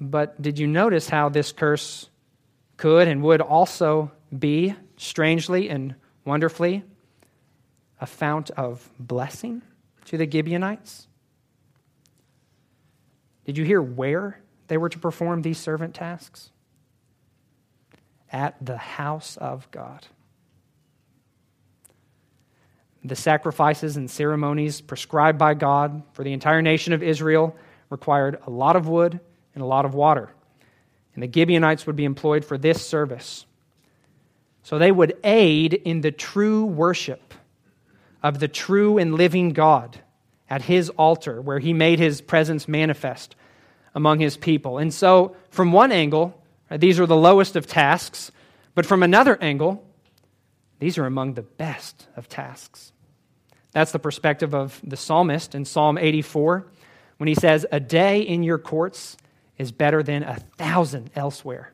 But 0.00 0.40
did 0.40 0.58
you 0.58 0.66
notice 0.66 1.08
how 1.08 1.28
this 1.28 1.52
curse 1.52 2.08
could 2.76 3.08
and 3.08 3.22
would 3.22 3.40
also 3.40 4.10
be, 4.38 4.74
strangely 4.96 5.68
and 5.68 5.94
wonderfully, 6.24 6.84
a 8.00 8.06
fount 8.06 8.50
of 8.50 8.88
blessing 8.98 9.62
to 10.06 10.16
the 10.16 10.30
Gibeonites? 10.30 11.08
Did 13.44 13.58
you 13.58 13.64
hear 13.64 13.80
where 13.80 14.40
they 14.68 14.76
were 14.76 14.88
to 14.88 14.98
perform 14.98 15.42
these 15.42 15.58
servant 15.58 15.94
tasks? 15.94 16.50
At 18.30 18.56
the 18.64 18.76
house 18.76 19.36
of 19.36 19.70
God. 19.70 20.06
The 23.04 23.16
sacrifices 23.16 23.98
and 23.98 24.10
ceremonies 24.10 24.80
prescribed 24.80 25.38
by 25.38 25.54
God 25.54 26.02
for 26.14 26.24
the 26.24 26.32
entire 26.32 26.62
nation 26.62 26.94
of 26.94 27.02
Israel 27.02 27.54
required 27.90 28.38
a 28.46 28.50
lot 28.50 28.76
of 28.76 28.88
wood 28.88 29.20
and 29.54 29.62
a 29.62 29.66
lot 29.66 29.84
of 29.84 29.94
water. 29.94 30.30
And 31.14 31.22
the 31.22 31.30
Gibeonites 31.30 31.86
would 31.86 31.96
be 31.96 32.06
employed 32.06 32.44
for 32.44 32.56
this 32.56 32.84
service. 32.84 33.44
So 34.64 34.78
they 34.78 34.90
would 34.90 35.16
aid 35.22 35.74
in 35.74 36.00
the 36.00 36.10
true 36.10 36.64
worship 36.64 37.34
of 38.22 38.40
the 38.40 38.48
true 38.48 38.96
and 38.96 39.14
living 39.14 39.50
God 39.50 40.00
at 40.48 40.62
his 40.62 40.88
altar, 40.90 41.40
where 41.40 41.58
he 41.58 41.74
made 41.74 41.98
his 41.98 42.22
presence 42.22 42.66
manifest 42.66 43.36
among 43.94 44.20
his 44.20 44.38
people. 44.38 44.78
And 44.78 44.92
so, 44.92 45.36
from 45.50 45.70
one 45.70 45.92
angle, 45.92 46.42
these 46.70 46.98
are 46.98 47.06
the 47.06 47.14
lowest 47.14 47.56
of 47.56 47.66
tasks, 47.66 48.32
but 48.74 48.86
from 48.86 49.02
another 49.02 49.36
angle, 49.40 49.84
these 50.78 50.96
are 50.96 51.04
among 51.04 51.34
the 51.34 51.42
best 51.42 52.08
of 52.16 52.30
tasks. 52.30 52.92
That's 53.72 53.92
the 53.92 53.98
perspective 53.98 54.54
of 54.54 54.80
the 54.82 54.96
psalmist 54.96 55.54
in 55.54 55.66
Psalm 55.66 55.98
84 55.98 56.66
when 57.18 57.28
he 57.28 57.34
says, 57.34 57.66
A 57.70 57.80
day 57.80 58.22
in 58.22 58.42
your 58.42 58.58
courts 58.58 59.18
is 59.58 59.72
better 59.72 60.02
than 60.02 60.22
a 60.22 60.36
thousand 60.56 61.10
elsewhere. 61.14 61.73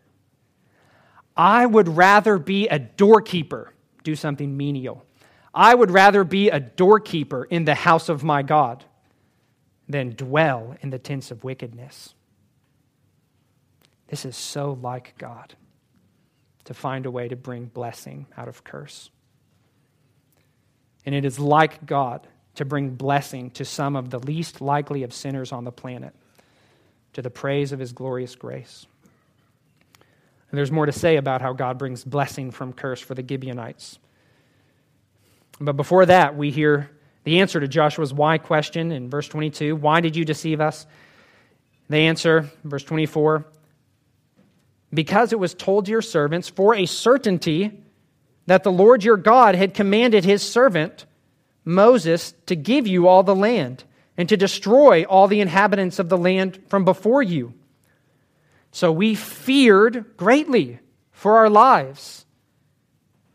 I 1.41 1.65
would 1.65 1.89
rather 1.89 2.39
be 2.39 2.69
a 2.69 2.79
doorkeeper, 2.79 3.73
do 4.05 4.15
something 4.15 4.59
menial. 4.59 5.07
I 5.55 5.75
would 5.75 5.91
rather 5.91 6.23
be 6.23 6.51
a 6.51 6.61
doorkeeper 6.61 7.45
in 7.45 7.65
the 7.65 7.75
house 7.75 8.11
of 8.11 8.23
my 8.23 8.43
God 8.43 8.85
than 9.89 10.11
dwell 10.11 10.77
in 10.83 10.91
the 10.91 10.99
tents 10.99 11.31
of 11.31 11.43
wickedness. 11.43 12.15
This 14.09 14.27
is 14.27 14.37
so 14.37 14.79
like 14.83 15.15
God 15.17 15.55
to 16.65 16.75
find 16.75 17.07
a 17.07 17.11
way 17.11 17.29
to 17.29 17.37
bring 17.37 17.65
blessing 17.65 18.27
out 18.37 18.47
of 18.47 18.63
curse. 18.63 19.09
And 21.07 21.15
it 21.15 21.25
is 21.25 21.39
like 21.39 21.87
God 21.87 22.29
to 22.57 22.67
bring 22.67 22.91
blessing 22.91 23.51
to 23.53 23.65
some 23.65 23.97
of 23.97 24.11
the 24.11 24.19
least 24.19 24.61
likely 24.61 25.05
of 25.05 25.15
sinners 25.15 25.53
on 25.53 25.65
the 25.65 25.73
planet, 25.73 26.15
to 27.15 27.23
the 27.23 27.31
praise 27.31 27.73
of 27.73 27.79
his 27.79 27.95
glorious 27.95 28.35
grace. 28.35 28.85
And 30.51 30.59
there's 30.59 30.73
more 30.73 30.87
to 30.87 30.93
say 30.93 31.17
about 31.17 31.43
how 31.43 31.53
God 31.53 31.79
brings 31.79 32.05
blessing 32.05 32.51
from 32.51 32.73
curse 32.73 33.01
for 33.01 33.15
the 33.15 33.27
Gibeonites. 33.27 33.99
But 35.61 35.77
before 35.77 36.07
that, 36.07 36.37
we 36.37 36.51
hear 36.51 36.91
the 37.25 37.41
answer 37.41 37.61
to 37.61 37.69
Joshua's 37.69 38.15
why 38.15 38.39
question 38.39 38.91
in 38.91 39.11
verse 39.11 39.29
22 39.29 39.77
Why 39.77 40.01
did 40.01 40.17
you 40.17 40.25
deceive 40.25 40.61
us? 40.61 40.87
They 41.89 42.07
answer, 42.07 42.49
verse 42.65 42.85
24, 42.85 43.45
because 44.93 45.33
it 45.33 45.39
was 45.39 45.55
told 45.55 45.87
to 45.87 45.91
your 45.91 46.03
servants 46.03 46.49
for 46.49 46.75
a 46.75 46.87
certainty 46.87 47.83
that 48.47 48.63
the 48.63 48.73
Lord 48.73 49.05
your 49.05 49.17
God 49.17 49.55
had 49.55 49.75
commanded 49.75 50.25
his 50.25 50.43
servant 50.43 51.05
Moses 51.65 52.33
to 52.47 52.57
give 52.57 52.87
you 52.87 53.07
all 53.07 53.23
the 53.23 53.35
land 53.35 53.85
and 54.17 54.29
to 54.29 54.37
destroy 54.37 55.05
all 55.05 55.29
the 55.29 55.41
inhabitants 55.41 55.99
of 55.99 56.09
the 56.09 56.19
land 56.19 56.61
from 56.69 56.85
before 56.85 57.23
you. 57.23 57.55
So 58.73 58.93
we 58.93 59.15
feared 59.15 60.17
greatly 60.17 60.79
for 61.13 61.39
our 61.39 61.51
lives. 61.51 62.25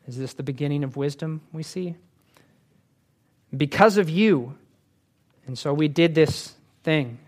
Is 0.08 0.18
this 0.18 0.34
the 0.34 0.44
beginning 0.44 0.84
of 0.84 0.96
wisdom 0.96 1.42
we 1.52 1.64
see? 1.64 1.96
Because 3.56 3.98
of 3.98 4.10
you. 4.10 4.58
And 5.48 5.58
so 5.58 5.74
we 5.74 5.88
did 5.88 6.16
this 6.16 6.54
thing. 6.84 7.20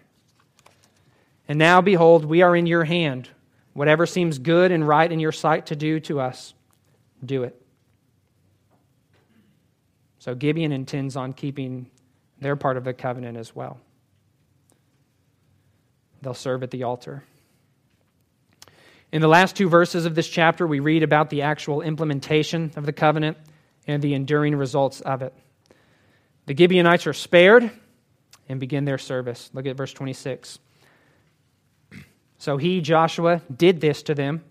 And 1.47 1.60
now, 1.60 1.82
behold, 1.82 2.26
we 2.26 2.41
are 2.41 2.55
in 2.55 2.66
your 2.66 2.84
hand. 2.84 3.30
Whatever 3.74 4.05
seems 4.05 4.39
good 4.39 4.72
and 4.72 4.88
right 4.88 5.12
in 5.12 5.20
your 5.20 5.32
sight 5.32 5.68
to 5.68 5.76
do 5.76 5.99
to 6.01 6.20
us, 6.20 6.53
do 7.24 7.43
it. 7.43 7.62
So 10.20 10.36
Gibeon 10.36 10.72
intends 10.72 11.16
on 11.16 11.34
keeping 11.34 11.89
their 12.39 12.55
part 12.55 12.78
of 12.78 12.84
the 12.84 12.93
covenant 12.93 13.38
as 13.38 13.55
well. 13.55 13.80
They'll 16.22 16.34
serve 16.34 16.64
at 16.64 16.72
the 16.72 16.84
altar. 16.84 17.24
In 19.12 19.22
the 19.22 19.28
last 19.28 19.55
two 19.55 19.70
verses 19.70 20.05
of 20.05 20.16
this 20.16 20.28
chapter, 20.28 20.68
we 20.68 20.82
read 20.82 21.01
about 21.01 21.30
the 21.30 21.43
actual 21.43 21.82
implementation 21.82 22.72
of 22.76 22.86
the 22.86 22.91
covenant 22.91 23.38
and 23.88 24.01
the 24.01 24.14
enduring 24.14 24.55
results 24.55 24.99
of 24.99 25.22
it. 25.22 25.34
The 26.45 26.55
Gibeonites 26.55 27.08
are 27.08 27.14
spared 27.14 27.72
and 28.49 28.60
begin 28.60 28.84
their 28.84 28.97
service. 28.97 29.49
Look 29.53 29.66
at 29.66 29.78
verse 29.78 29.93
26. 29.93 30.60
So 32.38 32.58
he, 32.58 32.82
Joshua, 32.82 33.41
did 33.55 33.80
this 33.80 34.03
to 34.03 34.16
them 34.16 34.43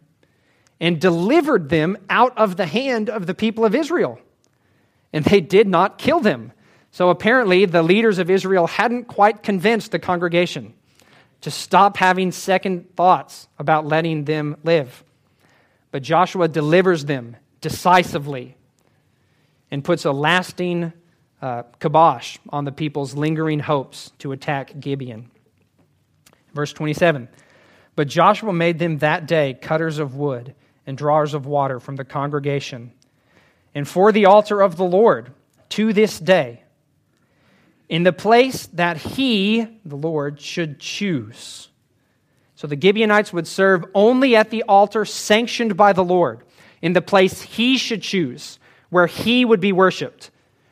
and 0.80 1.00
delivered 1.00 1.68
them 1.68 1.98
out 2.08 2.36
of 2.38 2.56
the 2.56 2.66
hand 2.66 3.10
of 3.10 3.26
the 3.26 3.34
people 3.34 3.64
of 3.64 3.74
Israel. 3.74 4.18
And 5.12 5.24
they 5.24 5.40
did 5.40 5.68
not 5.68 5.98
kill 5.98 6.20
them. 6.20 6.52
So 6.92 7.10
apparently, 7.10 7.66
the 7.66 7.82
leaders 7.82 8.18
of 8.18 8.30
Israel 8.30 8.66
hadn't 8.66 9.04
quite 9.04 9.42
convinced 9.42 9.92
the 9.92 9.98
congregation 9.98 10.74
to 11.46 11.50
stop 11.52 11.96
having 11.96 12.32
second 12.32 12.96
thoughts 12.96 13.46
about 13.56 13.86
letting 13.86 14.24
them 14.24 14.56
live. 14.64 15.04
But 15.92 16.02
Joshua 16.02 16.48
delivers 16.48 17.04
them 17.04 17.36
decisively 17.60 18.56
and 19.70 19.84
puts 19.84 20.04
a 20.04 20.10
lasting 20.10 20.92
uh, 21.40 21.62
kibosh 21.78 22.38
on 22.48 22.64
the 22.64 22.72
people's 22.72 23.14
lingering 23.14 23.60
hopes 23.60 24.10
to 24.18 24.32
attack 24.32 24.80
Gibeon. 24.80 25.30
Verse 26.52 26.72
27 26.72 27.28
But 27.94 28.08
Joshua 28.08 28.52
made 28.52 28.80
them 28.80 28.98
that 28.98 29.28
day 29.28 29.54
cutters 29.54 30.00
of 30.00 30.16
wood 30.16 30.52
and 30.84 30.98
drawers 30.98 31.32
of 31.32 31.46
water 31.46 31.78
from 31.78 31.94
the 31.94 32.04
congregation, 32.04 32.92
and 33.72 33.86
for 33.86 34.10
the 34.10 34.26
altar 34.26 34.62
of 34.62 34.76
the 34.76 34.84
Lord 34.84 35.30
to 35.68 35.92
this 35.92 36.18
day, 36.18 36.64
in 37.88 38.02
the 38.02 38.12
place 38.12 38.66
that 38.68 38.96
he, 38.96 39.66
the 39.84 39.96
Lord, 39.96 40.40
should 40.40 40.80
choose. 40.80 41.68
So 42.56 42.66
the 42.66 42.80
Gibeonites 42.80 43.32
would 43.32 43.46
serve 43.46 43.84
only 43.94 44.34
at 44.34 44.50
the 44.50 44.62
altar 44.64 45.04
sanctioned 45.04 45.76
by 45.76 45.92
the 45.92 46.04
Lord, 46.04 46.40
in 46.82 46.94
the 46.94 47.02
place 47.02 47.42
he 47.42 47.76
should 47.76 48.02
choose, 48.02 48.58
where 48.90 49.06
he 49.06 49.44
would 49.44 49.60
be 49.60 49.72
worshiped. 49.72 50.30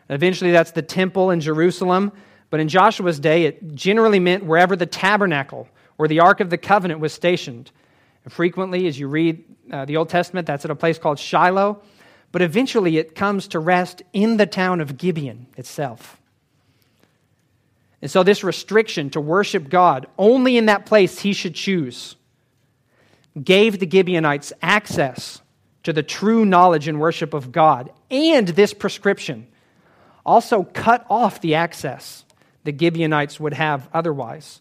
Eventually, 0.09 0.51
that's 0.51 0.73
the 0.73 0.83
temple 0.83 1.31
in 1.31 1.41
Jerusalem. 1.41 2.12
But 2.51 2.61
in 2.61 2.69
Joshua's 2.69 3.19
day, 3.19 3.45
it 3.45 3.75
generally 3.75 4.21
meant 4.21 4.45
wherever 4.45 4.77
the 4.77 4.87
tabernacle 4.87 5.69
or 5.99 6.09
the 6.09 6.21
Ark 6.21 6.41
of 6.41 6.51
the 6.51 6.59
Covenant 6.59 7.01
was 7.01 7.12
stationed. 7.12 7.71
And 8.25 8.33
frequently, 8.33 8.87
as 8.87 8.99
you 8.99 9.09
read 9.09 9.45
uh, 9.73 9.85
the 9.85 9.97
Old 9.97 10.09
Testament, 10.09 10.47
that's 10.47 10.65
at 10.65 10.71
a 10.71 10.77
place 10.77 10.99
called 10.99 11.19
Shiloh. 11.19 11.83
But 12.33 12.43
eventually, 12.43 12.97
it 12.99 13.15
comes 13.15 13.49
to 13.49 13.59
rest 13.59 14.03
in 14.12 14.37
the 14.37 14.47
town 14.47 14.81
of 14.81 14.97
Gibeon 14.97 15.47
itself. 15.57 16.21
And 18.05 18.11
so, 18.11 18.23
this 18.23 18.45
restriction 18.45 19.09
to 19.13 19.21
worship 19.23 19.71
God 19.71 20.09
only 20.19 20.59
in 20.59 20.67
that 20.67 20.85
place 20.85 21.21
he 21.21 21.33
should 21.33 21.55
choose 21.55 22.17
gave 23.43 23.79
the 23.79 23.89
Gibeonites 23.91 24.53
access 24.61 25.41
to 25.85 25.93
the 25.95 26.03
true 26.03 26.45
knowledge 26.45 26.87
and 26.87 27.01
worship 27.01 27.33
of 27.33 27.51
God. 27.51 27.91
And 28.11 28.47
this 28.49 28.75
prescription 28.75 29.47
also 30.27 30.65
cut 30.65 31.07
off 31.09 31.41
the 31.41 31.55
access 31.55 32.27
the 32.65 32.77
Gibeonites 32.79 33.41
would 33.41 33.55
have 33.55 33.89
otherwise 33.95 34.61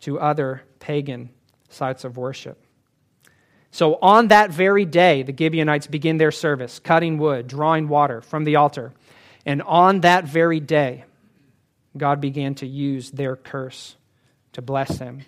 to 0.00 0.18
other 0.18 0.64
pagan 0.80 1.30
sites 1.68 2.02
of 2.02 2.16
worship. 2.16 2.60
So, 3.70 4.00
on 4.02 4.26
that 4.28 4.50
very 4.50 4.84
day, 4.84 5.22
the 5.22 5.32
Gibeonites 5.32 5.86
begin 5.86 6.16
their 6.16 6.32
service, 6.32 6.80
cutting 6.80 7.18
wood, 7.18 7.46
drawing 7.46 7.86
water 7.86 8.20
from 8.20 8.42
the 8.42 8.56
altar. 8.56 8.94
And 9.46 9.62
on 9.62 10.00
that 10.00 10.24
very 10.24 10.58
day, 10.58 11.04
God 11.98 12.20
began 12.20 12.54
to 12.56 12.66
use 12.66 13.10
their 13.10 13.36
curse 13.36 13.96
to 14.52 14.62
bless 14.62 14.98
them. 14.98 15.22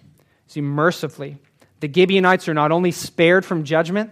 See, 0.46 0.60
mercifully, 0.60 1.38
the 1.80 1.92
Gibeonites 1.92 2.48
are 2.48 2.54
not 2.54 2.72
only 2.72 2.90
spared 2.90 3.44
from 3.44 3.64
judgment, 3.64 4.10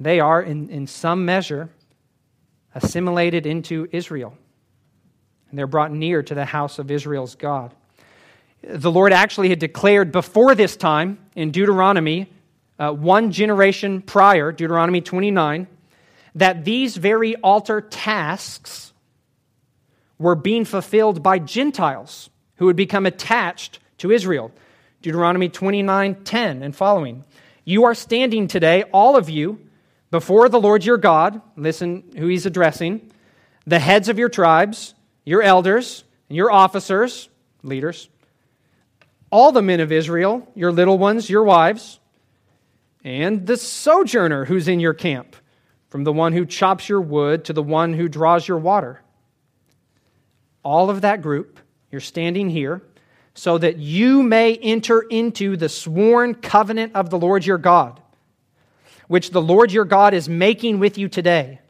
they 0.00 0.20
are, 0.20 0.42
in, 0.42 0.68
in 0.68 0.86
some 0.86 1.24
measure, 1.24 1.70
assimilated 2.74 3.46
into 3.46 3.88
Israel. 3.92 4.36
And 5.50 5.58
they're 5.58 5.66
brought 5.66 5.92
near 5.92 6.22
to 6.22 6.34
the 6.34 6.44
house 6.44 6.78
of 6.78 6.90
Israel's 6.90 7.34
God. 7.34 7.74
The 8.62 8.90
Lord 8.90 9.12
actually 9.12 9.48
had 9.48 9.58
declared 9.58 10.12
before 10.12 10.54
this 10.54 10.76
time 10.76 11.18
in 11.34 11.50
Deuteronomy, 11.50 12.32
uh, 12.78 12.92
one 12.92 13.32
generation 13.32 14.02
prior, 14.02 14.52
Deuteronomy 14.52 15.00
29, 15.00 15.66
that 16.36 16.64
these 16.64 16.96
very 16.96 17.36
altar 17.36 17.80
tasks 17.80 18.91
were 20.18 20.34
being 20.34 20.64
fulfilled 20.64 21.22
by 21.22 21.38
Gentiles 21.38 22.30
who 22.56 22.66
would 22.66 22.76
become 22.76 23.06
attached 23.06 23.78
to 23.98 24.10
Israel. 24.10 24.52
Deuteronomy 25.02 25.48
29 25.48 26.24
10 26.24 26.62
and 26.62 26.74
following. 26.76 27.24
You 27.64 27.84
are 27.84 27.94
standing 27.94 28.48
today, 28.48 28.84
all 28.92 29.16
of 29.16 29.28
you, 29.28 29.60
before 30.10 30.48
the 30.48 30.60
Lord 30.60 30.84
your 30.84 30.98
God. 30.98 31.40
Listen 31.56 32.04
who 32.16 32.26
he's 32.28 32.46
addressing. 32.46 33.10
The 33.66 33.78
heads 33.78 34.08
of 34.08 34.18
your 34.18 34.28
tribes, 34.28 34.94
your 35.24 35.42
elders, 35.42 36.04
your 36.28 36.50
officers, 36.50 37.28
leaders, 37.62 38.08
all 39.30 39.52
the 39.52 39.62
men 39.62 39.80
of 39.80 39.92
Israel, 39.92 40.48
your 40.54 40.72
little 40.72 40.98
ones, 40.98 41.30
your 41.30 41.44
wives, 41.44 42.00
and 43.04 43.46
the 43.46 43.56
sojourner 43.56 44.44
who's 44.44 44.68
in 44.68 44.80
your 44.80 44.94
camp, 44.94 45.36
from 45.88 46.04
the 46.04 46.12
one 46.12 46.32
who 46.32 46.46
chops 46.46 46.88
your 46.88 47.00
wood 47.00 47.44
to 47.44 47.52
the 47.52 47.62
one 47.62 47.92
who 47.94 48.08
draws 48.08 48.46
your 48.46 48.58
water. 48.58 49.01
All 50.62 50.90
of 50.90 51.00
that 51.00 51.22
group, 51.22 51.58
you're 51.90 52.00
standing 52.00 52.48
here 52.48 52.82
so 53.34 53.58
that 53.58 53.78
you 53.78 54.22
may 54.22 54.56
enter 54.56 55.00
into 55.00 55.56
the 55.56 55.68
sworn 55.68 56.34
covenant 56.34 56.94
of 56.94 57.10
the 57.10 57.18
Lord 57.18 57.46
your 57.46 57.58
God, 57.58 58.00
which 59.08 59.30
the 59.30 59.42
Lord 59.42 59.72
your 59.72 59.84
God 59.84 60.14
is 60.14 60.28
making 60.28 60.78
with 60.78 60.98
you 60.98 61.08
today, 61.08 61.60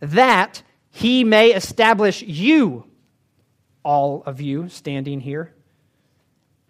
that 0.00 0.62
he 0.90 1.24
may 1.24 1.52
establish 1.52 2.22
you, 2.22 2.84
all 3.82 4.22
of 4.26 4.40
you 4.40 4.68
standing 4.68 5.20
here, 5.20 5.52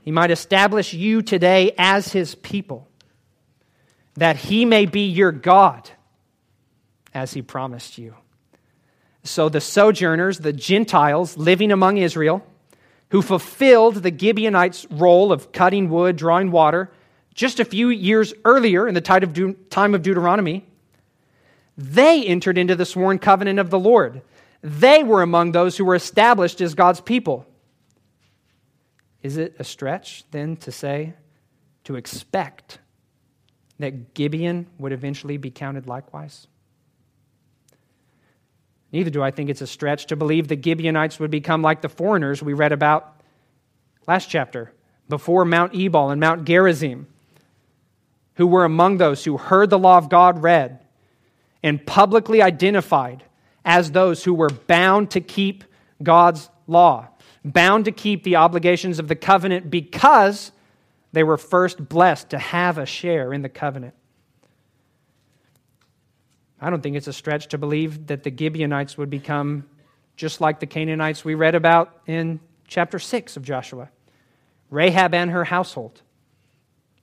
he 0.01 0.11
might 0.11 0.31
establish 0.31 0.95
you 0.95 1.21
today 1.21 1.73
as 1.77 2.13
his 2.13 2.35
people, 2.37 2.89
that 4.15 4.37
he 4.37 4.65
may 4.65 4.87
be 4.87 5.09
your 5.09 5.33
God, 5.33 5.91
as 7.13 7.33
he 7.33 7.43
promised 7.43 7.99
you. 7.99 8.15
So 9.27 9.49
the 9.49 9.61
sojourners, 9.61 10.39
the 10.39 10.53
Gentiles 10.53 11.37
living 11.37 11.73
among 11.73 11.99
Israel, 11.99 12.47
who 13.11 13.23
fulfilled 13.23 13.97
the 13.97 14.17
Gibeonites' 14.17 14.87
role 14.91 15.33
of 15.33 15.53
cutting 15.53 15.91
wood, 15.91 16.17
drawing 16.17 16.51
water, 16.51 16.91
just 17.35 17.61
a 17.61 17.65
few 17.65 17.89
years 17.91 18.33
earlier 18.45 18.89
in 18.89 18.95
the 18.95 19.01
time 19.01 19.95
of, 19.95 20.03
Deuteronomy, 20.03 20.65
they 21.77 22.25
entered 22.25 22.57
into 22.57 22.75
the 22.75 22.87
sworn 22.87 23.19
covenant 23.19 23.59
of 23.59 23.71
the 23.71 23.79
Lord. 23.79 24.23
They 24.63 25.03
were 25.03 25.23
among 25.23 25.53
those 25.53 25.77
who 25.77 25.85
were 25.85 25.95
established 25.95 26.61
as 26.61 26.75
God's 26.75 27.01
people. 27.01 27.47
Is 29.23 29.37
it 29.37 29.57
a 29.59 29.65
stretch 29.65 30.25
then 30.31 30.57
to 30.59 30.73
say, 30.73 31.15
to 31.85 31.97
expect 31.97 32.79
that 33.79 34.15
Gibeon 34.15 34.67
would 34.79 34.93
eventually 34.93 35.37
be 35.37 35.51
counted 35.51 35.87
likewise? 35.87 36.47
Neither 38.97 39.11
do 39.11 39.23
I 39.23 39.31
think 39.31 39.51
it's 39.51 39.61
a 39.61 39.67
stretch 39.67 40.07
to 40.07 40.17
believe 40.17 40.49
the 40.49 40.59
Gibeonites 40.59 41.21
would 41.21 41.31
become 41.31 41.61
like 41.61 41.83
the 41.83 41.91
foreigners 41.91 42.43
we 42.43 42.55
read 42.55 42.73
about 42.73 43.21
last 44.07 44.31
chapter, 44.31 44.73
before 45.07 45.45
Mount 45.45 45.75
Ebal 45.75 46.09
and 46.09 46.19
Mount 46.19 46.47
Gerizim, 46.47 47.07
who 48.37 48.47
were 48.47 48.65
among 48.65 48.97
those 48.97 49.23
who 49.23 49.37
heard 49.37 49.69
the 49.69 49.79
law 49.79 49.99
of 49.99 50.09
God 50.09 50.43
read 50.43 50.81
and 51.63 51.85
publicly 51.85 52.41
identified 52.41 53.23
as 53.67 53.91
those 53.91 54.25
who 54.25 54.33
were 54.33 54.49
bound 54.49 55.11
to 55.11 55.21
keep 55.21 55.63
God's 56.03 56.49
law 56.67 57.09
bound 57.45 57.85
to 57.85 57.93
keep 57.93 58.25
the 58.25 58.37
obligations 58.37 58.99
of 58.99 59.09
the 59.09 59.15
covenant 59.15 59.71
because 59.71 60.53
they 61.13 61.23
were 61.23 61.37
first 61.37 61.87
blessed 61.87 62.31
to 62.31 62.39
have 62.39 62.79
a 62.79 62.87
share 62.87 63.31
in 63.35 63.43
the 63.43 63.49
covenant. 63.51 63.93
I 66.61 66.71
don't 66.71 66.83
think 66.83 66.97
it's 66.97 67.07
a 67.07 67.13
stretch 67.13 67.49
to 67.49 67.59
believe 67.59 68.07
that 68.07 68.23
the 68.23 68.35
Gibeonites 68.35 68.97
would 68.97 69.11
become 69.11 69.67
just 70.17 70.41
like 70.41 70.61
the 70.61 70.67
Canaanites 70.67 71.25
we 71.25 71.35
read 71.35 71.55
about 71.55 72.01
in 72.07 72.41
chapter 72.67 72.99
6 72.99 73.37
of 73.37 73.43
Joshua 73.43 73.91
Rahab 74.69 75.15
and 75.15 75.31
her 75.31 75.45
household, 75.45 76.03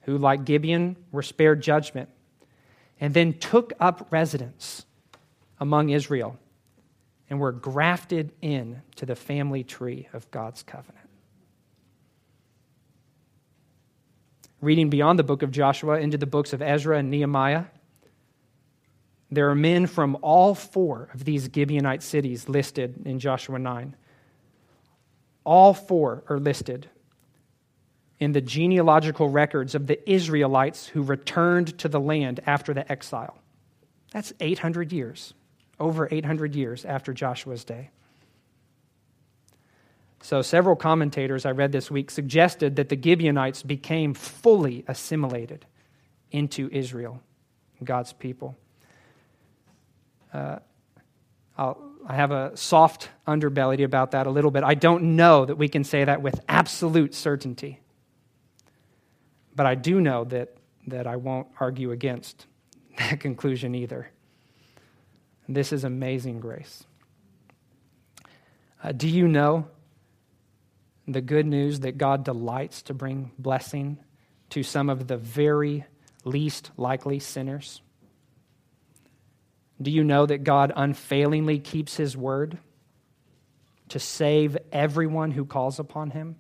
who, 0.02 0.18
like 0.18 0.44
Gibeon, 0.44 0.98
were 1.14 1.22
spared 1.22 1.62
judgment, 1.62 2.10
and 3.00 3.14
then 3.14 3.34
took 3.34 3.72
up 3.80 4.08
residence 4.12 4.86
among 5.60 5.90
Israel 5.90 6.38
and 7.30 7.40
were 7.40 7.54
grafted 7.54 8.34
in 8.42 8.82
to 8.98 9.06
the 9.06 9.16
family 9.16 9.64
tree 9.64 10.10
of 10.12 10.30
God's 10.30 10.62
covenant. 10.62 11.08
Reading 14.60 14.90
beyond 14.90 15.18
the 15.18 15.24
book 15.24 15.42
of 15.42 15.52
Joshua 15.52 16.00
into 16.00 16.18
the 16.18 16.26
books 16.26 16.52
of 16.52 16.62
Ezra 16.62 16.98
and 16.98 17.10
Nehemiah, 17.10 17.66
there 19.36 19.50
are 19.50 19.56
men 19.56 19.88
from 19.88 20.18
all 20.22 20.56
four 20.56 21.10
of 21.14 21.26
these 21.26 21.48
Gibeonite 21.50 22.02
cities 22.02 22.50
listed 22.50 23.06
in 23.06 23.20
Joshua 23.20 23.60
9. 23.60 23.96
All 25.44 25.74
four 25.74 26.24
are 26.30 26.40
listed 26.40 26.90
in 28.20 28.32
the 28.32 28.42
genealogical 28.42 29.30
records 29.30 29.76
of 29.76 29.88
the 29.88 30.10
Israelites 30.10 30.88
who 30.88 31.02
returned 31.02 31.78
to 31.80 31.90
the 31.90 32.00
land 32.00 32.40
after 32.46 32.74
the 32.74 32.90
exile. 32.92 33.38
That's 34.12 34.32
800 34.40 34.94
years 34.94 35.34
over 35.80 36.08
800 36.10 36.56
years 36.56 36.86
after 36.86 37.14
Joshua's 37.14 37.64
day. 37.64 37.90
So, 40.22 40.42
several 40.42 40.78
commentators 40.78 41.46
I 41.46 41.52
read 41.52 41.74
this 41.74 41.92
week 41.92 42.10
suggested 42.10 42.78
that 42.78 42.88
the 42.88 43.00
Gibeonites 43.02 43.62
became 43.62 44.14
fully 44.14 44.86
assimilated 44.88 45.66
into 46.32 46.70
Israel, 46.72 47.20
God's 47.84 48.14
people. 48.14 48.56
Uh, 50.34 50.60
i 51.58 52.16
have 52.16 52.32
a 52.32 52.56
soft 52.58 53.10
underbelly 53.28 53.84
about 53.84 54.12
that 54.12 54.28
a 54.28 54.30
little 54.30 54.52
bit. 54.52 54.64
I 54.64 54.74
don't 54.74 55.16
know 55.16 55.46
that 55.46 55.56
we 55.56 55.70
can 55.70 55.84
say 55.84 56.04
that 56.04 56.22
with 56.22 56.40
absolute 56.50 57.14
certainty. 57.14 57.80
But 59.56 59.66
I 59.66 59.76
do 59.76 60.02
know 60.02 60.24
that, 60.26 60.58
that 60.88 61.08
I 61.08 61.16
won't 61.16 61.48
argue 61.60 61.92
against 61.92 62.48
that 62.98 63.20
conclusion 63.20 63.76
either. 63.76 64.10
This 65.48 65.72
is 65.72 65.84
amazing 65.84 66.40
grace. 66.40 66.84
Uh, 68.84 68.92
do 68.92 69.08
you 69.08 69.28
know 69.28 69.68
the 71.08 71.22
good 71.22 71.46
news 71.46 71.82
that 71.82 71.98
God 71.98 72.24
delights 72.24 72.82
to 72.84 72.94
bring 72.94 73.32
blessing 73.38 74.00
to 74.50 74.64
some 74.64 74.90
of 74.90 75.08
the 75.08 75.18
very 75.18 75.86
least 76.24 76.72
likely 76.78 77.20
sinners? 77.20 77.83
Do 79.82 79.92
you 79.92 80.04
know 80.04 80.26
that 80.26 80.44
God 80.44 80.72
unfailingly 80.76 81.60
keeps 81.60 81.96
his 81.96 82.16
word 82.16 82.58
to 83.90 84.00
save 84.00 84.58
everyone 84.72 85.32
who 85.32 85.46
calls 85.46 85.80
upon 85.80 86.12
him? 86.12 86.38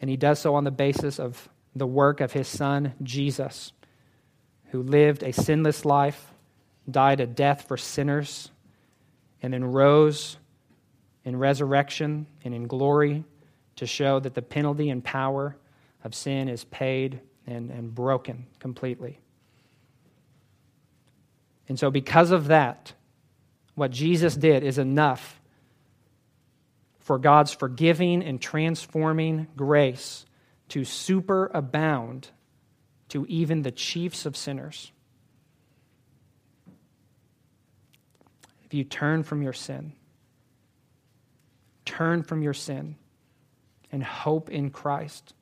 And 0.00 0.10
he 0.10 0.16
does 0.16 0.38
so 0.38 0.54
on 0.54 0.64
the 0.64 0.70
basis 0.70 1.18
of 1.18 1.48
the 1.74 1.86
work 1.86 2.20
of 2.20 2.32
his 2.32 2.48
son, 2.48 2.94
Jesus, 3.02 3.72
who 4.66 4.82
lived 4.82 5.22
a 5.22 5.32
sinless 5.32 5.84
life, 5.84 6.32
died 6.90 7.20
a 7.20 7.26
death 7.26 7.66
for 7.68 7.76
sinners, 7.76 8.50
and 9.42 9.52
then 9.52 9.64
rose 9.64 10.38
in 11.24 11.36
resurrection 11.36 12.26
and 12.44 12.54
in 12.54 12.66
glory 12.66 13.24
to 13.76 13.86
show 13.86 14.18
that 14.20 14.34
the 14.34 14.42
penalty 14.42 14.88
and 14.88 15.04
power 15.04 15.56
of 16.02 16.14
sin 16.14 16.48
is 16.48 16.64
paid 16.64 17.20
and, 17.46 17.70
and 17.70 17.94
broken 17.94 18.46
completely. 18.58 19.18
And 21.68 21.78
so, 21.78 21.90
because 21.90 22.30
of 22.30 22.48
that, 22.48 22.92
what 23.74 23.90
Jesus 23.90 24.36
did 24.36 24.62
is 24.62 24.78
enough 24.78 25.40
for 26.98 27.18
God's 27.18 27.52
forgiving 27.52 28.22
and 28.22 28.40
transforming 28.40 29.46
grace 29.56 30.26
to 30.70 30.80
superabound 30.80 32.30
to 33.10 33.24
even 33.26 33.62
the 33.62 33.70
chiefs 33.70 34.26
of 34.26 34.36
sinners. 34.36 34.90
If 38.64 38.74
you 38.74 38.82
turn 38.82 39.22
from 39.22 39.42
your 39.42 39.52
sin, 39.52 39.92
turn 41.84 42.24
from 42.24 42.42
your 42.42 42.54
sin 42.54 42.96
and 43.92 44.02
hope 44.02 44.50
in 44.50 44.70
Christ, 44.70 45.34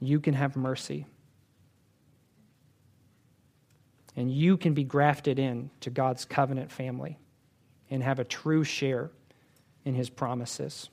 you 0.00 0.18
can 0.18 0.34
have 0.34 0.56
mercy. 0.56 1.06
And 4.18 4.32
you 4.32 4.56
can 4.56 4.74
be 4.74 4.82
grafted 4.82 5.38
in 5.38 5.70
to 5.82 5.90
God's 5.90 6.24
covenant 6.24 6.72
family 6.72 7.16
and 7.88 8.02
have 8.02 8.18
a 8.18 8.24
true 8.24 8.64
share 8.64 9.12
in 9.84 9.94
his 9.94 10.10
promises. 10.10 10.88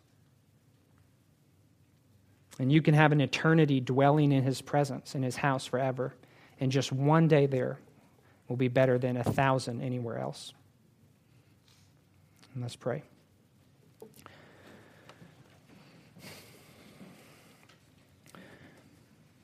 And 2.60 2.72
you 2.72 2.84
can 2.84 2.94
have 2.94 3.12
an 3.12 3.22
eternity 3.22 3.80
dwelling 3.80 4.32
in 4.32 4.44
his 4.44 4.62
presence, 4.62 5.16
in 5.16 5.24
his 5.24 5.38
house 5.38 5.66
forever. 5.66 6.14
And 6.60 6.72
just 6.72 6.92
one 6.92 7.28
day 7.28 7.48
there 7.48 7.80
will 8.48 8.58
be 8.58 8.68
better 8.68 9.00
than 9.00 9.18
a 9.18 9.24
thousand 9.24 9.82
anywhere 9.82 10.20
else. 10.20 10.54
And 12.54 12.62
let's 12.62 12.76
pray. 12.76 13.02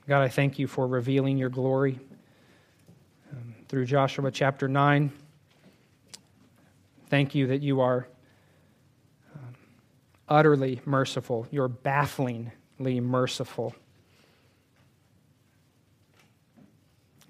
God, 0.07 0.21
I 0.21 0.27
thank 0.27 0.59
you 0.59 0.67
for 0.67 0.85
revealing 0.85 1.39
your 1.39 1.49
glory 1.49 1.99
through 3.71 3.85
Joshua 3.85 4.29
chapter 4.31 4.67
9. 4.67 5.13
Thank 7.09 7.35
you 7.35 7.47
that 7.47 7.61
you 7.61 7.79
are 7.79 8.05
um, 9.33 9.55
utterly 10.27 10.81
merciful. 10.83 11.47
You're 11.51 11.69
bafflingly 11.69 12.51
merciful. 12.99 13.73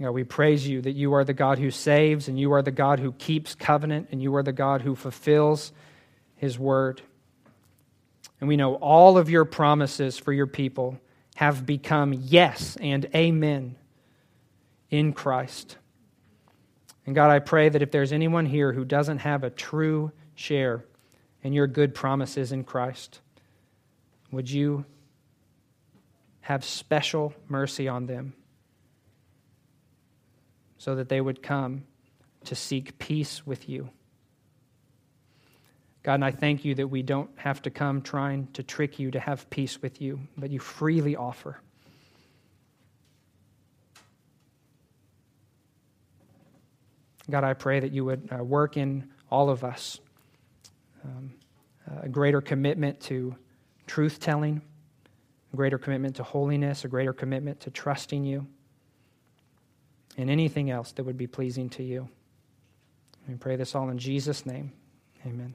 God, 0.01 0.09
we 0.09 0.23
praise 0.23 0.67
you 0.67 0.81
that 0.81 0.93
you 0.93 1.13
are 1.13 1.23
the 1.23 1.35
God 1.35 1.59
who 1.59 1.69
saves, 1.69 2.27
and 2.27 2.39
you 2.39 2.53
are 2.53 2.63
the 2.63 2.71
God 2.71 2.99
who 2.99 3.11
keeps 3.11 3.53
covenant, 3.53 4.07
and 4.11 4.19
you 4.19 4.35
are 4.35 4.41
the 4.41 4.51
God 4.51 4.81
who 4.81 4.95
fulfills 4.95 5.71
his 6.37 6.57
word. 6.57 7.03
And 8.39 8.47
we 8.47 8.57
know 8.57 8.77
all 8.77 9.19
of 9.19 9.29
your 9.29 9.45
promises 9.45 10.17
for 10.17 10.33
your 10.33 10.47
people 10.47 10.99
have 11.35 11.67
become 11.67 12.13
yes 12.13 12.77
and 12.81 13.05
amen 13.13 13.75
in 14.89 15.13
Christ. 15.13 15.77
And 17.05 17.15
God, 17.15 17.31
I 17.31 17.39
pray 17.39 17.69
that 17.69 17.81
if 17.81 17.91
there's 17.91 18.11
anyone 18.11 18.45
here 18.45 18.73
who 18.73 18.85
doesn't 18.85 19.19
have 19.19 19.43
a 19.43 19.49
true 19.49 20.11
share 20.35 20.85
in 21.43 21.53
your 21.53 21.67
good 21.67 21.95
promises 21.95 22.51
in 22.51 22.63
Christ, 22.63 23.19
would 24.31 24.49
you 24.49 24.85
have 26.41 26.63
special 26.63 27.33
mercy 27.47 27.87
on 27.87 28.05
them 28.05 28.33
so 30.77 30.95
that 30.95 31.09
they 31.09 31.21
would 31.21 31.41
come 31.41 31.83
to 32.45 32.55
seek 32.55 32.97
peace 32.99 33.45
with 33.45 33.67
you? 33.67 33.89
God, 36.03 36.15
and 36.15 36.25
I 36.25 36.31
thank 36.31 36.65
you 36.65 36.73
that 36.75 36.87
we 36.87 37.03
don't 37.03 37.29
have 37.35 37.61
to 37.63 37.69
come 37.69 38.01
trying 38.01 38.47
to 38.53 38.63
trick 38.63 38.97
you 38.97 39.11
to 39.11 39.19
have 39.19 39.49
peace 39.49 39.81
with 39.81 40.01
you, 40.01 40.19
but 40.35 40.49
you 40.49 40.59
freely 40.59 41.15
offer. 41.15 41.61
God, 47.29 47.43
I 47.43 47.53
pray 47.53 47.79
that 47.79 47.91
you 47.91 48.05
would 48.05 48.29
uh, 48.31 48.43
work 48.43 48.77
in 48.77 49.09
all 49.29 49.49
of 49.49 49.63
us 49.63 49.99
um, 51.03 51.33
a 52.01 52.09
greater 52.09 52.41
commitment 52.41 52.99
to 53.01 53.35
truth 53.87 54.19
telling, 54.19 54.61
a 55.53 55.55
greater 55.55 55.77
commitment 55.77 56.15
to 56.17 56.23
holiness, 56.23 56.85
a 56.85 56.87
greater 56.87 57.13
commitment 57.13 57.59
to 57.61 57.71
trusting 57.71 58.23
you, 58.23 58.47
and 60.17 60.29
anything 60.29 60.69
else 60.69 60.91
that 60.93 61.03
would 61.03 61.17
be 61.17 61.27
pleasing 61.27 61.69
to 61.69 61.83
you. 61.83 62.07
We 63.27 63.35
pray 63.35 63.55
this 63.55 63.75
all 63.75 63.89
in 63.89 63.97
Jesus' 63.97 64.45
name. 64.45 64.71
Amen. 65.25 65.53